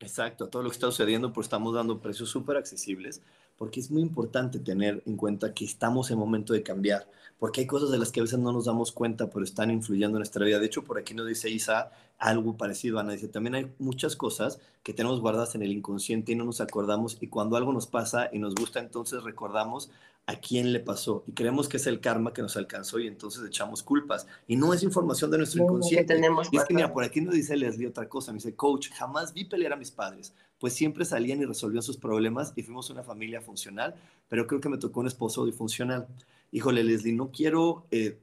Exacto, 0.00 0.48
todo 0.48 0.62
lo 0.62 0.70
que 0.70 0.74
está 0.74 0.86
sucediendo, 0.86 1.32
pues 1.32 1.44
estamos 1.44 1.74
dando 1.74 2.00
precios 2.00 2.30
súper 2.30 2.56
accesibles 2.56 3.20
porque 3.60 3.80
es 3.80 3.90
muy 3.90 4.00
importante 4.00 4.58
tener 4.58 5.02
en 5.04 5.18
cuenta 5.18 5.52
que 5.52 5.66
estamos 5.66 6.10
en 6.10 6.18
momento 6.18 6.54
de 6.54 6.62
cambiar, 6.62 7.06
porque 7.38 7.60
hay 7.60 7.66
cosas 7.66 7.90
de 7.90 7.98
las 7.98 8.10
que 8.10 8.20
a 8.20 8.22
veces 8.22 8.38
no 8.38 8.52
nos 8.52 8.64
damos 8.64 8.90
cuenta, 8.90 9.28
pero 9.28 9.44
están 9.44 9.70
influyendo 9.70 10.16
en 10.16 10.20
nuestra 10.20 10.46
vida. 10.46 10.58
De 10.58 10.64
hecho, 10.64 10.82
por 10.82 10.96
aquí 10.98 11.12
nos 11.12 11.26
dice 11.26 11.50
Isa 11.50 11.92
algo 12.18 12.56
parecido, 12.56 12.98
Ana 12.98 13.12
dice, 13.12 13.28
también 13.28 13.54
hay 13.54 13.70
muchas 13.78 14.16
cosas 14.16 14.60
que 14.82 14.94
tenemos 14.94 15.20
guardadas 15.20 15.54
en 15.56 15.62
el 15.62 15.72
inconsciente 15.72 16.32
y 16.32 16.36
no 16.36 16.46
nos 16.46 16.62
acordamos, 16.62 17.18
y 17.20 17.26
cuando 17.26 17.56
algo 17.56 17.74
nos 17.74 17.86
pasa 17.86 18.30
y 18.32 18.38
nos 18.38 18.54
gusta, 18.54 18.80
entonces 18.80 19.22
recordamos 19.24 19.90
a 20.26 20.36
quién 20.36 20.72
le 20.72 20.78
pasó 20.78 21.24
y 21.26 21.32
creemos 21.32 21.68
que 21.68 21.76
es 21.76 21.86
el 21.86 22.00
karma 22.00 22.32
que 22.32 22.42
nos 22.42 22.56
alcanzó 22.56 23.00
y 23.00 23.08
entonces 23.08 23.44
echamos 23.44 23.82
culpas. 23.82 24.26
Y 24.46 24.56
no 24.56 24.72
es 24.72 24.82
información 24.82 25.30
de 25.30 25.38
nuestro 25.38 25.64
inconsciente. 25.64 26.20
y 26.52 26.56
es 26.56 26.64
que 26.64 26.74
mira, 26.74 26.92
por 26.92 27.02
aquí 27.02 27.20
nos 27.20 27.34
dice 27.34 27.56
Leslie 27.56 27.88
otra 27.88 28.08
cosa, 28.08 28.32
me 28.32 28.36
dice, 28.36 28.54
coach, 28.54 28.90
jamás 28.90 29.34
vi 29.34 29.44
pelear 29.44 29.72
a 29.72 29.76
mis 29.76 29.90
padres, 29.90 30.32
pues 30.58 30.72
siempre 30.72 31.04
salían 31.04 31.40
y 31.40 31.46
resolvían 31.46 31.82
sus 31.82 31.96
problemas 31.96 32.52
y 32.54 32.62
fuimos 32.62 32.90
una 32.90 33.02
familia 33.02 33.40
funcional, 33.40 33.94
pero 34.28 34.46
creo 34.46 34.60
que 34.60 34.68
me 34.68 34.78
tocó 34.78 35.00
un 35.00 35.08
esposo 35.08 35.44
disfuncional. 35.46 36.06
Híjole, 36.52 36.84
Leslie, 36.84 37.12
no 37.12 37.30
quiero 37.30 37.86
eh, 37.90 38.18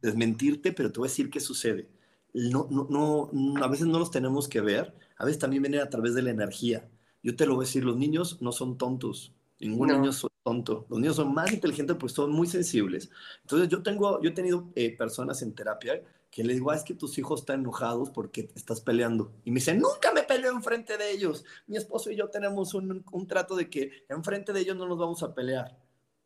desmentirte, 0.00 0.72
pero 0.72 0.92
te 0.92 1.00
voy 1.00 1.08
a 1.08 1.10
decir 1.10 1.30
qué 1.30 1.40
sucede. 1.40 1.88
No, 2.32 2.66
no, 2.70 2.88
no, 2.90 3.64
a 3.64 3.68
veces 3.68 3.86
no 3.86 3.98
los 3.98 4.10
tenemos 4.10 4.48
que 4.48 4.60
ver, 4.60 4.94
a 5.18 5.24
veces 5.24 5.38
también 5.38 5.62
viene 5.62 5.80
a 5.80 5.90
través 5.90 6.14
de 6.14 6.22
la 6.22 6.30
energía. 6.30 6.88
Yo 7.22 7.36
te 7.36 7.46
lo 7.46 7.54
voy 7.54 7.64
a 7.64 7.66
decir, 7.66 7.84
los 7.84 7.96
niños 7.96 8.40
no 8.40 8.52
son 8.52 8.78
tontos, 8.78 9.34
ningún 9.68 9.88
niño 9.88 10.10
es 10.10 10.26
tonto. 10.42 10.86
Los 10.88 10.98
niños 10.98 11.16
son 11.16 11.32
más 11.32 11.52
inteligentes, 11.52 11.96
pues 11.98 12.12
son 12.12 12.32
muy 12.32 12.46
sensibles. 12.46 13.10
Entonces 13.42 13.68
yo 13.68 13.82
tengo, 13.82 14.20
yo 14.20 14.30
he 14.30 14.34
tenido 14.34 14.70
eh, 14.74 14.96
personas 14.96 15.42
en 15.42 15.54
terapia 15.54 16.02
que 16.30 16.42
le 16.42 16.54
digo, 16.54 16.70
ah, 16.70 16.76
es 16.76 16.82
que 16.82 16.94
tus 16.94 17.18
hijos 17.18 17.40
están 17.40 17.60
enojados 17.60 18.10
porque 18.10 18.50
estás 18.54 18.80
peleando. 18.80 19.32
Y 19.44 19.50
me 19.50 19.56
dicen, 19.56 19.78
nunca 19.78 20.12
me 20.14 20.22
peleo 20.22 20.52
enfrente 20.52 20.96
de 20.96 21.10
ellos. 21.10 21.44
Mi 21.66 21.76
esposo 21.76 22.10
y 22.10 22.16
yo 22.16 22.28
tenemos 22.28 22.72
un, 22.72 23.04
un 23.12 23.26
trato 23.26 23.54
de 23.54 23.68
que 23.68 24.04
enfrente 24.08 24.52
de 24.54 24.60
ellos 24.60 24.76
no 24.76 24.88
nos 24.88 24.98
vamos 24.98 25.22
a 25.22 25.34
pelear. 25.34 25.78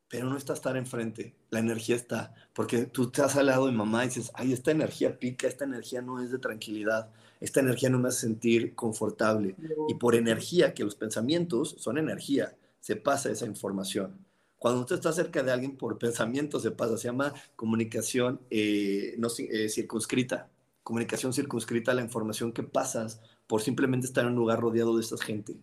Pero 0.08 0.30
no 0.30 0.36
está 0.36 0.52
estar 0.52 0.76
enfrente, 0.76 1.34
la 1.50 1.58
energía 1.58 1.96
está. 1.96 2.32
Porque 2.52 2.86
tú 2.86 3.06
estás 3.06 3.34
al 3.34 3.46
lado 3.46 3.66
de 3.66 3.72
mamá 3.72 4.04
y 4.04 4.08
dices, 4.08 4.30
ay, 4.34 4.52
esta 4.52 4.70
energía 4.70 5.18
pica, 5.18 5.48
esta 5.48 5.64
energía 5.64 6.00
no 6.00 6.22
es 6.22 6.30
de 6.30 6.38
tranquilidad, 6.38 7.10
esta 7.40 7.58
energía 7.58 7.90
no 7.90 7.98
me 7.98 8.08
hace 8.08 8.20
sentir 8.20 8.76
confortable. 8.76 9.56
Y 9.88 9.94
por 9.94 10.14
energía, 10.14 10.72
que 10.72 10.84
los 10.84 10.94
pensamientos 10.94 11.74
son 11.78 11.98
energía, 11.98 12.54
se 12.86 12.94
pasa 12.94 13.32
esa 13.32 13.46
información. 13.46 14.16
Cuando 14.58 14.82
usted 14.82 14.94
está 14.94 15.12
cerca 15.12 15.42
de 15.42 15.50
alguien 15.50 15.76
por 15.76 15.98
pensamiento 15.98 16.60
se 16.60 16.70
pasa, 16.70 16.96
se 16.96 17.08
llama 17.08 17.34
comunicación 17.56 18.40
eh, 18.48 19.16
no, 19.18 19.26
eh, 19.38 19.68
circunscrita. 19.68 20.48
Comunicación 20.84 21.32
circunscrita 21.32 21.94
la 21.94 22.02
información 22.02 22.52
que 22.52 22.62
pasas 22.62 23.20
por 23.48 23.60
simplemente 23.60 24.06
estar 24.06 24.22
en 24.22 24.30
un 24.30 24.36
lugar 24.36 24.60
rodeado 24.60 24.94
de 24.94 25.02
esta 25.02 25.16
gente. 25.16 25.56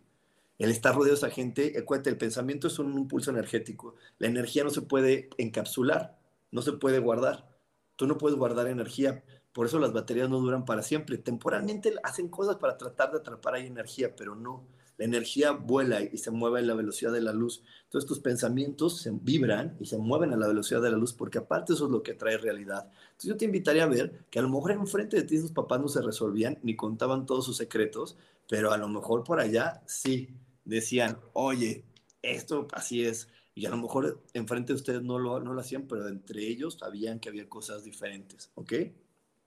El 0.59 0.69
estar 0.69 0.93
rodeado 0.93 1.15
de 1.15 1.25
esa 1.25 1.33
gente, 1.33 1.73
acuérdate, 1.79 2.09
el 2.09 2.17
pensamiento 2.17 2.67
es 2.67 2.77
un 2.77 2.91
impulso 2.91 3.31
energético. 3.31 3.95
La 4.19 4.27
energía 4.27 4.65
no 4.65 4.69
se 4.69 4.81
puede 4.81 5.29
encapsular, 5.37 6.19
no 6.51 6.61
se 6.61 6.73
puede 6.73 6.99
guardar. 6.99 7.47
Tú 7.95 8.05
no 8.05 8.17
puedes 8.17 8.37
guardar 8.37 8.67
energía. 8.67 9.23
Por 9.53 9.67
eso 9.67 9.79
las 9.79 9.93
baterías 9.93 10.29
no 10.29 10.41
duran 10.41 10.65
para 10.65 10.83
siempre. 10.83 11.17
Temporalmente 11.17 11.93
hacen 12.03 12.27
cosas 12.27 12.57
para 12.57 12.77
tratar 12.77 13.11
de 13.13 13.19
atrapar 13.19 13.53
ahí 13.53 13.65
energía, 13.65 14.13
pero 14.13 14.35
no 14.35 14.65
la 15.03 15.17
energía 15.17 15.51
vuela 15.51 16.01
y 16.01 16.17
se 16.17 16.31
mueve 16.31 16.59
a 16.59 16.63
la 16.63 16.75
velocidad 16.75 17.11
de 17.11 17.19
la 17.19 17.33
luz. 17.33 17.61
Entonces 17.83 18.07
tus 18.07 18.19
pensamientos 18.19 19.01
se 19.01 19.11
vibran 19.11 19.75
y 19.79 19.85
se 19.85 19.97
mueven 19.97 20.31
a 20.31 20.37
la 20.37 20.47
velocidad 20.47 20.81
de 20.81 20.91
la 20.91 20.97
luz 20.97 21.11
porque 21.11 21.39
aparte 21.39 21.73
eso 21.73 21.85
es 21.85 21.91
lo 21.91 22.01
que 22.01 22.13
trae 22.13 22.37
realidad. 22.37 22.89
Entonces 23.11 23.29
yo 23.29 23.37
te 23.37 23.45
invitaría 23.45 23.83
a 23.83 23.87
ver 23.87 24.25
que 24.29 24.39
a 24.39 24.41
lo 24.41 24.49
mejor 24.49 24.71
enfrente 24.71 25.17
de 25.17 25.23
ti 25.23 25.37
sus 25.37 25.51
papás 25.51 25.81
no 25.81 25.89
se 25.89 26.01
resolvían 26.01 26.57
ni 26.63 26.77
contaban 26.77 27.25
todos 27.25 27.45
sus 27.45 27.57
secretos, 27.57 28.15
pero 28.47 28.71
a 28.71 28.77
lo 28.77 28.87
mejor 28.87 29.25
por 29.25 29.41
allá 29.41 29.83
sí 29.85 30.29
decían, 30.63 31.19
oye, 31.33 31.83
esto 32.21 32.67
así 32.71 33.03
es. 33.03 33.27
Y 33.55 33.65
a 33.65 33.69
lo 33.69 33.77
mejor 33.77 34.23
enfrente 34.33 34.71
de 34.71 34.77
ustedes 34.77 35.03
no 35.03 35.19
lo, 35.19 35.39
no 35.41 35.53
lo 35.53 35.59
hacían, 35.59 35.85
pero 35.85 36.07
entre 36.07 36.47
ellos 36.47 36.77
sabían 36.79 37.19
que 37.19 37.27
había 37.27 37.49
cosas 37.49 37.83
diferentes, 37.83 38.51
¿ok? 38.55 38.73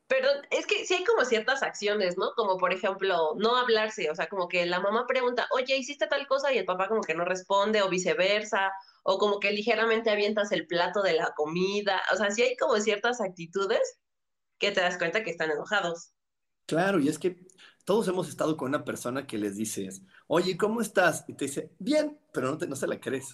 Pero 0.08 0.28
es 0.50 0.66
que 0.66 0.84
sí 0.84 0.94
hay 0.94 1.04
como 1.04 1.24
ciertas 1.24 1.62
acciones, 1.62 2.16
¿no? 2.16 2.32
Como 2.36 2.58
por 2.58 2.72
ejemplo, 2.72 3.34
no 3.36 3.56
hablarse, 3.56 4.08
o 4.10 4.14
sea, 4.14 4.28
como 4.28 4.46
que 4.46 4.64
la 4.64 4.78
mamá 4.78 5.04
pregunta, 5.06 5.48
oye, 5.52 5.76
¿hiciste 5.76 6.06
tal 6.06 6.26
cosa? 6.28 6.52
Y 6.52 6.58
el 6.58 6.64
papá 6.64 6.88
como 6.88 7.00
que 7.00 7.14
no 7.14 7.24
responde, 7.24 7.82
o 7.82 7.88
viceversa, 7.88 8.70
o 9.02 9.18
como 9.18 9.40
que 9.40 9.50
ligeramente 9.50 10.10
avientas 10.10 10.52
el 10.52 10.66
plato 10.66 11.02
de 11.02 11.14
la 11.14 11.32
comida, 11.34 12.00
o 12.12 12.16
sea, 12.16 12.30
sí 12.30 12.42
hay 12.42 12.56
como 12.56 12.76
ciertas 12.78 13.20
actitudes 13.20 13.98
que 14.58 14.70
te 14.70 14.80
das 14.80 14.96
cuenta 14.96 15.24
que 15.24 15.30
están 15.30 15.50
enojados. 15.50 16.12
Claro, 16.66 17.00
y 17.00 17.08
es 17.08 17.18
que 17.18 17.36
todos 17.84 18.06
hemos 18.08 18.28
estado 18.28 18.56
con 18.56 18.68
una 18.68 18.84
persona 18.84 19.26
que 19.26 19.38
les 19.38 19.56
dices, 19.56 20.02
oye, 20.28 20.56
¿cómo 20.56 20.80
estás? 20.80 21.24
Y 21.26 21.34
te 21.34 21.46
dice, 21.46 21.72
bien, 21.78 22.20
pero 22.32 22.48
no, 22.48 22.58
te, 22.58 22.68
no 22.68 22.76
se 22.76 22.86
la 22.86 23.00
crees. 23.00 23.32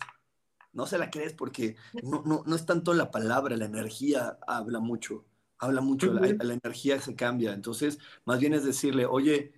No 0.72 0.86
se 0.86 0.96
la 0.96 1.10
crees 1.10 1.34
porque 1.34 1.76
no, 2.02 2.22
no, 2.24 2.44
no 2.46 2.56
es 2.56 2.64
tanto 2.64 2.94
la 2.94 3.10
palabra, 3.10 3.56
la 3.56 3.66
energía 3.66 4.38
habla 4.46 4.80
mucho 4.80 5.26
habla 5.62 5.80
mucho, 5.80 6.12
la, 6.12 6.26
energía 6.26 7.00
se 7.00 7.14
cambia. 7.14 7.52
Entonces, 7.52 7.98
más 8.24 8.40
bien 8.40 8.52
es 8.52 8.64
decirle, 8.64 9.06
oye, 9.06 9.52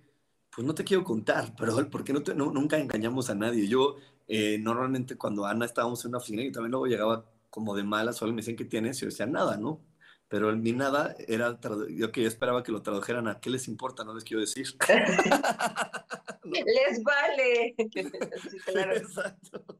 pues 0.55 0.65
no 0.65 0.75
te 0.75 0.83
quiero 0.83 1.03
contar, 1.03 1.55
pero 1.57 1.75
¿por 1.89 2.03
qué 2.03 2.13
no, 2.13 2.21
nunca 2.51 2.77
engañamos 2.77 3.31
a 3.31 3.35
nadie? 3.35 3.67
Yo, 3.67 3.95
eh, 4.27 4.59
normalmente 4.59 5.17
cuando 5.17 5.45
Ana 5.45 5.65
estábamos 5.65 6.05
en 6.05 6.09
una 6.09 6.19
oficina 6.19 6.43
y 6.43 6.51
también 6.51 6.71
luego 6.71 6.85
llegaba 6.85 7.25
como 7.49 7.75
de 7.75 7.83
mala, 7.83 8.13
solo 8.13 8.33
me 8.33 8.41
decían, 8.41 8.55
¿qué 8.55 8.65
tienes? 8.65 8.97
Y 8.97 9.01
yo 9.01 9.07
decía, 9.07 9.25
nada, 9.25 9.57
¿no? 9.57 9.81
Pero 10.27 10.55
mi 10.55 10.73
nada 10.73 11.15
era, 11.27 11.59
yo 11.89 12.11
que 12.11 12.25
esperaba 12.25 12.61
que 12.61 12.71
lo 12.71 12.83
tradujeran 12.83 13.27
a, 13.27 13.39
¿qué 13.39 13.49
les 13.49 13.67
importa? 13.67 14.03
No 14.03 14.13
les 14.13 14.23
quiero 14.23 14.41
decir. 14.41 14.67
les 16.43 17.03
vale. 17.03 17.73
Exacto. 17.77 19.79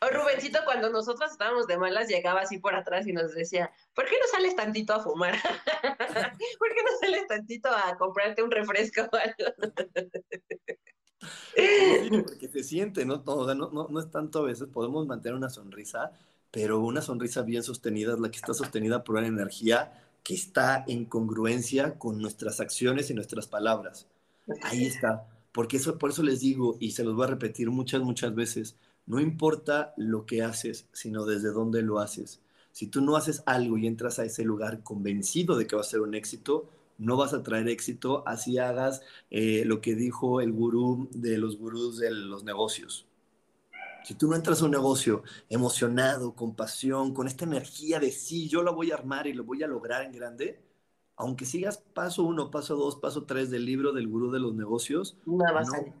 O 0.00 0.08
Rubencito, 0.08 0.58
cuando 0.64 0.90
nosotros 0.90 1.30
estábamos 1.30 1.66
de 1.66 1.78
malas, 1.78 2.08
llegaba 2.08 2.40
así 2.40 2.58
por 2.58 2.74
atrás 2.74 3.06
y 3.06 3.12
nos 3.12 3.34
decía, 3.34 3.70
¿por 3.94 4.04
qué 4.06 4.16
no 4.20 4.26
sales 4.30 4.56
tantito 4.56 4.92
a 4.92 5.00
fumar? 5.00 5.34
¿Por 6.58 6.68
qué 6.74 6.82
no 6.82 6.98
sales 7.00 7.26
tantito 7.26 7.68
a 7.70 7.96
comprarte 7.96 8.42
un 8.42 8.50
refresco 8.50 9.02
o 9.02 9.16
algo? 9.16 9.72
Sí, 11.56 12.10
porque 12.22 12.48
se 12.48 12.62
siente, 12.64 13.04
¿no? 13.04 13.22
No, 13.24 13.54
no, 13.54 13.88
no 13.88 14.00
es 14.00 14.10
tanto 14.10 14.40
a 14.40 14.42
veces, 14.42 14.68
podemos 14.68 15.06
mantener 15.06 15.36
una 15.36 15.48
sonrisa, 15.48 16.12
pero 16.50 16.80
una 16.80 17.00
sonrisa 17.00 17.42
bien 17.42 17.62
sostenida 17.62 18.14
es 18.14 18.20
la 18.20 18.30
que 18.30 18.36
está 18.36 18.52
sostenida 18.54 19.04
por 19.04 19.16
una 19.16 19.26
energía 19.26 19.92
que 20.22 20.34
está 20.34 20.84
en 20.88 21.04
congruencia 21.04 21.98
con 21.98 22.20
nuestras 22.20 22.60
acciones 22.60 23.10
y 23.10 23.14
nuestras 23.14 23.46
palabras. 23.46 24.06
Ahí 24.62 24.86
está. 24.86 25.26
Porque 25.52 25.76
eso, 25.76 25.98
por 25.98 26.10
eso 26.10 26.22
les 26.22 26.40
digo, 26.40 26.76
y 26.80 26.92
se 26.92 27.04
los 27.04 27.14
voy 27.14 27.24
a 27.24 27.30
repetir 27.30 27.70
muchas, 27.70 28.00
muchas 28.02 28.34
veces, 28.34 28.76
no 29.06 29.20
importa 29.20 29.92
lo 29.96 30.24
que 30.26 30.42
haces, 30.42 30.88
sino 30.92 31.26
desde 31.26 31.50
dónde 31.50 31.82
lo 31.82 31.98
haces. 31.98 32.40
Si 32.72 32.86
tú 32.86 33.00
no 33.00 33.16
haces 33.16 33.42
algo 33.46 33.78
y 33.78 33.86
entras 33.86 34.18
a 34.18 34.24
ese 34.24 34.44
lugar 34.44 34.82
convencido 34.82 35.56
de 35.56 35.66
que 35.66 35.76
va 35.76 35.82
a 35.82 35.84
ser 35.84 36.00
un 36.00 36.14
éxito, 36.14 36.68
no 36.98 37.16
vas 37.16 37.34
a 37.34 37.42
traer 37.42 37.68
éxito 37.68 38.26
así 38.26 38.58
hagas 38.58 39.02
eh, 39.30 39.64
lo 39.66 39.80
que 39.80 39.94
dijo 39.94 40.40
el 40.40 40.52
gurú 40.52 41.08
de 41.12 41.38
los 41.38 41.58
gurús 41.58 41.98
de 41.98 42.10
los 42.10 42.44
negocios. 42.44 43.06
Si 44.04 44.14
tú 44.14 44.28
no 44.28 44.36
entras 44.36 44.60
a 44.60 44.66
un 44.66 44.70
negocio 44.70 45.22
emocionado, 45.48 46.34
con 46.34 46.54
pasión, 46.54 47.14
con 47.14 47.26
esta 47.26 47.44
energía 47.44 48.00
de 48.00 48.10
sí, 48.10 48.48
yo 48.48 48.62
lo 48.62 48.74
voy 48.74 48.90
a 48.90 48.94
armar 48.94 49.26
y 49.26 49.32
lo 49.32 49.44
voy 49.44 49.62
a 49.62 49.66
lograr 49.66 50.04
en 50.04 50.12
grande, 50.12 50.60
aunque 51.16 51.46
sigas 51.46 51.78
paso 51.78 52.22
uno, 52.22 52.50
paso 52.50 52.76
dos, 52.76 52.96
paso 52.96 53.24
tres 53.24 53.50
del 53.50 53.64
libro 53.64 53.92
del 53.92 54.08
gurú 54.08 54.30
de 54.30 54.40
los 54.40 54.54
negocios, 54.54 55.16
no 55.26 55.44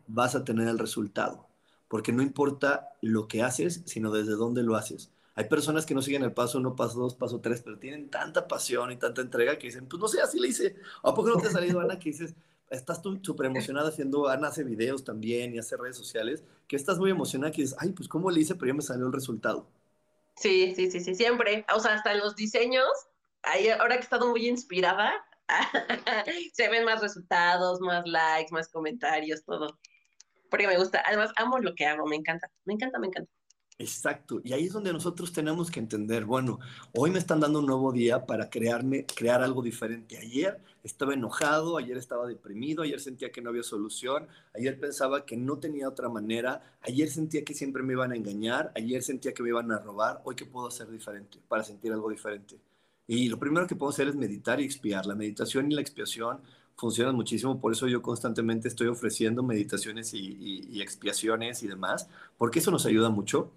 vas 0.08 0.34
a 0.34 0.44
tener 0.44 0.68
el 0.68 0.78
resultado 0.78 1.46
porque 1.94 2.10
no 2.10 2.22
importa 2.22 2.88
lo 3.02 3.28
que 3.28 3.44
haces, 3.44 3.82
sino 3.86 4.10
desde 4.10 4.32
dónde 4.32 4.64
lo 4.64 4.74
haces. 4.74 5.12
Hay 5.36 5.44
personas 5.44 5.86
que 5.86 5.94
no 5.94 6.02
siguen 6.02 6.24
el 6.24 6.32
paso 6.32 6.58
uno, 6.58 6.74
paso 6.74 6.98
dos, 6.98 7.14
paso 7.14 7.40
tres, 7.40 7.60
pero 7.60 7.78
tienen 7.78 8.10
tanta 8.10 8.48
pasión 8.48 8.90
y 8.90 8.96
tanta 8.96 9.20
entrega 9.22 9.56
que 9.58 9.68
dicen, 9.68 9.86
pues 9.86 10.00
no 10.00 10.08
sé, 10.08 10.20
así 10.20 10.40
le 10.40 10.48
hice. 10.48 10.74
¿A 11.04 11.14
poco 11.14 11.28
no 11.28 11.36
te 11.36 11.46
ha 11.46 11.52
salido, 11.52 11.78
Ana, 11.78 12.00
que 12.00 12.10
dices, 12.10 12.34
estás 12.68 13.00
tú 13.00 13.20
súper 13.22 13.46
emocionada 13.46 13.90
haciendo, 13.90 14.26
Ana 14.26 14.48
hace 14.48 14.64
videos 14.64 15.04
también 15.04 15.54
y 15.54 15.60
hace 15.60 15.76
redes 15.76 15.96
sociales, 15.96 16.42
que 16.66 16.74
estás 16.74 16.98
muy 16.98 17.12
emocionada 17.12 17.52
que 17.52 17.62
dices, 17.62 17.76
ay, 17.78 17.90
pues 17.90 18.08
cómo 18.08 18.28
le 18.28 18.40
hice, 18.40 18.56
pero 18.56 18.66
ya 18.66 18.74
me 18.74 18.82
salió 18.82 19.06
el 19.06 19.12
resultado. 19.12 19.68
Sí, 20.34 20.74
sí, 20.74 20.90
sí, 20.90 20.98
sí, 20.98 21.14
siempre. 21.14 21.64
O 21.76 21.78
sea, 21.78 21.94
hasta 21.94 22.10
en 22.10 22.18
los 22.18 22.34
diseños, 22.34 22.90
ahora 23.78 23.94
que 23.94 24.00
he 24.00 24.02
estado 24.02 24.28
muy 24.30 24.48
inspirada, 24.48 25.12
se 26.54 26.68
ven 26.68 26.86
más 26.86 27.00
resultados, 27.02 27.78
más 27.78 28.04
likes, 28.04 28.50
más 28.50 28.66
comentarios, 28.68 29.44
todo 29.44 29.78
porque 30.54 30.68
me 30.68 30.78
gusta. 30.78 31.02
Además, 31.04 31.32
amo 31.36 31.58
lo 31.58 31.74
que 31.74 31.84
hago, 31.84 32.06
me 32.06 32.14
encanta, 32.14 32.48
me 32.64 32.74
encanta, 32.74 33.00
me 33.00 33.08
encanta. 33.08 33.28
Exacto, 33.76 34.40
y 34.44 34.52
ahí 34.52 34.66
es 34.66 34.72
donde 34.72 34.92
nosotros 34.92 35.32
tenemos 35.32 35.68
que 35.68 35.80
entender, 35.80 36.24
bueno, 36.24 36.60
hoy 36.92 37.10
me 37.10 37.18
están 37.18 37.40
dando 37.40 37.58
un 37.58 37.66
nuevo 37.66 37.90
día 37.90 38.24
para 38.24 38.48
crearme, 38.48 39.04
crear 39.04 39.42
algo 39.42 39.62
diferente. 39.62 40.16
Ayer 40.16 40.60
estaba 40.84 41.12
enojado, 41.12 41.76
ayer 41.76 41.96
estaba 41.96 42.28
deprimido, 42.28 42.84
ayer 42.84 43.00
sentía 43.00 43.32
que 43.32 43.42
no 43.42 43.50
había 43.50 43.64
solución, 43.64 44.28
ayer 44.54 44.78
pensaba 44.78 45.26
que 45.26 45.36
no 45.36 45.58
tenía 45.58 45.88
otra 45.88 46.08
manera, 46.08 46.76
ayer 46.82 47.10
sentía 47.10 47.44
que 47.44 47.52
siempre 47.52 47.82
me 47.82 47.94
iban 47.94 48.12
a 48.12 48.16
engañar, 48.16 48.70
ayer 48.76 49.02
sentía 49.02 49.34
que 49.34 49.42
me 49.42 49.48
iban 49.48 49.72
a 49.72 49.80
robar, 49.80 50.20
hoy 50.22 50.36
qué 50.36 50.46
puedo 50.46 50.68
hacer 50.68 50.88
diferente 50.88 51.40
para 51.48 51.64
sentir 51.64 51.92
algo 51.92 52.10
diferente. 52.10 52.60
Y 53.08 53.28
lo 53.28 53.40
primero 53.40 53.66
que 53.66 53.74
puedo 53.74 53.90
hacer 53.90 54.06
es 54.06 54.14
meditar 54.14 54.60
y 54.60 54.64
expiar. 54.64 55.04
La 55.04 55.16
meditación 55.16 55.72
y 55.72 55.74
la 55.74 55.80
expiación 55.80 56.40
funcionan 56.76 57.14
muchísimo, 57.14 57.60
por 57.60 57.72
eso 57.72 57.86
yo 57.88 58.02
constantemente 58.02 58.68
estoy 58.68 58.88
ofreciendo 58.88 59.42
meditaciones 59.42 60.12
y, 60.14 60.80
expiaciones 60.82 61.62
y 61.62 61.68
demás, 61.68 62.08
porque 62.36 62.58
eso 62.58 62.70
nos 62.70 62.86
ayuda 62.86 63.10
mucho. 63.10 63.52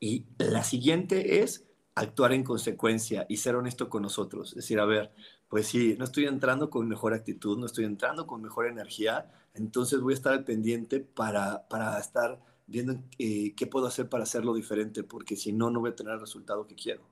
Y 0.00 0.24
la 0.38 0.64
siguiente 0.64 1.42
es 1.42 1.64
actuar 1.94 2.32
en 2.32 2.44
consecuencia 2.44 3.26
y 3.28 3.36
ser 3.36 3.56
honesto 3.56 3.88
con 3.88 4.02
nosotros. 4.02 4.50
Es 4.50 4.56
decir, 4.56 4.80
a 4.80 4.86
ver, 4.86 5.12
pues 5.48 5.66
sí, 5.68 5.96
no 5.98 6.04
estoy 6.04 6.24
entrando 6.26 6.70
con 6.70 6.88
mejor 6.88 7.14
actitud, 7.14 7.58
no 7.58 7.66
estoy 7.66 7.84
entrando 7.84 8.26
con 8.26 8.42
mejor 8.42 8.66
energía, 8.66 9.30
entonces 9.54 10.00
voy 10.00 10.14
a 10.14 10.16
estar 10.16 10.32
al 10.32 10.44
pendiente 10.44 11.00
para, 11.00 11.68
para 11.68 11.98
estar 11.98 12.40
viendo 12.66 13.02
eh, 13.18 13.54
qué 13.54 13.66
puedo 13.66 13.86
hacer 13.86 14.08
para 14.08 14.24
hacerlo 14.24 14.54
diferente, 14.54 15.04
porque 15.04 15.36
si 15.36 15.52
no, 15.52 15.70
no 15.70 15.80
voy 15.80 15.90
a 15.90 15.96
tener 15.96 16.14
el 16.14 16.20
resultado 16.20 16.66
que 16.66 16.74
quiero. 16.74 17.11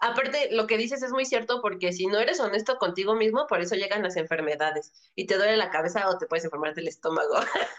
Aparte, 0.00 0.48
lo 0.52 0.66
que 0.66 0.78
dices 0.78 1.02
es 1.02 1.12
muy 1.12 1.26
cierto 1.26 1.60
porque 1.60 1.92
si 1.92 2.06
no 2.06 2.18
eres 2.18 2.40
honesto 2.40 2.78
contigo 2.78 3.14
mismo, 3.14 3.46
por 3.46 3.60
eso 3.60 3.74
llegan 3.74 4.02
las 4.02 4.16
enfermedades 4.16 4.92
y 5.14 5.26
te 5.26 5.36
duele 5.36 5.58
la 5.58 5.68
cabeza 5.68 6.08
o 6.08 6.16
te 6.16 6.26
puedes 6.26 6.44
enfermar 6.46 6.74
del 6.74 6.88
estómago. 6.88 7.34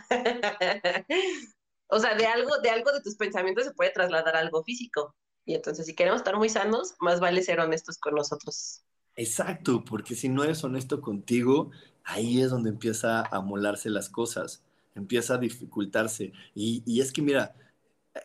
o 1.87 1.99
sea, 1.99 2.13
de 2.13 2.27
algo, 2.27 2.59
de 2.59 2.69
algo 2.69 2.91
de 2.91 3.01
tus 3.01 3.15
pensamientos 3.15 3.65
se 3.65 3.73
puede 3.73 3.89
trasladar 3.89 4.35
a 4.35 4.39
algo 4.39 4.63
físico. 4.63 5.15
Y 5.45 5.55
entonces, 5.55 5.87
si 5.87 5.95
queremos 5.95 6.21
estar 6.21 6.37
muy 6.37 6.47
sanos, 6.47 6.93
más 6.99 7.19
vale 7.19 7.41
ser 7.41 7.59
honestos 7.59 7.97
con 7.97 8.13
nosotros. 8.13 8.83
Exacto, 9.15 9.83
porque 9.83 10.13
si 10.13 10.29
no 10.29 10.43
eres 10.43 10.63
honesto 10.63 11.01
contigo, 11.01 11.71
ahí 12.03 12.39
es 12.39 12.51
donde 12.51 12.69
empieza 12.69 13.23
a 13.25 13.41
molarse 13.41 13.89
las 13.89 14.09
cosas, 14.09 14.63
empieza 14.93 15.33
a 15.33 15.37
dificultarse. 15.39 16.33
Y, 16.53 17.01
es 17.01 17.11
que, 17.11 17.23
mira, 17.23 17.55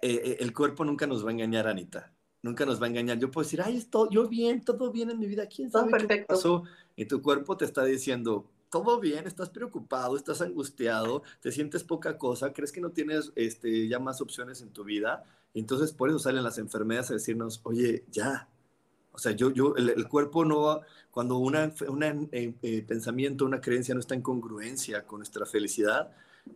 eh, 0.03 0.21
eh, 0.23 0.37
el 0.41 0.53
cuerpo 0.53 0.85
nunca 0.85 1.07
nos 1.07 1.25
va 1.25 1.31
a 1.31 1.33
engañar, 1.33 1.67
Anita 1.67 2.13
nunca 2.47 2.65
nos 2.65 2.81
va 2.81 2.87
a 2.87 2.89
engañar. 2.89 3.19
Yo 3.19 3.31
puedo 3.31 3.45
decir, 3.45 3.61
ay, 3.61 3.77
estoy, 3.77 4.09
yo 4.11 4.27
bien, 4.29 4.65
todo 4.65 4.91
bien 4.91 5.11
en 5.11 5.19
mi 5.19 5.27
vida, 5.27 5.47
¿quién 5.47 5.71
sabe 5.71 6.07
qué 6.07 6.25
pasó? 6.27 6.65
Y 6.97 7.05
tu 7.05 7.21
cuerpo 7.21 7.57
te 7.57 7.67
está 7.67 7.85
diciendo, 7.85 8.47
todo 8.71 8.99
bien, 9.01 9.27
estás 9.27 9.51
preocupado, 9.51 10.17
estás 10.17 10.41
angustiado, 10.41 11.23
te 11.41 11.53
sientes 11.53 11.85
poca 11.85 12.19
cosa, 12.19 12.53
crees 12.53 12.73
que 12.73 12.81
no 12.81 12.91
tienes 12.91 13.33
este, 13.35 13.89
ya 13.89 13.99
más 13.99 14.21
opciones 14.21 14.63
en 14.63 14.71
tu 14.71 14.85
vida. 14.85 15.25
Y 15.53 15.61
entonces 15.61 15.93
por 15.93 16.09
eso 16.09 16.19
salen 16.19 16.45
las 16.45 16.59
enfermedades 16.59 17.11
a 17.11 17.15
decirnos, 17.15 17.61
oye, 17.65 18.05
ya. 18.11 18.49
O 19.13 19.19
sea, 19.19 19.33
yo, 19.33 19.51
yo, 19.51 19.75
el, 19.77 20.09
cuerpo 20.09 20.45
no 20.45 20.61
va, 20.63 20.81
cuando 21.11 21.39
un 21.39 21.57
una, 21.89 22.13
eh, 22.33 22.55
eh, 22.63 22.85
pensamiento, 22.87 23.47
una 23.47 23.63
creencia 23.63 23.95
no 23.95 24.01
está 24.01 24.15
en 24.15 24.21
congruencia 24.21 25.07
con 25.07 25.21
nuestra 25.21 25.47
felicidad, 25.47 26.13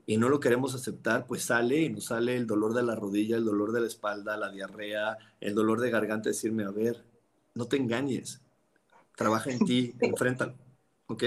y 0.06 0.16
no 0.16 0.28
lo 0.28 0.40
queremos 0.40 0.74
aceptar, 0.74 1.26
pues 1.26 1.44
sale 1.44 1.82
y 1.82 1.88
nos 1.90 2.06
sale 2.06 2.36
el 2.36 2.46
dolor 2.46 2.74
de 2.74 2.82
la 2.82 2.94
rodilla, 2.94 3.36
el 3.36 3.44
dolor 3.44 3.72
de 3.72 3.80
la 3.80 3.86
espalda, 3.86 4.36
la 4.36 4.50
diarrea, 4.50 5.18
el 5.40 5.54
dolor 5.54 5.80
de 5.80 5.90
garganta, 5.90 6.28
decirme, 6.30 6.64
a 6.64 6.70
ver, 6.70 7.04
no 7.54 7.66
te 7.66 7.76
engañes, 7.76 8.40
trabaja 9.16 9.50
en 9.50 9.60
ti, 9.60 9.94
enfréntalo, 10.00 10.54
¿ok? 11.06 11.24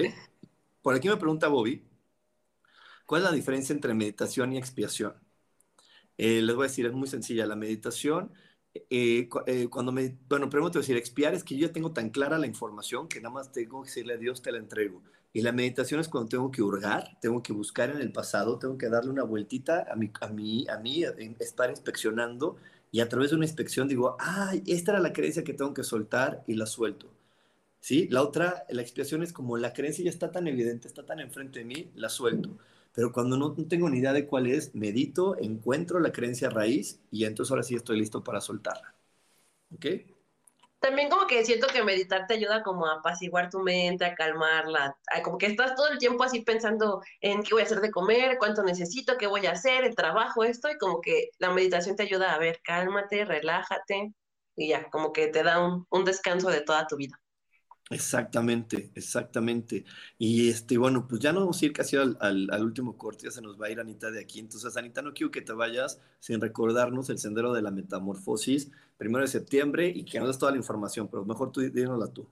Por 0.81 0.95
aquí 0.95 1.07
me 1.07 1.17
pregunta 1.17 1.47
Bobby, 1.47 1.83
¿cuál 3.05 3.21
es 3.21 3.29
la 3.29 3.35
diferencia 3.35 3.73
entre 3.73 3.93
meditación 3.93 4.53
y 4.53 4.57
expiación? 4.57 5.13
Eh, 6.17 6.41
les 6.41 6.55
voy 6.55 6.65
a 6.65 6.67
decir, 6.69 6.85
es 6.85 6.93
muy 6.93 7.07
sencilla, 7.07 7.45
la 7.45 7.55
meditación 7.55 8.31
eh, 8.89 9.29
eh, 9.45 9.67
cuando 9.69 9.91
me, 9.91 10.17
bueno, 10.27 10.49
primero 10.49 10.71
te 10.71 10.79
voy 10.79 10.83
a 10.83 10.85
decir, 10.85 10.97
expiar 10.97 11.33
es 11.35 11.43
que 11.43 11.55
yo 11.55 11.67
ya 11.67 11.73
tengo 11.73 11.93
tan 11.93 12.09
clara 12.09 12.39
la 12.39 12.47
información 12.47 13.07
que 13.07 13.21
nada 13.21 13.33
más 13.33 13.51
tengo 13.51 13.83
que 13.83 13.89
decirle 13.89 14.13
a 14.15 14.17
Dios, 14.17 14.41
te 14.41 14.51
la 14.51 14.57
entrego. 14.57 15.03
Y 15.33 15.41
la 15.41 15.51
meditación 15.51 15.99
es 15.99 16.07
cuando 16.09 16.29
tengo 16.29 16.51
que 16.51 16.61
hurgar, 16.61 17.17
tengo 17.21 17.41
que 17.43 17.53
buscar 17.53 17.89
en 17.89 17.97
el 18.01 18.11
pasado, 18.11 18.59
tengo 18.59 18.77
que 18.77 18.89
darle 18.89 19.09
una 19.11 19.23
vueltita 19.23 19.85
a 19.91 19.95
mí, 19.95 20.11
a 20.21 20.27
mí, 20.27 20.65
a 20.67 20.77
mí 20.77 21.03
estar 21.39 21.69
inspeccionando 21.71 22.57
y 22.91 22.99
a 23.01 23.09
través 23.09 23.31
de 23.31 23.37
una 23.37 23.45
inspección 23.45 23.87
digo, 23.87 24.15
ay, 24.19 24.63
esta 24.67 24.91
era 24.91 24.99
la 25.01 25.11
creencia 25.13 25.43
que 25.43 25.53
tengo 25.53 25.73
que 25.73 25.83
soltar 25.83 26.43
y 26.47 26.53
la 26.55 26.67
suelto. 26.67 27.07
¿Sí? 27.79 28.07
La 28.09 28.21
otra, 28.23 28.65
la 28.69 28.81
expiación 28.81 29.23
es 29.23 29.33
como 29.33 29.57
la 29.57 29.73
creencia 29.73 30.03
ya 30.05 30.09
está 30.09 30.31
tan 30.31 30.47
evidente, 30.47 30.87
está 30.87 31.05
tan 31.05 31.19
enfrente 31.19 31.59
de 31.59 31.65
mí, 31.65 31.91
la 31.95 32.09
suelto. 32.09 32.57
Pero 32.93 33.11
cuando 33.11 33.37
no, 33.37 33.55
no 33.57 33.65
tengo 33.67 33.89
ni 33.89 33.99
idea 33.99 34.13
de 34.13 34.25
cuál 34.27 34.47
es, 34.47 34.73
medito, 34.75 35.37
encuentro 35.39 35.99
la 35.99 36.11
creencia 36.13 36.49
raíz 36.49 37.01
y 37.11 37.25
entonces 37.25 37.51
ahora 37.51 37.63
sí 37.63 37.75
estoy 37.75 37.99
listo 37.99 38.23
para 38.23 38.39
soltarla. 38.41 38.95
¿Ok? 39.75 39.85
También 40.83 41.09
como 41.09 41.27
que 41.27 41.45
siento 41.45 41.67
que 41.67 41.81
meditar 41.81 42.27
te 42.27 42.33
ayuda 42.33 42.61
como 42.61 42.85
a 42.85 42.95
apaciguar 42.95 43.49
tu 43.49 43.59
mente, 43.59 44.03
a 44.03 44.15
calmarla, 44.15 44.97
como 45.23 45.37
que 45.37 45.45
estás 45.45 45.75
todo 45.75 45.87
el 45.87 45.97
tiempo 45.97 46.25
así 46.25 46.41
pensando 46.41 47.01
en 47.21 47.41
qué 47.41 47.53
voy 47.53 47.61
a 47.61 47.65
hacer 47.65 47.79
de 47.79 47.89
comer, 47.89 48.37
cuánto 48.37 48.63
necesito, 48.63 49.17
qué 49.17 49.27
voy 49.27 49.45
a 49.45 49.51
hacer, 49.51 49.85
el 49.85 49.95
trabajo, 49.95 50.43
esto, 50.43 50.69
y 50.69 50.77
como 50.77 50.99
que 50.99 51.29
la 51.39 51.51
meditación 51.51 51.95
te 51.95 52.03
ayuda 52.03 52.33
a 52.33 52.37
ver, 52.37 52.59
cálmate, 52.65 53.23
relájate, 53.23 54.11
y 54.57 54.67
ya, 54.67 54.89
como 54.89 55.13
que 55.13 55.27
te 55.27 55.41
da 55.43 55.65
un, 55.65 55.87
un 55.89 56.03
descanso 56.03 56.49
de 56.49 56.59
toda 56.59 56.85
tu 56.85 56.97
vida. 56.97 57.22
Exactamente, 57.89 58.91
exactamente. 58.95 59.85
Y 60.17 60.49
este, 60.49 60.77
bueno, 60.77 61.07
pues 61.07 61.21
ya 61.21 61.33
no 61.33 61.41
vamos 61.41 61.61
a 61.61 61.65
ir 61.65 61.73
casi 61.73 61.97
al, 61.97 62.17
al, 62.19 62.63
último 62.63 62.97
corte, 62.97 63.25
ya 63.25 63.31
se 63.31 63.41
nos 63.41 63.59
va 63.61 63.67
a 63.67 63.71
ir 63.71 63.79
Anita 63.79 64.09
de 64.09 64.21
aquí. 64.21 64.39
Entonces, 64.39 64.75
Anita, 64.77 65.01
no 65.01 65.13
quiero 65.13 65.31
que 65.31 65.41
te 65.41 65.53
vayas 65.53 65.99
sin 66.19 66.41
recordarnos 66.41 67.09
el 67.09 67.19
sendero 67.19 67.53
de 67.53 67.61
la 67.61 67.71
metamorfosis, 67.71 68.71
primero 68.97 69.23
de 69.23 69.27
septiembre, 69.27 69.91
y 69.93 70.05
que 70.05 70.19
nos 70.19 70.29
des 70.29 70.37
toda 70.37 70.51
la 70.51 70.57
información, 70.57 71.07
pero 71.09 71.25
mejor 71.25 71.51
tú 71.51 71.61
dínosla 71.61 72.07
tú. 72.07 72.27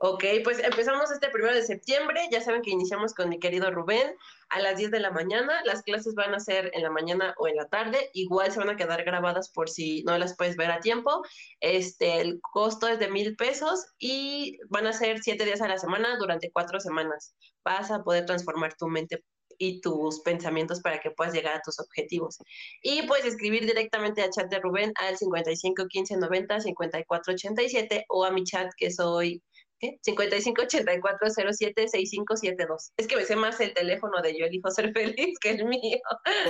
Ok, 0.00 0.22
pues 0.44 0.60
empezamos 0.60 1.10
este 1.10 1.28
primero 1.28 1.52
de 1.52 1.62
septiembre. 1.62 2.20
Ya 2.30 2.40
saben 2.40 2.62
que 2.62 2.70
iniciamos 2.70 3.14
con 3.14 3.28
mi 3.28 3.40
querido 3.40 3.72
Rubén 3.72 4.14
a 4.48 4.60
las 4.60 4.76
10 4.76 4.92
de 4.92 5.00
la 5.00 5.10
mañana. 5.10 5.60
Las 5.64 5.82
clases 5.82 6.14
van 6.14 6.32
a 6.34 6.38
ser 6.38 6.70
en 6.74 6.84
la 6.84 6.90
mañana 6.90 7.34
o 7.36 7.48
en 7.48 7.56
la 7.56 7.68
tarde. 7.68 8.08
Igual 8.12 8.52
se 8.52 8.60
van 8.60 8.70
a 8.70 8.76
quedar 8.76 9.02
grabadas 9.02 9.50
por 9.50 9.68
si 9.68 10.04
no 10.04 10.16
las 10.16 10.36
puedes 10.36 10.56
ver 10.56 10.70
a 10.70 10.78
tiempo. 10.78 11.22
Este, 11.58 12.20
el 12.20 12.40
costo 12.40 12.86
es 12.86 13.00
de 13.00 13.10
mil 13.10 13.34
pesos 13.34 13.86
y 13.98 14.58
van 14.68 14.86
a 14.86 14.92
ser 14.92 15.18
siete 15.20 15.44
días 15.44 15.62
a 15.62 15.68
la 15.68 15.78
semana 15.78 16.16
durante 16.16 16.52
cuatro 16.52 16.78
semanas. 16.78 17.34
Vas 17.64 17.90
a 17.90 18.04
poder 18.04 18.24
transformar 18.24 18.74
tu 18.74 18.86
mente 18.86 19.24
y 19.58 19.80
tus 19.80 20.20
pensamientos 20.20 20.80
para 20.80 21.00
que 21.00 21.10
puedas 21.10 21.34
llegar 21.34 21.56
a 21.56 21.62
tus 21.62 21.80
objetivos. 21.80 22.38
Y 22.82 23.02
puedes 23.08 23.26
escribir 23.26 23.66
directamente 23.66 24.22
al 24.22 24.30
chat 24.30 24.48
de 24.48 24.60
Rubén 24.60 24.92
al 24.94 25.16
55 25.16 25.86
15 25.88 26.16
90 26.16 26.60
54 26.60 27.34
87 27.34 28.04
o 28.08 28.24
a 28.24 28.30
mi 28.30 28.44
chat 28.44 28.70
que 28.76 28.90
soy 28.90 29.42
¿qué? 29.78 30.00
5584076572. 30.06 32.92
Es 32.96 33.06
que 33.06 33.16
me 33.16 33.24
sé 33.24 33.36
más 33.36 33.60
el 33.60 33.74
teléfono 33.74 34.22
de 34.22 34.38
yo 34.38 34.46
elijo 34.46 34.70
ser 34.70 34.92
feliz 34.94 35.38
que 35.38 35.50
el 35.50 35.66
mío. 35.66 35.98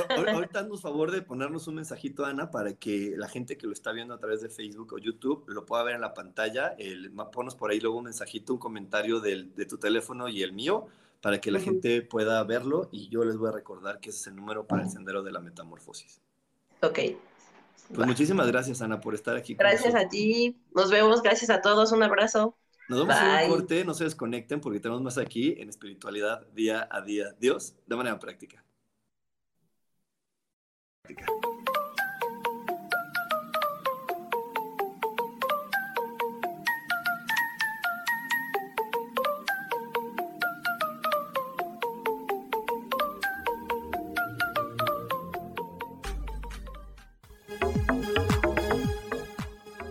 Ahorita 0.08 0.60
haznos 0.60 0.82
favor 0.82 1.10
de 1.10 1.22
ponernos 1.22 1.66
un 1.68 1.76
mensajito, 1.76 2.24
Ana, 2.24 2.50
para 2.50 2.74
que 2.74 3.14
la 3.16 3.28
gente 3.28 3.56
que 3.56 3.66
lo 3.66 3.72
está 3.72 3.92
viendo 3.92 4.14
a 4.14 4.18
través 4.18 4.40
de 4.40 4.48
Facebook 4.48 4.94
o 4.94 4.98
YouTube 4.98 5.44
lo 5.48 5.66
pueda 5.66 5.82
ver 5.82 5.94
en 5.94 6.00
la 6.00 6.14
pantalla. 6.14 6.74
El, 6.78 7.12
ponos 7.32 7.54
por 7.54 7.70
ahí 7.70 7.80
luego 7.80 7.98
un 7.98 8.04
mensajito, 8.04 8.52
un 8.52 8.58
comentario 8.58 9.20
del, 9.20 9.54
de 9.54 9.66
tu 9.66 9.78
teléfono 9.78 10.28
y 10.28 10.42
el 10.42 10.52
mío 10.52 10.86
para 11.20 11.40
que 11.40 11.50
la 11.50 11.60
gente 11.60 12.02
pueda 12.02 12.42
verlo 12.44 12.88
y 12.92 13.08
yo 13.08 13.24
les 13.24 13.36
voy 13.36 13.48
a 13.48 13.52
recordar 13.52 14.00
que 14.00 14.10
ese 14.10 14.20
es 14.20 14.26
el 14.28 14.36
número 14.36 14.66
para 14.66 14.84
el 14.84 14.90
sendero 14.90 15.22
de 15.22 15.32
la 15.32 15.40
metamorfosis. 15.40 16.20
Ok. 16.82 16.98
Pues 17.94 18.06
muchísimas 18.06 18.46
gracias, 18.48 18.82
Ana, 18.82 19.00
por 19.00 19.14
estar 19.14 19.36
aquí. 19.36 19.54
gracias 19.54 19.94
a 19.94 20.08
ti. 20.08 20.56
Nos 20.74 20.90
vemos. 20.90 21.22
Gracias 21.22 21.50
a 21.50 21.60
todos. 21.60 21.92
Un 21.92 22.02
abrazo. 22.02 22.56
Nos 22.88 23.00
vemos 23.00 23.16
en 23.20 23.44
un 23.44 23.50
corte, 23.50 23.84
no 23.84 23.92
se 23.92 24.04
desconecten 24.04 24.60
porque 24.60 24.80
tenemos 24.80 25.02
más 25.02 25.18
aquí 25.18 25.54
en 25.58 25.68
espiritualidad 25.68 26.46
día 26.52 26.88
a 26.90 27.02
día. 27.02 27.34
Dios, 27.38 27.74
de 27.86 27.96
manera 27.96 28.18
práctica. 28.18 28.64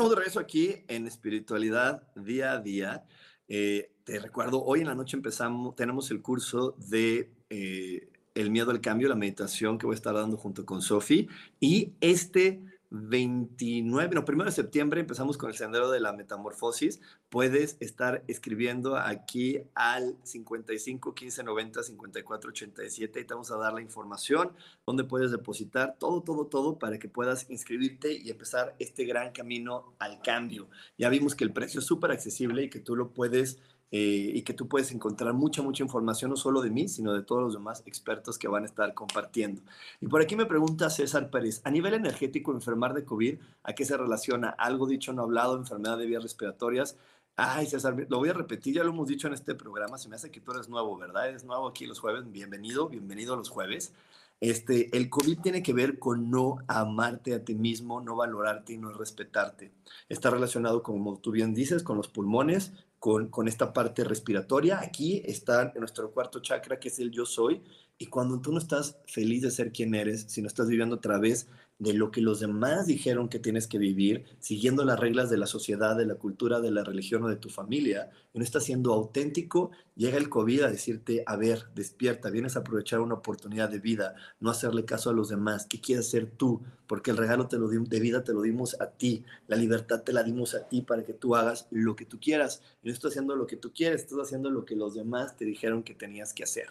Estamos 0.00 0.16
de 0.16 0.16
regreso 0.16 0.40
aquí 0.40 0.76
en 0.88 1.06
espiritualidad 1.06 2.02
día 2.16 2.52
a 2.52 2.58
día. 2.58 3.04
Eh, 3.48 3.92
te 4.02 4.18
recuerdo, 4.18 4.64
hoy 4.64 4.80
en 4.80 4.86
la 4.86 4.94
noche 4.94 5.14
empezamos, 5.14 5.76
tenemos 5.76 6.10
el 6.10 6.22
curso 6.22 6.74
de 6.88 7.30
eh, 7.50 8.08
El 8.34 8.50
miedo 8.50 8.70
al 8.70 8.80
cambio, 8.80 9.10
la 9.10 9.14
meditación 9.14 9.76
que 9.76 9.84
voy 9.84 9.92
a 9.92 9.96
estar 9.96 10.14
dando 10.14 10.38
junto 10.38 10.64
con 10.64 10.80
Sofi. 10.80 11.28
Y 11.60 11.92
este 12.00 12.62
29, 12.90 14.14
no, 14.16 14.24
primero 14.24 14.50
de 14.50 14.54
septiembre 14.54 15.00
empezamos 15.00 15.38
con 15.38 15.48
el 15.48 15.56
sendero 15.56 15.90
de 15.90 16.00
la 16.00 16.12
metamorfosis. 16.12 17.00
Puedes 17.28 17.76
estar 17.78 18.24
escribiendo 18.26 18.96
aquí 18.96 19.62
al 19.74 20.16
55 20.24 21.14
15 21.14 21.44
90 21.44 21.82
54 21.84 22.50
87 22.50 23.20
y 23.20 23.24
te 23.24 23.34
vamos 23.34 23.52
a 23.52 23.58
dar 23.58 23.72
la 23.72 23.80
información 23.80 24.52
donde 24.84 25.04
puedes 25.04 25.30
depositar 25.30 25.96
todo, 25.98 26.22
todo, 26.22 26.48
todo 26.48 26.78
para 26.80 26.98
que 26.98 27.08
puedas 27.08 27.48
inscribirte 27.48 28.12
y 28.12 28.28
empezar 28.30 28.74
este 28.80 29.04
gran 29.04 29.30
camino 29.32 29.94
al 30.00 30.20
cambio. 30.20 30.68
Ya 30.98 31.08
vimos 31.08 31.36
que 31.36 31.44
el 31.44 31.52
precio 31.52 31.78
es 31.78 31.86
súper 31.86 32.10
accesible 32.10 32.64
y 32.64 32.70
que 32.70 32.80
tú 32.80 32.96
lo 32.96 33.12
puedes 33.12 33.60
eh, 33.92 34.32
y 34.34 34.42
que 34.42 34.54
tú 34.54 34.68
puedes 34.68 34.92
encontrar 34.92 35.34
mucha, 35.34 35.62
mucha 35.62 35.82
información, 35.82 36.30
no 36.30 36.36
solo 36.36 36.60
de 36.60 36.70
mí, 36.70 36.88
sino 36.88 37.12
de 37.12 37.22
todos 37.22 37.42
los 37.42 37.54
demás 37.54 37.82
expertos 37.86 38.38
que 38.38 38.46
van 38.48 38.62
a 38.62 38.66
estar 38.66 38.94
compartiendo. 38.94 39.62
Y 40.00 40.06
por 40.06 40.22
aquí 40.22 40.36
me 40.36 40.46
pregunta 40.46 40.90
César 40.90 41.30
Pérez, 41.30 41.60
a 41.64 41.70
nivel 41.70 41.94
energético, 41.94 42.52
enfermar 42.52 42.94
de 42.94 43.04
COVID, 43.04 43.38
¿a 43.64 43.72
qué 43.72 43.84
se 43.84 43.96
relaciona? 43.96 44.50
Algo 44.50 44.86
dicho, 44.86 45.12
no 45.12 45.22
hablado, 45.22 45.56
enfermedad 45.56 45.98
de 45.98 46.06
vías 46.06 46.22
respiratorias. 46.22 46.96
Ay, 47.36 47.66
César, 47.66 47.96
lo 48.08 48.18
voy 48.18 48.28
a 48.28 48.34
repetir, 48.34 48.74
ya 48.74 48.84
lo 48.84 48.90
hemos 48.90 49.08
dicho 49.08 49.26
en 49.26 49.34
este 49.34 49.54
programa, 49.54 49.98
se 49.98 50.08
me 50.08 50.16
hace 50.16 50.30
que 50.30 50.40
tú 50.40 50.52
eres 50.52 50.68
nuevo, 50.68 50.96
¿verdad? 50.96 51.28
Eres 51.28 51.44
nuevo 51.44 51.66
aquí 51.66 51.86
los 51.86 51.98
jueves, 51.98 52.30
bienvenido, 52.30 52.88
bienvenido 52.88 53.34
a 53.34 53.36
los 53.36 53.48
jueves. 53.48 53.92
Este, 54.40 54.96
el 54.96 55.10
COVID 55.10 55.40
tiene 55.40 55.62
que 55.62 55.74
ver 55.74 55.98
con 55.98 56.30
no 56.30 56.58
amarte 56.66 57.34
a 57.34 57.44
ti 57.44 57.54
mismo, 57.54 58.00
no 58.00 58.16
valorarte 58.16 58.72
y 58.72 58.78
no 58.78 58.90
respetarte. 58.90 59.72
Está 60.08 60.30
relacionado, 60.30 60.82
como 60.82 61.18
tú 61.18 61.30
bien 61.30 61.54
dices, 61.54 61.82
con 61.82 61.98
los 61.98 62.08
pulmones, 62.08 62.72
con, 63.00 63.48
esta 63.48 63.72
parte 63.72 64.04
respiratoria. 64.04 64.78
Aquí 64.80 65.22
está 65.24 65.72
nuestro 65.76 66.12
cuarto 66.12 66.40
chakra, 66.40 66.78
que 66.78 66.88
es 66.88 66.98
el 67.00 67.10
yo 67.10 67.24
soy. 67.24 67.62
Y 67.98 68.06
cuando 68.06 68.40
tú 68.40 68.52
no 68.52 68.58
estás 68.58 68.98
feliz 69.06 69.42
de 69.42 69.50
ser 69.50 69.72
quien 69.72 69.94
eres, 69.94 70.26
si 70.28 70.42
no 70.42 70.46
estás 70.46 70.68
viviendo 70.68 70.96
a 70.96 71.00
través 71.00 71.48
de 71.80 71.94
lo 71.94 72.10
que 72.10 72.20
los 72.20 72.40
demás 72.40 72.86
dijeron 72.86 73.28
que 73.28 73.38
tienes 73.38 73.66
que 73.66 73.78
vivir, 73.78 74.24
siguiendo 74.38 74.84
las 74.84 75.00
reglas 75.00 75.30
de 75.30 75.38
la 75.38 75.46
sociedad, 75.46 75.96
de 75.96 76.04
la 76.04 76.14
cultura, 76.14 76.60
de 76.60 76.70
la 76.70 76.84
religión 76.84 77.24
o 77.24 77.28
de 77.28 77.36
tu 77.36 77.48
familia, 77.48 78.10
y 78.34 78.38
no 78.38 78.44
estás 78.44 78.64
siendo 78.64 78.92
auténtico, 78.92 79.70
llega 79.96 80.18
el 80.18 80.28
COVID 80.28 80.60
a 80.60 80.70
decirte, 80.70 81.24
a 81.26 81.36
ver, 81.36 81.64
despierta, 81.74 82.28
vienes 82.28 82.54
a 82.54 82.60
aprovechar 82.60 83.00
una 83.00 83.14
oportunidad 83.14 83.70
de 83.70 83.78
vida, 83.78 84.14
no 84.40 84.50
hacerle 84.50 84.84
caso 84.84 85.08
a 85.08 85.14
los 85.14 85.30
demás, 85.30 85.66
¿qué 85.66 85.80
quieres 85.80 86.06
hacer 86.06 86.30
tú? 86.30 86.60
Porque 86.86 87.12
el 87.12 87.16
regalo 87.16 87.48
te 87.48 87.56
lo 87.56 87.68
de 87.68 88.00
vida 88.00 88.24
te 88.24 88.34
lo 88.34 88.42
dimos 88.42 88.78
a 88.78 88.90
ti, 88.90 89.24
la 89.46 89.56
libertad 89.56 90.02
te 90.02 90.12
la 90.12 90.22
dimos 90.22 90.54
a 90.54 90.68
ti 90.68 90.82
para 90.82 91.02
que 91.02 91.14
tú 91.14 91.34
hagas 91.34 91.66
lo 91.70 91.96
que 91.96 92.04
tú 92.04 92.20
quieras. 92.20 92.62
Y 92.82 92.88
no 92.88 92.92
estás 92.92 93.12
haciendo 93.12 93.36
lo 93.36 93.46
que 93.46 93.56
tú 93.56 93.72
quieres, 93.72 94.02
estás 94.02 94.18
haciendo 94.18 94.50
lo 94.50 94.66
que 94.66 94.76
los 94.76 94.94
demás 94.94 95.36
te 95.36 95.46
dijeron 95.46 95.82
que 95.82 95.94
tenías 95.94 96.34
que 96.34 96.42
hacer. 96.42 96.66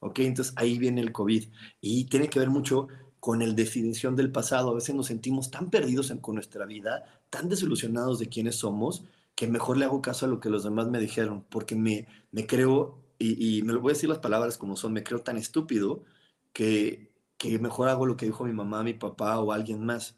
¿Ok? 0.00 0.20
Entonces 0.20 0.54
ahí 0.56 0.78
viene 0.78 1.00
el 1.00 1.10
COVID. 1.10 1.44
Y 1.80 2.04
tiene 2.04 2.28
que 2.28 2.38
ver 2.38 2.50
mucho 2.50 2.88
con 3.20 3.42
el 3.42 3.54
definición 3.54 4.16
del 4.16 4.32
pasado. 4.32 4.70
A 4.70 4.74
veces 4.74 4.94
nos 4.94 5.06
sentimos 5.06 5.50
tan 5.50 5.70
perdidos 5.70 6.10
en, 6.10 6.18
con 6.18 6.34
nuestra 6.36 6.66
vida, 6.66 7.04
tan 7.30 7.48
desilusionados 7.48 8.18
de 8.18 8.28
quiénes 8.28 8.56
somos, 8.56 9.04
que 9.34 9.46
mejor 9.48 9.76
le 9.76 9.84
hago 9.84 10.02
caso 10.02 10.26
a 10.26 10.28
lo 10.28 10.40
que 10.40 10.50
los 10.50 10.64
demás 10.64 10.88
me 10.88 10.98
dijeron, 10.98 11.44
porque 11.48 11.76
me, 11.76 12.08
me 12.32 12.46
creo, 12.46 12.98
y, 13.18 13.62
me 13.62 13.72
lo 13.72 13.80
voy 13.80 13.92
a 13.92 13.94
decir 13.94 14.08
las 14.08 14.18
palabras 14.18 14.58
como 14.58 14.76
son, 14.76 14.92
me 14.92 15.04
creo 15.04 15.20
tan 15.22 15.36
estúpido 15.36 16.04
que, 16.52 17.12
que 17.36 17.58
mejor 17.58 17.88
hago 17.88 18.06
lo 18.06 18.16
que 18.16 18.26
dijo 18.26 18.44
mi 18.44 18.52
mamá, 18.52 18.82
mi 18.82 18.94
papá 18.94 19.38
o 19.40 19.52
alguien 19.52 19.84
más. 19.84 20.16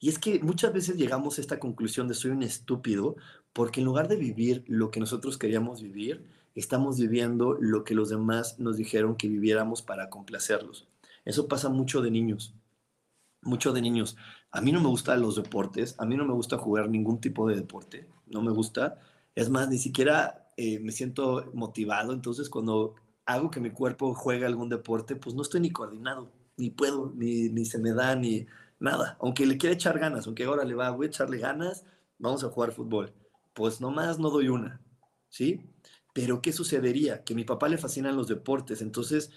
Y 0.00 0.08
es 0.08 0.18
que 0.18 0.40
muchas 0.40 0.72
veces 0.72 0.96
llegamos 0.96 1.38
a 1.38 1.42
esta 1.42 1.60
conclusión 1.60 2.08
de 2.08 2.14
soy 2.14 2.32
un 2.32 2.42
estúpido, 2.42 3.16
porque 3.52 3.80
en 3.80 3.86
lugar 3.86 4.08
de 4.08 4.16
vivir 4.16 4.64
lo 4.66 4.90
que 4.90 5.00
nosotros 5.00 5.38
queríamos 5.38 5.82
vivir, 5.82 6.26
estamos 6.54 6.98
viviendo 6.98 7.56
lo 7.60 7.84
que 7.84 7.94
los 7.94 8.08
demás 8.08 8.58
nos 8.58 8.76
dijeron 8.76 9.16
que 9.16 9.28
viviéramos 9.28 9.82
para 9.82 10.10
complacerlos. 10.10 10.89
Eso 11.24 11.48
pasa 11.48 11.68
mucho 11.68 12.00
de 12.02 12.10
niños, 12.10 12.54
mucho 13.42 13.72
de 13.72 13.82
niños. 13.82 14.16
A 14.50 14.60
mí 14.60 14.72
no 14.72 14.80
me 14.80 14.88
gustan 14.88 15.20
los 15.20 15.36
deportes, 15.36 15.94
a 15.98 16.06
mí 16.06 16.16
no 16.16 16.24
me 16.24 16.34
gusta 16.34 16.58
jugar 16.58 16.88
ningún 16.88 17.20
tipo 17.20 17.48
de 17.48 17.56
deporte, 17.56 18.08
no 18.26 18.42
me 18.42 18.50
gusta. 18.50 18.98
Es 19.34 19.48
más, 19.48 19.68
ni 19.68 19.78
siquiera 19.78 20.52
eh, 20.56 20.80
me 20.80 20.92
siento 20.92 21.50
motivado, 21.54 22.12
entonces 22.12 22.50
cuando 22.50 22.94
hago 23.26 23.50
que 23.50 23.60
mi 23.60 23.70
cuerpo 23.70 24.14
juegue 24.14 24.46
algún 24.46 24.68
deporte, 24.68 25.16
pues 25.16 25.34
no 25.34 25.42
estoy 25.42 25.60
ni 25.60 25.70
coordinado, 25.70 26.32
ni 26.56 26.70
puedo, 26.70 27.12
ni, 27.14 27.48
ni 27.48 27.64
se 27.64 27.78
me 27.78 27.92
da, 27.92 28.16
ni 28.16 28.46
nada. 28.80 29.16
Aunque 29.20 29.46
le 29.46 29.56
quiera 29.56 29.74
echar 29.74 29.98
ganas, 29.98 30.26
aunque 30.26 30.44
ahora 30.44 30.64
le 30.64 30.74
va, 30.74 30.90
voy 30.90 31.06
a 31.06 31.08
echarle 31.08 31.38
ganas, 31.38 31.84
vamos 32.18 32.42
a 32.44 32.48
jugar 32.48 32.72
fútbol. 32.72 33.14
Pues 33.54 33.80
nomás 33.80 34.18
no 34.18 34.30
doy 34.30 34.48
una, 34.48 34.80
¿sí? 35.28 35.60
Pero 36.12 36.42
¿qué 36.42 36.52
sucedería? 36.52 37.22
Que 37.24 37.34
a 37.34 37.36
mi 37.36 37.44
papá 37.44 37.68
le 37.68 37.78
fascinan 37.78 38.16
los 38.16 38.28
deportes, 38.28 38.82
entonces 38.82 39.30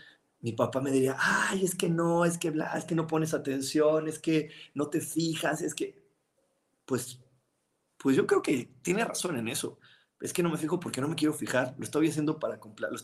mi 0.43 0.51
papá 0.51 0.81
me 0.81 0.91
diría, 0.91 1.15
ay, 1.17 1.63
es 1.63 1.73
que 1.73 1.89
no, 1.89 2.25
es 2.25 2.37
que, 2.37 2.51
bla, 2.51 2.77
es 2.77 2.83
que 2.85 2.95
no 2.95 3.07
pones 3.07 3.33
atención, 3.33 4.09
es 4.09 4.19
que 4.19 4.49
no 4.73 4.89
te 4.89 4.99
fijas, 4.99 5.61
es 5.61 5.73
que, 5.73 6.03
pues, 6.85 7.21
pues 7.97 8.17
yo 8.17 8.27
creo 8.27 8.41
que 8.41 8.69
tiene 8.81 9.05
razón 9.05 9.37
en 9.37 9.47
eso. 9.47 9.79
Es 10.19 10.33
que 10.33 10.43
no 10.43 10.49
me 10.49 10.57
fijo 10.57 10.79
porque 10.79 11.01
no 11.01 11.07
me 11.07 11.15
quiero 11.15 11.33
fijar. 11.33 11.75
Lo 11.77 11.85
estoy 11.85 12.09
haciendo 12.09 12.39
para 12.39 12.59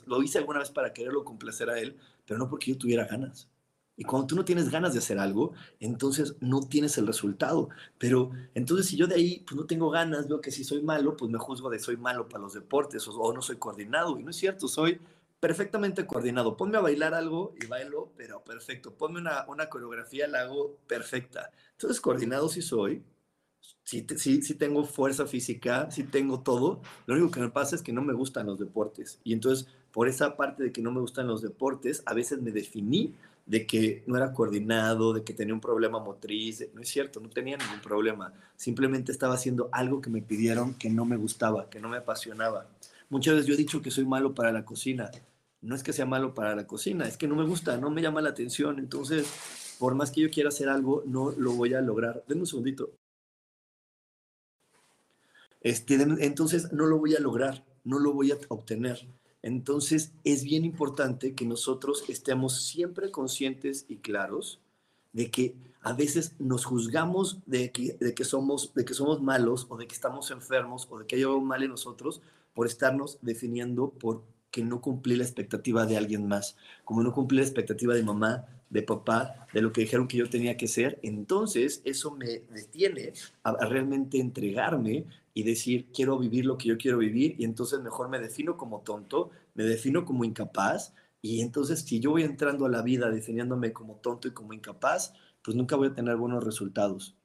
lo 0.05 0.23
hice 0.23 0.37
alguna 0.37 0.59
vez 0.59 0.69
para 0.71 0.93
quererlo 0.93 1.23
complacer 1.23 1.69
a 1.69 1.79
él, 1.79 1.97
pero 2.25 2.37
no 2.37 2.49
porque 2.49 2.71
yo 2.71 2.77
tuviera 2.77 3.05
ganas. 3.05 3.49
Y 3.95 4.03
cuando 4.03 4.27
tú 4.27 4.35
no 4.35 4.45
tienes 4.45 4.69
ganas 4.69 4.93
de 4.93 4.99
hacer 4.99 5.19
algo, 5.19 5.53
entonces 5.79 6.35
no 6.41 6.61
tienes 6.67 6.97
el 6.97 7.07
resultado. 7.07 7.69
Pero 7.97 8.31
entonces 8.53 8.87
si 8.87 8.97
yo 8.97 9.07
de 9.07 9.15
ahí 9.15 9.43
pues 9.47 9.55
no 9.57 9.65
tengo 9.65 9.89
ganas, 9.89 10.27
veo 10.27 10.41
que 10.41 10.51
si 10.51 10.63
soy 10.65 10.81
malo, 10.81 11.15
pues 11.17 11.31
me 11.31 11.39
juzgo 11.39 11.69
de 11.69 11.79
soy 11.79 11.97
malo 11.97 12.27
para 12.27 12.43
los 12.43 12.53
deportes 12.53 13.07
o, 13.07 13.11
o 13.19 13.33
no 13.33 13.41
soy 13.41 13.57
coordinado. 13.57 14.19
Y 14.19 14.23
no 14.23 14.31
es 14.31 14.37
cierto, 14.37 14.67
soy 14.67 14.99
perfectamente 15.39 16.05
coordinado. 16.05 16.57
Ponme 16.57 16.77
a 16.77 16.81
bailar 16.81 17.13
algo 17.13 17.53
y 17.61 17.65
bailo, 17.67 18.11
pero 18.17 18.43
perfecto. 18.43 18.93
Ponme 18.93 19.19
una, 19.19 19.45
una 19.47 19.69
coreografía, 19.69 20.27
la 20.27 20.41
hago 20.41 20.77
perfecta. 20.87 21.51
Entonces, 21.71 22.01
coordinado 22.01 22.49
sí 22.49 22.61
soy, 22.61 23.03
sí, 23.83 24.05
sí, 24.17 24.41
sí 24.41 24.55
tengo 24.55 24.85
fuerza 24.85 25.25
física, 25.25 25.89
sí 25.91 26.03
tengo 26.03 26.41
todo. 26.41 26.81
Lo 27.05 27.15
único 27.15 27.31
que 27.31 27.39
me 27.39 27.49
pasa 27.49 27.75
es 27.75 27.81
que 27.81 27.93
no 27.93 28.01
me 28.01 28.13
gustan 28.13 28.47
los 28.47 28.59
deportes. 28.59 29.19
Y 29.23 29.33
entonces, 29.33 29.67
por 29.91 30.07
esa 30.07 30.35
parte 30.35 30.63
de 30.63 30.71
que 30.71 30.81
no 30.81 30.91
me 30.91 30.99
gustan 30.99 31.27
los 31.27 31.41
deportes, 31.41 32.03
a 32.05 32.13
veces 32.13 32.41
me 32.41 32.51
definí 32.51 33.15
de 33.45 33.65
que 33.65 34.03
no 34.05 34.15
era 34.15 34.31
coordinado, 34.31 35.13
de 35.13 35.23
que 35.23 35.33
tenía 35.33 35.55
un 35.55 35.61
problema 35.61 35.99
motriz. 35.99 36.67
No 36.73 36.81
es 36.81 36.89
cierto, 36.89 37.19
no 37.19 37.29
tenía 37.29 37.57
ningún 37.57 37.81
problema. 37.81 38.31
Simplemente 38.55 39.11
estaba 39.11 39.33
haciendo 39.33 39.69
algo 39.71 40.01
que 40.01 40.09
me 40.09 40.21
pidieron 40.21 40.75
que 40.75 40.89
no 40.89 41.05
me 41.05 41.17
gustaba, 41.17 41.69
que 41.69 41.79
no 41.79 41.89
me 41.89 41.97
apasionaba. 41.97 42.67
Muchas 43.09 43.33
veces 43.33 43.47
yo 43.47 43.55
he 43.55 43.57
dicho 43.57 43.81
que 43.81 43.89
soy 43.89 44.05
malo 44.05 44.35
para 44.35 44.51
la 44.51 44.65
cocina 44.65 45.09
no 45.61 45.75
es 45.75 45.83
que 45.83 45.93
sea 45.93 46.05
malo 46.05 46.33
para 46.33 46.55
la 46.55 46.67
cocina, 46.67 47.07
es 47.07 47.17
que 47.17 47.27
no 47.27 47.35
me 47.35 47.45
gusta, 47.45 47.77
no 47.77 47.89
me 47.89 48.01
llama 48.01 48.21
la 48.21 48.29
atención. 48.29 48.79
Entonces, 48.79 49.27
por 49.77 49.95
más 49.95 50.11
que 50.11 50.21
yo 50.21 50.29
quiera 50.29 50.49
hacer 50.49 50.69
algo, 50.69 51.03
no 51.05 51.31
lo 51.31 51.53
voy 51.53 51.73
a 51.73 51.81
lograr. 51.81 52.23
Denme 52.27 52.41
un 52.41 52.47
segundito. 52.47 52.91
Este, 55.61 55.95
entonces, 55.95 56.71
no 56.71 56.85
lo 56.85 56.97
voy 56.97 57.15
a 57.15 57.19
lograr, 57.19 57.65
no 57.83 57.99
lo 57.99 58.13
voy 58.13 58.31
a 58.31 58.37
obtener. 58.47 59.05
Entonces, 59.41 60.13
es 60.23 60.43
bien 60.43 60.63
importante 60.65 61.33
que 61.33 61.45
nosotros 61.45 62.03
estemos 62.07 62.63
siempre 62.63 63.11
conscientes 63.11 63.85
y 63.89 63.97
claros 63.97 64.59
de 65.11 65.31
que 65.31 65.55
a 65.81 65.93
veces 65.93 66.35
nos 66.39 66.65
juzgamos 66.65 67.39
de 67.45 67.71
que, 67.71 67.93
de 67.99 68.13
que, 68.13 68.25
somos, 68.25 68.73
de 68.73 68.85
que 68.85 68.93
somos 68.93 69.21
malos 69.21 69.65
o 69.69 69.77
de 69.77 69.87
que 69.87 69.95
estamos 69.95 70.29
enfermos 70.31 70.87
o 70.89 70.99
de 70.99 71.05
que 71.05 71.15
hay 71.15 71.23
algo 71.23 71.41
mal 71.41 71.63
en 71.63 71.71
nosotros 71.71 72.21
por 72.53 72.67
estarnos 72.67 73.17
definiendo 73.21 73.89
por 73.89 74.23
que 74.51 74.63
no 74.63 74.81
cumplí 74.81 75.15
la 75.15 75.23
expectativa 75.23 75.85
de 75.85 75.97
alguien 75.97 76.27
más, 76.27 76.57
como 76.83 77.03
no 77.03 77.13
cumplí 77.13 77.37
la 77.37 77.43
expectativa 77.43 77.93
de 77.93 78.03
mamá, 78.03 78.45
de 78.69 78.83
papá, 78.83 79.47
de 79.53 79.61
lo 79.61 79.71
que 79.71 79.81
dijeron 79.81 80.07
que 80.07 80.17
yo 80.17 80.29
tenía 80.29 80.57
que 80.57 80.67
ser, 80.67 80.99
entonces 81.01 81.81
eso 81.85 82.11
me 82.11 82.39
detiene 82.51 83.13
a, 83.43 83.65
realmente 83.65 84.19
entregarme 84.19 85.05
y 85.33 85.43
decir, 85.43 85.87
quiero 85.93 86.17
vivir 86.19 86.45
lo 86.45 86.57
que 86.57 86.69
yo 86.69 86.77
quiero 86.77 86.99
vivir, 86.99 87.35
y 87.37 87.45
entonces 87.45 87.79
mejor 87.81 88.09
me 88.09 88.19
defino 88.19 88.57
como 88.57 88.81
tonto, 88.81 89.31
me 89.55 89.63
defino 89.63 90.05
como 90.05 90.23
incapaz, 90.23 90.93
Y 91.21 91.41
entonces, 91.41 91.81
si 91.81 91.99
yo 91.99 92.11
voy 92.11 92.23
entrando 92.23 92.65
a 92.65 92.69
la 92.69 92.81
vida 92.81 93.09
definiéndome 93.09 93.73
como 93.73 93.95
tonto 93.97 94.27
y 94.29 94.31
como 94.31 94.53
incapaz, 94.53 95.13
pues 95.43 95.55
nunca 95.57 95.75
voy 95.75 95.89
a 95.89 95.93
tener 95.93 96.15
buenos 96.15 96.43
resultados. 96.43 97.18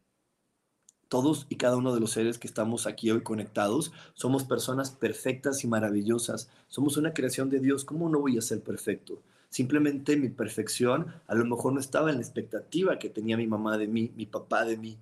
Todos 1.14 1.46
y 1.48 1.54
cada 1.54 1.76
uno 1.76 1.94
de 1.94 2.00
los 2.00 2.10
seres 2.10 2.38
que 2.38 2.48
estamos 2.48 2.88
aquí 2.88 3.12
hoy 3.12 3.22
conectados 3.22 3.92
somos 4.14 4.42
personas 4.42 4.90
perfectas 4.90 5.62
y 5.62 5.68
maravillosas. 5.68 6.50
Somos 6.66 6.96
una 6.96 7.14
creación 7.14 7.50
de 7.50 7.60
Dios. 7.60 7.84
¿Cómo 7.84 8.08
no 8.08 8.18
voy 8.18 8.36
a 8.36 8.42
ser 8.42 8.64
perfecto? 8.64 9.22
Simplemente 9.48 10.16
mi 10.16 10.28
perfección 10.28 11.14
a 11.28 11.36
lo 11.36 11.44
mejor 11.44 11.72
no 11.72 11.78
estaba 11.78 12.10
en 12.10 12.16
la 12.16 12.22
expectativa 12.22 12.98
que 12.98 13.10
tenía 13.10 13.36
mi 13.36 13.46
mamá 13.46 13.78
de 13.78 13.86
mí, 13.86 14.10
mi 14.16 14.26
papá 14.26 14.64
de 14.64 14.76
mí. 14.76 14.98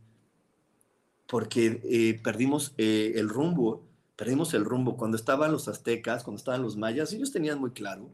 Porque 1.28 1.80
eh, 1.82 2.20
perdimos 2.22 2.74
eh, 2.76 3.14
el 3.14 3.30
rumbo, 3.30 3.82
perdimos 4.14 4.52
el 4.52 4.66
rumbo. 4.66 4.98
Cuando 4.98 5.16
estaban 5.16 5.50
los 5.50 5.66
aztecas, 5.66 6.24
cuando 6.24 6.36
estaban 6.36 6.60
los 6.60 6.76
mayas, 6.76 7.10
ellos 7.14 7.32
tenían 7.32 7.58
muy 7.58 7.70
claro. 7.70 8.10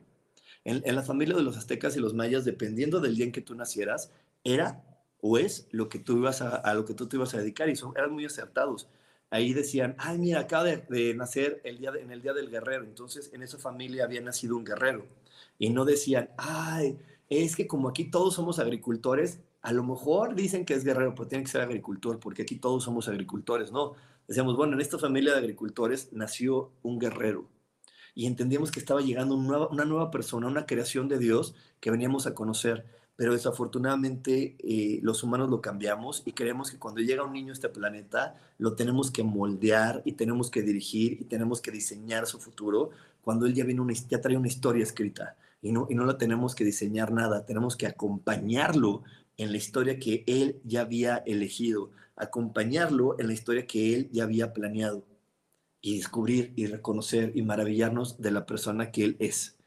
En, 0.63 0.83
en 0.85 0.95
la 0.95 1.03
familia 1.03 1.35
de 1.35 1.43
los 1.43 1.57
aztecas 1.57 1.97
y 1.97 1.99
los 1.99 2.15
mayas, 2.15 2.45
dependiendo 2.45 3.01
del 3.01 3.17
día 3.17 3.25
en 3.25 3.33
que 3.33 3.41
tú 3.41 3.57
nacieras, 3.57 4.13
era 4.45 4.85
o 5.21 5.39
es 5.39 5.69
lo 5.71 5.89
que 5.89 5.99
tú 5.99 6.19
ibas 6.19 6.43
a, 6.43 6.75
lo 6.75 6.85
que 6.85 6.95
tú 6.95 7.09
te 7.09 7.17
ibas 7.17 7.35
a 7.35 7.39
dedicar 7.39 7.69
y 7.69 7.75
eran 7.97 8.13
muy 8.13 8.25
acertados. 8.25 8.89
Ahí 9.31 9.53
decían, 9.53 9.95
ay, 9.99 10.19
mira, 10.19 10.41
acaba 10.41 10.65
de, 10.65 11.15
nacer 11.15 11.61
el 11.65 11.79
día 11.79 11.93
en 12.01 12.11
el 12.11 12.23
Día 12.23 12.33
del 12.33 12.51
Guerrero, 12.51 12.85
entonces 12.85 13.31
en 13.35 13.43
esa 13.43 13.59
familia 13.59 14.05
había 14.05 14.21
nacido 14.21 14.57
un 14.57 14.65
guerrero. 14.65 15.05
Y 15.59 15.71
no 15.71 15.85
decían, 15.85 16.31
ay, 16.39 16.99
es 17.29 17.57
que 17.57 17.67
como 17.67 17.89
aquí 17.89 18.11
todos 18.11 18.35
somos 18.35 18.59
agricultores, 18.59 19.41
a 19.61 19.73
lo 19.73 19.83
mejor 19.83 20.35
dicen 20.35 20.65
que 20.65 20.75
es 20.75 20.85
guerrero, 20.85 21.15
pero 21.15 21.29
tiene 21.29 21.45
que 21.45 21.51
ser 21.51 21.61
agricultor, 21.61 22.21
porque 22.21 22.43
aquí 22.43 22.57
todos 22.57 22.85
somos 22.85 23.09
agricultores, 23.09 23.73
¿no? 23.73 23.95
Decíamos, 24.27 24.57
bueno, 24.57 24.75
en 24.75 24.81
esta 24.81 24.99
familia 24.99 25.33
de 25.33 25.39
agricultores 25.39 26.13
nació 26.13 26.71
un 26.83 26.99
guerrero. 26.99 27.49
Y 28.15 28.27
entendíamos 28.27 28.71
que 28.71 28.81
estaba 28.81 29.01
llegando 29.01 29.35
una 29.35 29.85
nueva 29.85 30.11
persona, 30.11 30.47
una 30.47 30.67
creación 30.67 31.09
de 31.09 31.19
Dios 31.19 31.55
que 31.81 31.91
veníamos 31.91 32.27
a 32.27 32.35
conocer 32.35 32.85
pero 33.19 33.33
desafortunadamente 33.33 34.55
eh, 34.61 35.01
los 35.03 35.25
humanos 35.25 35.51
lo 35.51 35.61
cambiamos 35.61 36.23
y 36.25 36.35
creemos 36.35 36.71
que 36.71 36.79
cuando 36.79 37.01
llega 37.01 37.25
un 37.25 37.33
niño 37.33 37.51
a 37.51 37.55
este 37.55 37.69
planeta 37.69 38.37
lo 38.59 38.77
tenemos 38.77 39.11
que 39.11 39.25
moldear 39.25 40.03
y 40.05 40.13
tenemos 40.13 40.53
que 40.53 40.63
dirigir 40.63 41.21
y 41.21 41.25
tenemos 41.25 41.61
que 41.61 41.73
diseñar 41.73 42.29
su 42.29 42.39
futuro 42.39 42.91
cuando 43.21 43.47
él 43.47 43.55
ya, 43.55 43.65
viene 43.65 43.81
una, 43.81 43.93
ya 43.93 44.21
trae 44.21 44.37
una 44.37 44.47
historia 44.47 44.85
escrita 44.85 45.37
y 45.61 45.73
no, 45.73 45.89
y 45.91 45.97
no 45.97 46.05
la 46.05 46.17
tenemos 46.17 46.55
que 46.55 46.65
diseñar 46.65 47.11
nada, 47.13 47.45
tenemos 47.45 47.75
que 47.77 47.89
acompañarlo 47.89 49.03
en 49.37 49.51
la 49.51 49.57
historia 49.57 49.99
que 49.99 50.23
él 50.29 50.61
ya 50.63 50.83
había 50.83 51.17
elegido, 51.17 51.91
acompañarlo 52.15 53.17
en 53.19 53.27
la 53.27 53.33
historia 53.33 53.67
que 53.67 53.97
él 53.97 54.11
ya 54.13 54.23
había 54.23 54.53
planeado 54.53 55.05
y 55.81 55.97
descubrir 55.97 56.53
y 56.55 56.67
reconocer 56.67 57.33
y 57.35 57.43
maravillarnos 57.43 58.23
de 58.23 58.31
la 58.31 58.47
persona 58.47 58.93
que 58.93 59.03
él 59.03 59.17
es. 59.19 59.58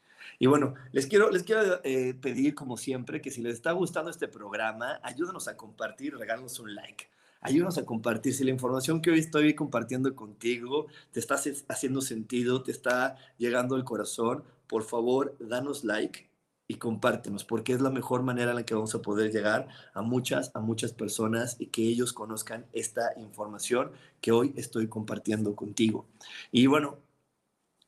Y 0.42 0.48
bueno, 0.48 0.74
les 0.90 1.06
quiero, 1.06 1.30
les 1.30 1.44
quiero 1.44 1.78
eh, 1.84 2.14
pedir, 2.14 2.56
como 2.56 2.76
siempre, 2.76 3.20
que 3.20 3.30
si 3.30 3.40
les 3.40 3.54
está 3.54 3.70
gustando 3.70 4.10
este 4.10 4.26
programa, 4.26 4.98
ayúdenos 5.04 5.46
a 5.46 5.56
compartir, 5.56 6.16
regálanos 6.16 6.58
un 6.58 6.74
like. 6.74 7.06
Ayúdanos 7.42 7.78
a 7.78 7.84
compartir. 7.84 8.34
Si 8.34 8.42
la 8.42 8.50
información 8.50 9.00
que 9.00 9.12
hoy 9.12 9.20
estoy 9.20 9.54
compartiendo 9.54 10.12
contigo 10.16 10.88
te 11.12 11.20
está 11.20 11.36
haciendo 11.68 12.00
sentido, 12.00 12.64
te 12.64 12.72
está 12.72 13.18
llegando 13.38 13.76
al 13.76 13.84
corazón, 13.84 14.42
por 14.66 14.82
favor, 14.82 15.36
danos 15.38 15.84
like 15.84 16.28
y 16.66 16.74
compártenos, 16.74 17.44
porque 17.44 17.72
es 17.72 17.80
la 17.80 17.90
mejor 17.90 18.24
manera 18.24 18.50
en 18.50 18.56
la 18.56 18.64
que 18.64 18.74
vamos 18.74 18.96
a 18.96 19.00
poder 19.00 19.30
llegar 19.30 19.68
a 19.94 20.02
muchas, 20.02 20.50
a 20.54 20.60
muchas 20.60 20.92
personas 20.92 21.54
y 21.60 21.66
que 21.66 21.82
ellos 21.82 22.12
conozcan 22.12 22.66
esta 22.72 23.12
información 23.16 23.92
que 24.20 24.32
hoy 24.32 24.54
estoy 24.56 24.88
compartiendo 24.88 25.54
contigo. 25.54 26.04
Y 26.50 26.66
bueno, 26.66 26.98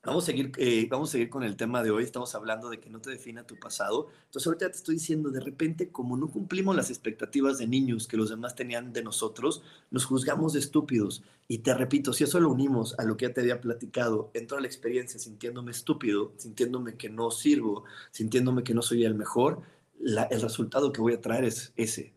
Vamos 0.07 0.24
a, 0.24 0.26
seguir, 0.26 0.52
eh, 0.59 0.86
vamos 0.90 1.09
a 1.09 1.12
seguir 1.12 1.30
con 1.30 1.42
el 1.44 1.57
tema 1.57 1.82
de 1.82 1.90
hoy. 1.90 2.05
Estamos 2.05 2.34
hablando 2.34 2.68
de 2.68 2.78
que 2.78 2.90
no 2.90 3.00
te 3.00 3.09
defina 3.11 3.46
tu 3.46 3.59
pasado. 3.59 4.09
Entonces, 4.26 4.46
ahorita 4.46 4.70
te 4.70 4.76
estoy 4.76 4.96
diciendo, 4.96 5.30
de 5.30 5.40
repente, 5.40 5.90
como 5.90 6.18
no 6.18 6.28
cumplimos 6.28 6.76
las 6.76 6.90
expectativas 6.90 7.57
de 7.57 7.66
niños 7.66 8.07
que 8.07 8.18
los 8.18 8.28
demás 8.28 8.55
tenían 8.55 8.92
de 8.92 9.02
nosotros, 9.02 9.62
nos 9.90 10.05
juzgamos 10.05 10.52
de 10.52 10.59
estúpidos. 10.59 11.22
Y 11.48 11.59
te 11.59 11.72
repito, 11.72 12.12
si 12.12 12.24
eso 12.24 12.38
lo 12.38 12.50
unimos 12.50 12.98
a 12.98 13.05
lo 13.05 13.16
que 13.16 13.26
ya 13.26 13.32
te 13.32 13.40
había 13.40 13.62
platicado, 13.62 14.30
entro 14.34 14.59
a 14.59 14.61
la 14.61 14.66
experiencia 14.66 15.18
sintiéndome 15.18 15.70
estúpido, 15.70 16.34
sintiéndome 16.36 16.96
que 16.98 17.09
no 17.09 17.30
sirvo, 17.30 17.84
sintiéndome 18.11 18.62
que 18.62 18.74
no 18.74 18.82
soy 18.82 19.05
el 19.05 19.14
mejor, 19.14 19.62
el 20.00 20.40
resultado 20.42 20.92
que 20.92 21.00
voy 21.00 21.14
a 21.14 21.20
traer 21.22 21.44
es 21.44 21.72
ese. 21.76 22.14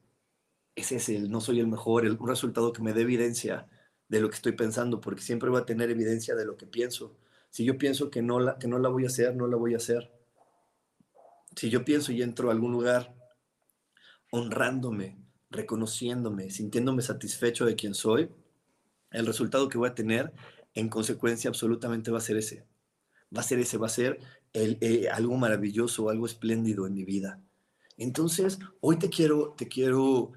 Es 0.76 0.92
ese, 0.92 1.16
el 1.16 1.32
no 1.32 1.42
soy 1.42 1.60
el 1.62 1.68
mejor, 1.68 2.06
el, 2.06 2.18
un 2.20 2.28
resultado 2.28 2.74
que 2.74 2.82
me 2.82 2.94
dé 2.94 3.02
evidencia 3.02 3.68
de 4.10 4.20
lo 4.22 4.30
que 4.30 4.36
estoy 4.36 4.52
pensando, 4.54 5.00
porque 5.02 5.22
siempre 5.22 5.50
voy 5.50 5.62
a 5.62 5.66
tener 5.66 5.90
evidencia 5.90 6.36
de 6.36 6.46
lo 6.46 6.58
que 6.58 6.68
pienso. 6.68 7.16
Si 7.50 7.64
yo 7.64 7.78
pienso 7.78 8.10
que 8.10 8.22
no, 8.22 8.40
la, 8.40 8.58
que 8.58 8.68
no 8.68 8.80
la 8.80 8.90
voy 8.90 9.06
a 9.06 9.08
hacer, 9.08 9.36
no 9.36 9.48
la 9.48 9.58
voy 9.58 9.74
a 9.74 9.78
hacer. 9.78 10.12
Si 11.56 11.70
yo 11.70 11.84
pienso 11.84 12.12
y 12.12 12.22
entro 12.22 12.50
a 12.50 12.54
algún 12.54 12.72
lugar 12.72 13.16
honrándome, 14.32 15.18
reconociéndome, 15.50 16.50
sintiéndome 16.50 17.02
satisfecho 17.02 17.66
de 17.66 17.76
quien 17.76 17.94
soy, 17.94 18.30
el 19.12 19.26
resultado 19.26 19.70
que 19.70 19.78
voy 19.78 19.90
a 19.90 19.96
tener 19.96 20.34
en 20.74 20.90
consecuencia 20.90 21.50
absolutamente 21.50 22.12
va 22.12 22.20
a 22.20 22.22
ser 22.22 22.38
ese. 22.38 22.66
Va 23.36 23.42
a 23.42 23.44
ser 23.44 23.60
ese, 23.60 23.78
va 23.78 23.88
a 23.88 23.90
ser 23.90 24.20
eh, 24.54 25.10
algo 25.12 25.36
maravilloso, 25.38 26.10
algo 26.10 26.26
espléndido 26.26 26.88
en 26.88 26.94
mi 26.94 27.04
vida. 27.04 27.42
Entonces, 27.98 28.60
hoy 28.80 29.00
te 29.00 29.10
quiero, 29.10 29.56
te 29.58 29.68
quiero 29.68 30.32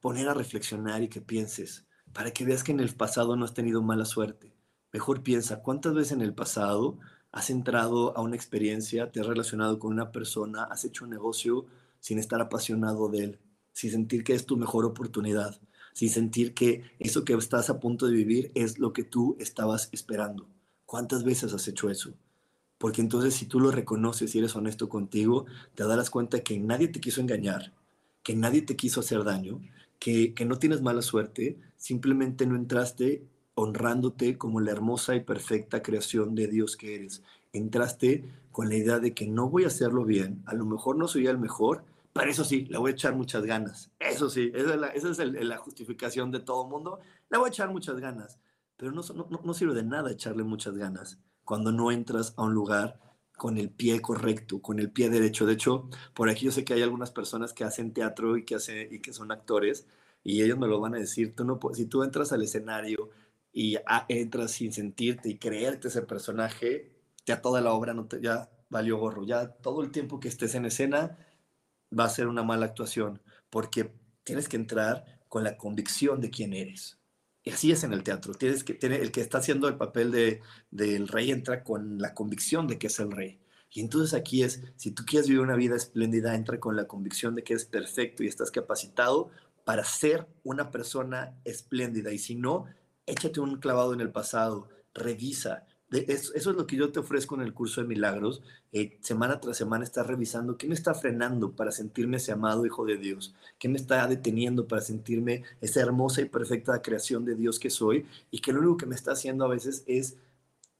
poner 0.00 0.28
a 0.28 0.34
reflexionar 0.34 1.02
y 1.02 1.08
que 1.08 1.22
pienses, 1.22 1.86
para 2.12 2.30
que 2.30 2.44
veas 2.44 2.62
que 2.62 2.72
en 2.72 2.80
el 2.80 2.94
pasado 2.94 3.36
no 3.36 3.44
has 3.44 3.54
tenido 3.54 3.82
mala 3.82 4.04
suerte, 4.04 4.53
Mejor 4.94 5.24
piensa, 5.24 5.60
¿cuántas 5.60 5.92
veces 5.92 6.12
en 6.12 6.20
el 6.20 6.34
pasado 6.34 7.00
has 7.32 7.50
entrado 7.50 8.16
a 8.16 8.20
una 8.20 8.36
experiencia, 8.36 9.10
te 9.10 9.18
has 9.18 9.26
relacionado 9.26 9.80
con 9.80 9.92
una 9.92 10.12
persona, 10.12 10.62
has 10.62 10.84
hecho 10.84 11.02
un 11.02 11.10
negocio 11.10 11.66
sin 11.98 12.20
estar 12.20 12.40
apasionado 12.40 13.08
de 13.08 13.24
él, 13.24 13.38
sin 13.72 13.90
sentir 13.90 14.22
que 14.22 14.34
es 14.34 14.46
tu 14.46 14.56
mejor 14.56 14.84
oportunidad, 14.84 15.60
sin 15.94 16.10
sentir 16.10 16.54
que 16.54 16.84
eso 17.00 17.24
que 17.24 17.34
estás 17.34 17.70
a 17.70 17.80
punto 17.80 18.06
de 18.06 18.14
vivir 18.14 18.52
es 18.54 18.78
lo 18.78 18.92
que 18.92 19.02
tú 19.02 19.36
estabas 19.40 19.88
esperando? 19.90 20.46
¿Cuántas 20.86 21.24
veces 21.24 21.52
has 21.52 21.66
hecho 21.66 21.90
eso? 21.90 22.14
Porque 22.78 23.00
entonces 23.00 23.34
si 23.34 23.46
tú 23.46 23.58
lo 23.58 23.72
reconoces 23.72 24.32
y 24.32 24.38
eres 24.38 24.54
honesto 24.54 24.88
contigo, 24.88 25.46
te 25.74 25.82
darás 25.82 26.08
cuenta 26.08 26.44
que 26.44 26.60
nadie 26.60 26.86
te 26.86 27.00
quiso 27.00 27.20
engañar, 27.20 27.72
que 28.22 28.36
nadie 28.36 28.62
te 28.62 28.76
quiso 28.76 29.00
hacer 29.00 29.24
daño, 29.24 29.60
que, 29.98 30.34
que 30.34 30.44
no 30.44 30.60
tienes 30.60 30.82
mala 30.82 31.02
suerte, 31.02 31.58
simplemente 31.76 32.46
no 32.46 32.54
entraste 32.54 33.24
honrándote 33.54 34.38
como 34.38 34.60
la 34.60 34.72
hermosa 34.72 35.14
y 35.14 35.20
perfecta 35.20 35.82
creación 35.82 36.34
de 36.34 36.48
Dios 36.48 36.76
que 36.76 36.94
eres. 36.96 37.22
Entraste 37.52 38.24
con 38.50 38.68
la 38.68 38.76
idea 38.76 38.98
de 38.98 39.14
que 39.14 39.26
no 39.26 39.48
voy 39.48 39.64
a 39.64 39.68
hacerlo 39.68 40.04
bien, 40.04 40.42
a 40.46 40.54
lo 40.54 40.64
mejor 40.64 40.96
no 40.96 41.08
soy 41.08 41.26
el 41.26 41.38
mejor, 41.38 41.84
pero 42.12 42.30
eso 42.30 42.44
sí, 42.44 42.66
le 42.66 42.78
voy 42.78 42.92
a 42.92 42.94
echar 42.94 43.14
muchas 43.16 43.44
ganas. 43.44 43.90
Eso 43.98 44.30
sí, 44.30 44.52
esa 44.54 44.74
es 44.92 45.18
la, 45.18 45.56
justificación 45.58 46.30
de 46.30 46.40
todo 46.40 46.66
mundo. 46.68 47.00
Le 47.30 47.38
voy 47.38 47.46
a 47.46 47.48
echar 47.48 47.70
muchas 47.70 47.98
ganas, 47.98 48.38
pero 48.76 48.92
no, 48.92 49.02
no, 49.14 49.40
no 49.42 49.54
sirve 49.54 49.74
de 49.74 49.82
nada 49.82 50.12
echarle 50.12 50.44
muchas 50.44 50.76
ganas 50.76 51.18
cuando 51.44 51.72
no 51.72 51.90
entras 51.90 52.34
a 52.36 52.44
un 52.44 52.54
lugar 52.54 52.98
con 53.36 53.58
el 53.58 53.70
pie 53.70 54.00
correcto, 54.00 54.62
con 54.62 54.78
el 54.78 54.90
pie 54.90 55.10
derecho. 55.10 55.46
De 55.46 55.54
hecho, 55.54 55.88
por 56.14 56.28
aquí 56.28 56.46
yo 56.46 56.52
sé 56.52 56.64
que 56.64 56.74
hay 56.74 56.82
algunas 56.82 57.10
personas 57.10 57.52
que 57.52 57.64
hacen 57.64 57.92
teatro 57.92 58.36
y 58.36 58.44
que, 58.44 58.54
hace, 58.56 58.88
y 58.90 59.00
que 59.00 59.12
son 59.12 59.32
actores, 59.32 59.86
y 60.22 60.42
ellos 60.42 60.58
me 60.58 60.68
lo 60.68 60.80
van 60.80 60.94
a 60.94 60.98
decir. 60.98 61.34
Tú 61.34 61.44
no, 61.44 61.60
si 61.74 61.86
tú 61.86 62.02
entras 62.02 62.32
al 62.32 62.42
escenario 62.42 63.10
y 63.54 63.78
entras 64.08 64.50
sin 64.50 64.72
sentirte 64.72 65.28
y 65.30 65.38
creerte 65.38 65.86
ese 65.86 66.02
personaje, 66.02 66.90
ya 67.24 67.40
toda 67.40 67.60
la 67.60 67.72
obra 67.72 67.94
no 67.94 68.06
te, 68.06 68.20
ya 68.20 68.50
valió 68.68 68.98
gorro. 68.98 69.24
Ya 69.24 69.46
todo 69.46 69.82
el 69.82 69.92
tiempo 69.92 70.18
que 70.18 70.26
estés 70.26 70.56
en 70.56 70.64
escena 70.66 71.16
va 71.96 72.04
a 72.04 72.10
ser 72.10 72.26
una 72.26 72.42
mala 72.42 72.66
actuación, 72.66 73.22
porque 73.50 73.92
tienes 74.24 74.48
que 74.48 74.56
entrar 74.56 75.20
con 75.28 75.44
la 75.44 75.56
convicción 75.56 76.20
de 76.20 76.30
quién 76.30 76.52
eres. 76.52 76.98
Y 77.44 77.50
así 77.50 77.70
es 77.70 77.84
en 77.84 77.92
el 77.92 78.02
teatro. 78.02 78.34
Tienes 78.34 78.64
que, 78.64 78.74
tiene, 78.74 78.96
el 78.96 79.12
que 79.12 79.20
está 79.20 79.38
haciendo 79.38 79.68
el 79.68 79.76
papel 79.76 80.10
de, 80.10 80.40
del 80.72 81.06
rey 81.06 81.30
entra 81.30 81.62
con 81.62 81.98
la 81.98 82.12
convicción 82.12 82.66
de 82.66 82.78
que 82.78 82.88
es 82.88 82.98
el 82.98 83.12
rey. 83.12 83.38
Y 83.70 83.80
entonces 83.80 84.14
aquí 84.14 84.42
es, 84.42 84.62
si 84.76 84.90
tú 84.90 85.04
quieres 85.04 85.28
vivir 85.28 85.42
una 85.42 85.54
vida 85.54 85.76
espléndida, 85.76 86.34
entra 86.34 86.58
con 86.58 86.74
la 86.74 86.88
convicción 86.88 87.36
de 87.36 87.44
que 87.44 87.52
eres 87.52 87.66
perfecto 87.66 88.24
y 88.24 88.26
estás 88.26 88.50
capacitado 88.50 89.30
para 89.64 89.84
ser 89.84 90.26
una 90.42 90.70
persona 90.70 91.38
espléndida. 91.44 92.12
Y 92.12 92.18
si 92.18 92.34
no, 92.34 92.66
échate 93.06 93.40
un 93.40 93.56
clavado 93.58 93.94
en 93.94 94.00
el 94.00 94.10
pasado, 94.10 94.68
revisa. 94.94 95.66
Eso, 95.90 96.34
es 96.34 96.46
lo 96.46 96.66
que 96.66 96.76
yo 96.76 96.90
te 96.90 96.98
ofrezco 96.98 97.36
en 97.36 97.42
el 97.42 97.54
curso 97.54 97.80
de 97.80 97.86
milagros. 97.86 98.42
Eh, 98.72 98.98
semana 99.00 99.40
tras 99.40 99.56
semana 99.56 99.84
estás 99.84 100.06
revisando 100.06 100.56
qué 100.56 100.66
me 100.66 100.74
está 100.74 100.94
frenando 100.94 101.52
para 101.52 101.70
sentirme 101.70 102.16
ese 102.16 102.32
amado 102.32 102.66
hijo 102.66 102.84
de 102.84 102.96
Dios, 102.96 103.34
qué 103.58 103.68
me 103.68 103.76
está 103.76 104.06
deteniendo 104.08 104.66
para 104.66 104.82
sentirme 104.82 105.44
esa 105.60 105.80
hermosa 105.80 106.20
y 106.20 106.24
perfecta 106.24 106.82
creación 106.82 107.24
de 107.24 107.36
Dios 107.36 107.60
que 107.60 107.70
soy 107.70 108.06
y 108.30 108.40
que 108.40 108.52
lo 108.52 108.60
único 108.60 108.78
que 108.78 108.86
me 108.86 108.96
está 108.96 109.12
haciendo 109.12 109.44
a 109.44 109.48
veces 109.48 109.84
es 109.86 110.16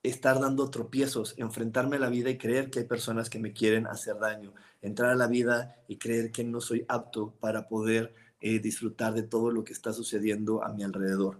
estar 0.03 0.41
dando 0.41 0.69
tropiezos, 0.71 1.35
enfrentarme 1.39 1.97
a 1.97 2.01
la 2.01 2.11
vida 2.11 2.31
y 2.31 2.39
creer 2.39 2.71
que 2.71 2.81
hay 2.81 2.85
personas 2.85 3.31
que 3.31 3.39
me 3.39 3.53
quieren 3.53 3.87
hacer 3.87 4.19
daño, 4.19 4.53
entrar 4.83 5.11
a 5.11 5.17
la 5.17 5.29
vida 5.29 5.77
y 5.89 5.97
creer 5.97 6.33
que 6.33 6.45
no 6.45 6.61
soy 6.61 6.85
apto 6.89 7.35
para 7.41 7.69
poder 7.69 8.15
eh, 8.41 8.59
disfrutar 8.59 9.15
de 9.15 9.23
todo 9.23 9.51
lo 9.51 9.65
que 9.65 9.73
está 9.73 9.93
sucediendo 9.93 10.63
a 10.63 10.73
mi 10.73 10.83
alrededor. 10.83 11.39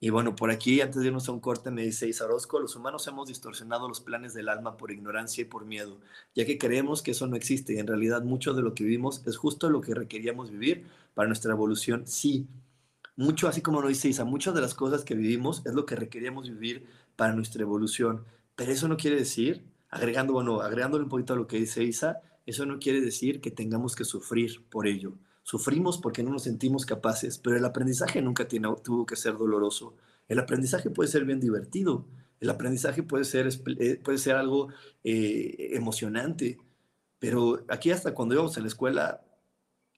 Y 0.00 0.10
bueno, 0.10 0.36
por 0.36 0.50
aquí, 0.50 0.80
antes 0.80 1.00
de 1.00 1.08
irnos 1.08 1.28
a 1.28 1.32
un 1.32 1.40
corte, 1.40 1.72
me 1.72 1.82
dice 1.82 2.06
Isa 2.06 2.24
Orozco, 2.24 2.60
los 2.60 2.76
humanos 2.76 3.06
hemos 3.08 3.26
distorsionado 3.26 3.88
los 3.88 4.00
planes 4.00 4.32
del 4.32 4.48
alma 4.48 4.76
por 4.76 4.92
ignorancia 4.92 5.42
y 5.42 5.44
por 5.44 5.64
miedo, 5.64 5.98
ya 6.36 6.46
que 6.46 6.56
creemos 6.56 7.02
que 7.02 7.10
eso 7.10 7.26
no 7.26 7.34
existe 7.34 7.74
y 7.74 7.78
en 7.78 7.88
realidad 7.88 8.22
mucho 8.22 8.54
de 8.54 8.62
lo 8.62 8.74
que 8.74 8.84
vivimos 8.84 9.26
es 9.26 9.36
justo 9.36 9.68
lo 9.70 9.80
que 9.80 9.94
requeríamos 9.94 10.50
vivir 10.52 10.86
para 11.14 11.26
nuestra 11.26 11.52
evolución. 11.52 12.06
Sí, 12.06 12.46
mucho, 13.16 13.48
así 13.48 13.60
como 13.60 13.82
lo 13.82 13.88
dice 13.88 14.08
Isa, 14.08 14.24
muchas 14.24 14.54
de 14.54 14.60
las 14.60 14.74
cosas 14.74 15.04
que 15.04 15.16
vivimos 15.16 15.62
es 15.66 15.74
lo 15.74 15.84
que 15.84 15.96
requeríamos 15.96 16.48
vivir 16.48 16.86
para 17.16 17.32
nuestra 17.34 17.62
evolución, 17.62 18.24
pero 18.54 18.70
eso 18.70 18.86
no 18.86 18.96
quiere 18.96 19.16
decir, 19.16 19.64
agregando, 19.90 20.34
bueno, 20.34 20.60
agregándole 20.60 21.02
un 21.02 21.10
poquito 21.10 21.32
a 21.32 21.36
lo 21.36 21.48
que 21.48 21.58
dice 21.58 21.82
Isa, 21.82 22.20
eso 22.46 22.64
no 22.66 22.78
quiere 22.78 23.00
decir 23.00 23.40
que 23.40 23.50
tengamos 23.50 23.96
que 23.96 24.04
sufrir 24.04 24.64
por 24.70 24.86
ello. 24.86 25.14
Sufrimos 25.48 25.96
porque 25.96 26.22
no 26.22 26.30
nos 26.30 26.42
sentimos 26.42 26.84
capaces, 26.84 27.38
pero 27.38 27.56
el 27.56 27.64
aprendizaje 27.64 28.20
nunca 28.20 28.46
tuvo 28.46 29.06
que 29.06 29.16
ser 29.16 29.38
doloroso. 29.38 29.94
El 30.28 30.40
aprendizaje 30.40 30.90
puede 30.90 31.08
ser 31.08 31.24
bien 31.24 31.40
divertido. 31.40 32.04
El 32.38 32.50
aprendizaje 32.50 33.02
puede 33.02 33.24
ser, 33.24 33.48
eh, 33.78 33.96
puede 33.96 34.18
ser 34.18 34.36
algo 34.36 34.68
eh, 35.02 35.70
emocionante. 35.72 36.58
Pero 37.18 37.64
aquí 37.68 37.90
hasta 37.90 38.12
cuando 38.12 38.34
íbamos 38.34 38.58
en 38.58 38.64
la 38.64 38.68
escuela, 38.68 39.22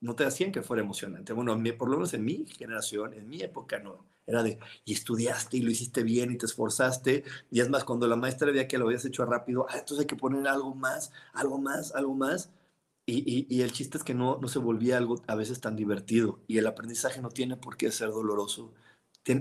no 0.00 0.14
te 0.14 0.24
hacían 0.24 0.52
que 0.52 0.62
fuera 0.62 0.84
emocionante. 0.84 1.32
Bueno, 1.32 1.60
por 1.76 1.88
lo 1.88 1.96
menos 1.96 2.14
en 2.14 2.24
mi 2.24 2.46
generación, 2.46 3.12
en 3.14 3.28
mi 3.28 3.42
época, 3.42 3.80
no. 3.80 4.06
Era 4.28 4.44
de, 4.44 4.56
y 4.84 4.92
estudiaste 4.92 5.56
y 5.56 5.62
lo 5.62 5.72
hiciste 5.72 6.04
bien 6.04 6.30
y 6.30 6.38
te 6.38 6.46
esforzaste. 6.46 7.24
Y 7.50 7.58
es 7.58 7.68
más, 7.68 7.82
cuando 7.82 8.06
la 8.06 8.14
maestra 8.14 8.52
veía 8.52 8.68
que 8.68 8.78
lo 8.78 8.86
habías 8.86 9.04
hecho 9.04 9.24
rápido, 9.24 9.66
ah, 9.68 9.78
entonces 9.78 9.98
hay 10.02 10.06
que 10.06 10.14
poner 10.14 10.46
algo 10.46 10.76
más, 10.76 11.10
algo 11.32 11.58
más, 11.58 11.92
algo 11.92 12.14
más. 12.14 12.50
Y, 13.12 13.62
el 13.62 13.72
chiste 13.72 13.98
es 13.98 14.04
que 14.04 14.14
no, 14.14 14.38
no 14.40 14.48
se 14.48 14.58
volvía 14.58 14.96
algo 14.96 15.20
a 15.26 15.34
veces 15.34 15.60
tan 15.60 15.74
divertido 15.76 16.40
y 16.46 16.58
el 16.58 16.66
aprendizaje 16.66 17.20
no 17.20 17.30
tiene 17.30 17.56
por 17.56 17.76
qué 17.76 17.90
ser 17.90 18.10
doloroso. 18.10 18.72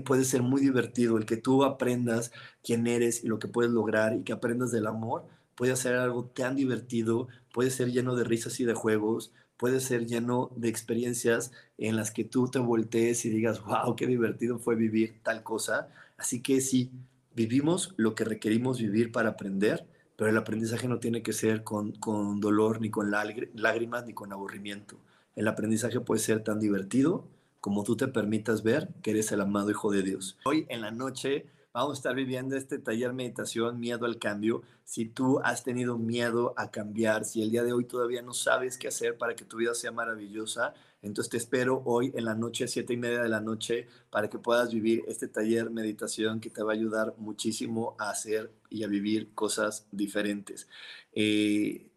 puede 0.04 0.24
ser 0.24 0.42
muy 0.42 0.60
divertido 0.60 1.16
el 1.18 1.26
que 1.26 1.36
tú 1.36 1.64
aprendas 1.64 2.32
quién 2.62 2.86
eres 2.86 3.24
y 3.24 3.28
lo 3.28 3.38
que 3.38 3.48
puedes 3.48 3.72
lograr 3.72 4.14
y 4.14 4.22
que 4.24 4.32
aprendas 4.32 4.72
del 4.72 4.86
amor. 4.86 5.26
Puede 5.54 5.76
ser 5.76 5.94
algo 5.96 6.24
tan 6.24 6.56
divertido, 6.56 7.28
puede 7.52 7.70
ser 7.70 7.92
lleno 7.92 8.16
de 8.16 8.24
risas 8.24 8.58
y 8.60 8.64
de 8.64 8.74
juegos, 8.74 9.32
puede 9.56 9.80
ser 9.80 10.06
lleno 10.06 10.50
de 10.56 10.68
experiencias 10.68 11.52
en 11.78 11.96
las 11.96 12.10
que 12.10 12.24
tú 12.24 12.48
te 12.48 12.58
voltees 12.58 13.24
y 13.24 13.30
digas, 13.30 13.62
wow, 13.64 13.94
qué 13.96 14.06
divertido 14.06 14.58
fue 14.58 14.74
vivir 14.74 15.20
tal 15.22 15.42
cosa. 15.42 15.88
Así 16.16 16.42
que 16.42 16.60
sí, 16.60 16.90
vivimos 17.34 17.94
lo 17.96 18.14
que 18.14 18.24
requerimos 18.24 18.78
vivir 18.78 19.12
para 19.12 19.30
aprender 19.30 19.86
pero 20.20 20.32
el 20.32 20.36
aprendizaje 20.36 20.86
no 20.86 20.98
tiene 20.98 21.22
que 21.22 21.32
ser 21.32 21.64
con, 21.64 21.92
con 21.92 22.40
dolor, 22.40 22.82
ni 22.82 22.90
con 22.90 23.10
lágrimas, 23.10 24.04
ni 24.04 24.12
con 24.12 24.34
aburrimiento. 24.34 24.98
El 25.34 25.48
aprendizaje 25.48 25.98
puede 25.98 26.20
ser 26.20 26.44
tan 26.44 26.60
divertido 26.60 27.26
como 27.58 27.84
tú 27.84 27.96
te 27.96 28.06
permitas 28.06 28.62
ver 28.62 28.90
que 29.00 29.12
eres 29.12 29.32
el 29.32 29.40
amado 29.40 29.70
Hijo 29.70 29.90
de 29.90 30.02
Dios. 30.02 30.36
Hoy 30.44 30.66
en 30.68 30.82
la 30.82 30.90
noche 30.90 31.46
vamos 31.72 31.92
a 31.92 31.94
estar 32.00 32.14
viviendo 32.14 32.54
este 32.54 32.78
taller 32.78 33.14
meditación, 33.14 33.80
miedo 33.80 34.04
al 34.04 34.18
cambio. 34.18 34.60
Si 34.84 35.06
tú 35.06 35.40
has 35.42 35.64
tenido 35.64 35.96
miedo 35.96 36.52
a 36.58 36.70
cambiar, 36.70 37.24
si 37.24 37.40
el 37.40 37.50
día 37.50 37.64
de 37.64 37.72
hoy 37.72 37.86
todavía 37.86 38.20
no 38.20 38.34
sabes 38.34 38.76
qué 38.76 38.88
hacer 38.88 39.16
para 39.16 39.34
que 39.34 39.46
tu 39.46 39.56
vida 39.56 39.74
sea 39.74 39.90
maravillosa, 39.90 40.74
entonces 41.02 41.30
te 41.30 41.36
espero 41.38 41.82
hoy 41.84 42.12
en 42.14 42.24
la 42.24 42.34
noche, 42.34 42.68
siete 42.68 42.92
y 42.92 42.96
media 42.96 43.22
de 43.22 43.28
la 43.28 43.40
noche, 43.40 43.86
para 44.10 44.28
que 44.28 44.38
puedas 44.38 44.72
vivir 44.72 45.02
este 45.08 45.28
taller 45.28 45.70
meditación 45.70 46.40
que 46.40 46.50
te 46.50 46.62
va 46.62 46.72
a 46.72 46.74
ayudar 46.74 47.14
muchísimo 47.18 47.96
a 47.98 48.10
hacer 48.10 48.52
y 48.68 48.84
a 48.84 48.88
vivir 48.88 49.32
cosas 49.34 49.86
diferentes. 49.90 50.68
Eh, 51.12 51.90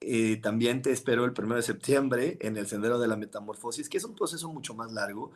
eh, 0.00 0.36
también 0.38 0.80
te 0.80 0.92
espero 0.92 1.24
el 1.24 1.32
primero 1.32 1.56
de 1.56 1.62
septiembre 1.62 2.38
en 2.40 2.56
el 2.56 2.66
Sendero 2.66 2.98
de 2.98 3.08
la 3.08 3.16
Metamorfosis, 3.16 3.88
que 3.88 3.98
es 3.98 4.04
un 4.04 4.14
proceso 4.14 4.48
mucho 4.52 4.74
más 4.74 4.92
largo, 4.92 5.32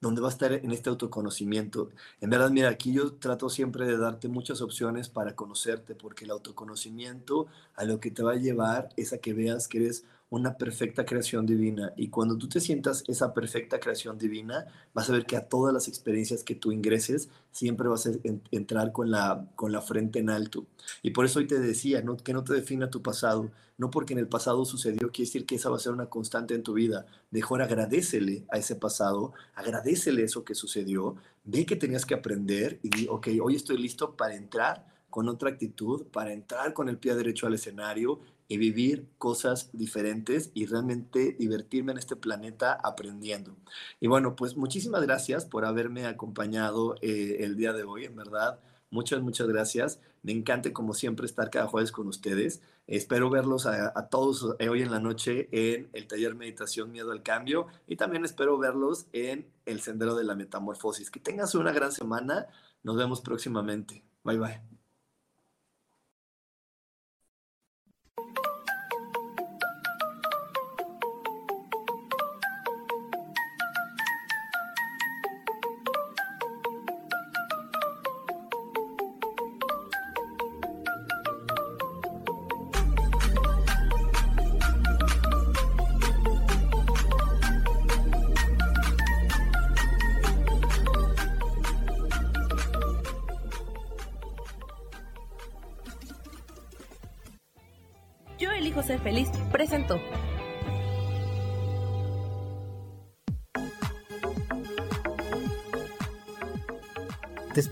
donde 0.00 0.20
va 0.20 0.28
a 0.28 0.30
estar 0.30 0.52
en 0.52 0.70
este 0.70 0.90
autoconocimiento. 0.90 1.90
En 2.20 2.30
verdad, 2.30 2.50
mira, 2.50 2.68
aquí 2.68 2.92
yo 2.92 3.14
trato 3.14 3.48
siempre 3.48 3.86
de 3.86 3.96
darte 3.96 4.28
muchas 4.28 4.60
opciones 4.60 5.08
para 5.08 5.34
conocerte, 5.34 5.94
porque 5.94 6.24
el 6.24 6.30
autoconocimiento 6.30 7.46
a 7.74 7.84
lo 7.84 8.00
que 8.00 8.10
te 8.10 8.22
va 8.22 8.32
a 8.32 8.36
llevar 8.36 8.90
es 8.96 9.12
a 9.12 9.18
que 9.18 9.32
veas 9.32 9.66
que 9.66 9.78
eres 9.78 10.04
una 10.34 10.56
perfecta 10.56 11.04
creación 11.04 11.46
divina. 11.46 11.92
Y 11.96 12.08
cuando 12.08 12.36
tú 12.36 12.48
te 12.48 12.60
sientas 12.60 13.04
esa 13.06 13.32
perfecta 13.32 13.78
creación 13.78 14.18
divina, 14.18 14.66
vas 14.92 15.08
a 15.08 15.12
ver 15.12 15.26
que 15.26 15.36
a 15.36 15.48
todas 15.48 15.72
las 15.72 15.86
experiencias 15.86 16.42
que 16.42 16.56
tú 16.56 16.72
ingreses, 16.72 17.28
siempre 17.52 17.88
vas 17.88 18.06
a 18.06 18.10
entrar 18.50 18.90
con 18.90 19.12
la, 19.12 19.46
con 19.54 19.70
la 19.70 19.80
frente 19.80 20.18
en 20.18 20.30
alto. 20.30 20.66
Y 21.02 21.10
por 21.10 21.24
eso 21.24 21.38
hoy 21.38 21.46
te 21.46 21.60
decía, 21.60 22.02
¿no? 22.02 22.16
que 22.16 22.32
no 22.32 22.42
te 22.42 22.52
defina 22.52 22.90
tu 22.90 23.00
pasado. 23.00 23.50
No 23.76 23.90
porque 23.90 24.12
en 24.12 24.20
el 24.20 24.28
pasado 24.28 24.64
sucedió, 24.64 25.10
quiere 25.10 25.26
decir 25.28 25.46
que 25.46 25.56
esa 25.56 25.68
va 25.68 25.76
a 25.76 25.80
ser 25.80 25.92
una 25.92 26.06
constante 26.06 26.54
en 26.54 26.62
tu 26.62 26.74
vida. 26.74 27.06
Mejor 27.30 27.62
agradecele 27.62 28.44
a 28.50 28.58
ese 28.58 28.76
pasado, 28.76 29.32
agradecele 29.54 30.22
eso 30.22 30.44
que 30.44 30.54
sucedió, 30.54 31.16
ve 31.44 31.66
que 31.66 31.74
tenías 31.74 32.06
que 32.06 32.14
aprender 32.14 32.78
y 32.82 32.88
di, 32.88 33.06
ok, 33.08 33.28
hoy 33.42 33.56
estoy 33.56 33.78
listo 33.78 34.16
para 34.16 34.36
entrar 34.36 34.86
con 35.10 35.28
otra 35.28 35.50
actitud, 35.50 36.06
para 36.06 36.32
entrar 36.32 36.72
con 36.72 36.88
el 36.88 36.98
pie 36.98 37.14
derecho 37.14 37.46
al 37.46 37.54
escenario 37.54 38.20
y 38.48 38.58
vivir 38.58 39.08
cosas 39.18 39.70
diferentes 39.72 40.50
y 40.54 40.66
realmente 40.66 41.32
divertirme 41.38 41.92
en 41.92 41.98
este 41.98 42.16
planeta 42.16 42.72
aprendiendo. 42.72 43.56
Y 44.00 44.06
bueno, 44.06 44.36
pues 44.36 44.56
muchísimas 44.56 45.02
gracias 45.02 45.44
por 45.44 45.64
haberme 45.64 46.06
acompañado 46.06 46.96
eh, 47.00 47.38
el 47.40 47.56
día 47.56 47.72
de 47.72 47.84
hoy, 47.84 48.04
en 48.04 48.16
verdad. 48.16 48.60
Muchas, 48.90 49.22
muchas 49.22 49.48
gracias. 49.48 50.00
Me 50.22 50.32
encanta, 50.32 50.72
como 50.72 50.94
siempre, 50.94 51.26
estar 51.26 51.50
cada 51.50 51.66
jueves 51.66 51.90
con 51.90 52.06
ustedes. 52.06 52.62
Espero 52.86 53.28
verlos 53.30 53.66
a, 53.66 54.08
todos 54.08 54.56
eh, 54.58 54.68
hoy 54.68 54.82
en 54.82 54.90
la 54.90 55.00
noche 55.00 55.48
en 55.52 55.88
el 55.92 56.06
taller 56.06 56.34
Meditación 56.34 56.92
Miedo 56.92 57.12
al 57.12 57.22
Cambio 57.22 57.66
y 57.86 57.96
también 57.96 58.24
espero 58.24 58.58
verlos 58.58 59.06
en 59.12 59.48
el 59.64 59.80
Sendero 59.80 60.14
de 60.14 60.24
la 60.24 60.34
Metamorfosis. 60.34 61.10
Que 61.10 61.20
tengas 61.20 61.54
una 61.54 61.72
gran 61.72 61.92
semana. 61.92 62.46
Nos 62.82 62.96
vemos 62.96 63.20
próximamente. 63.20 64.04
Bye 64.22 64.38
bye. 64.38 64.73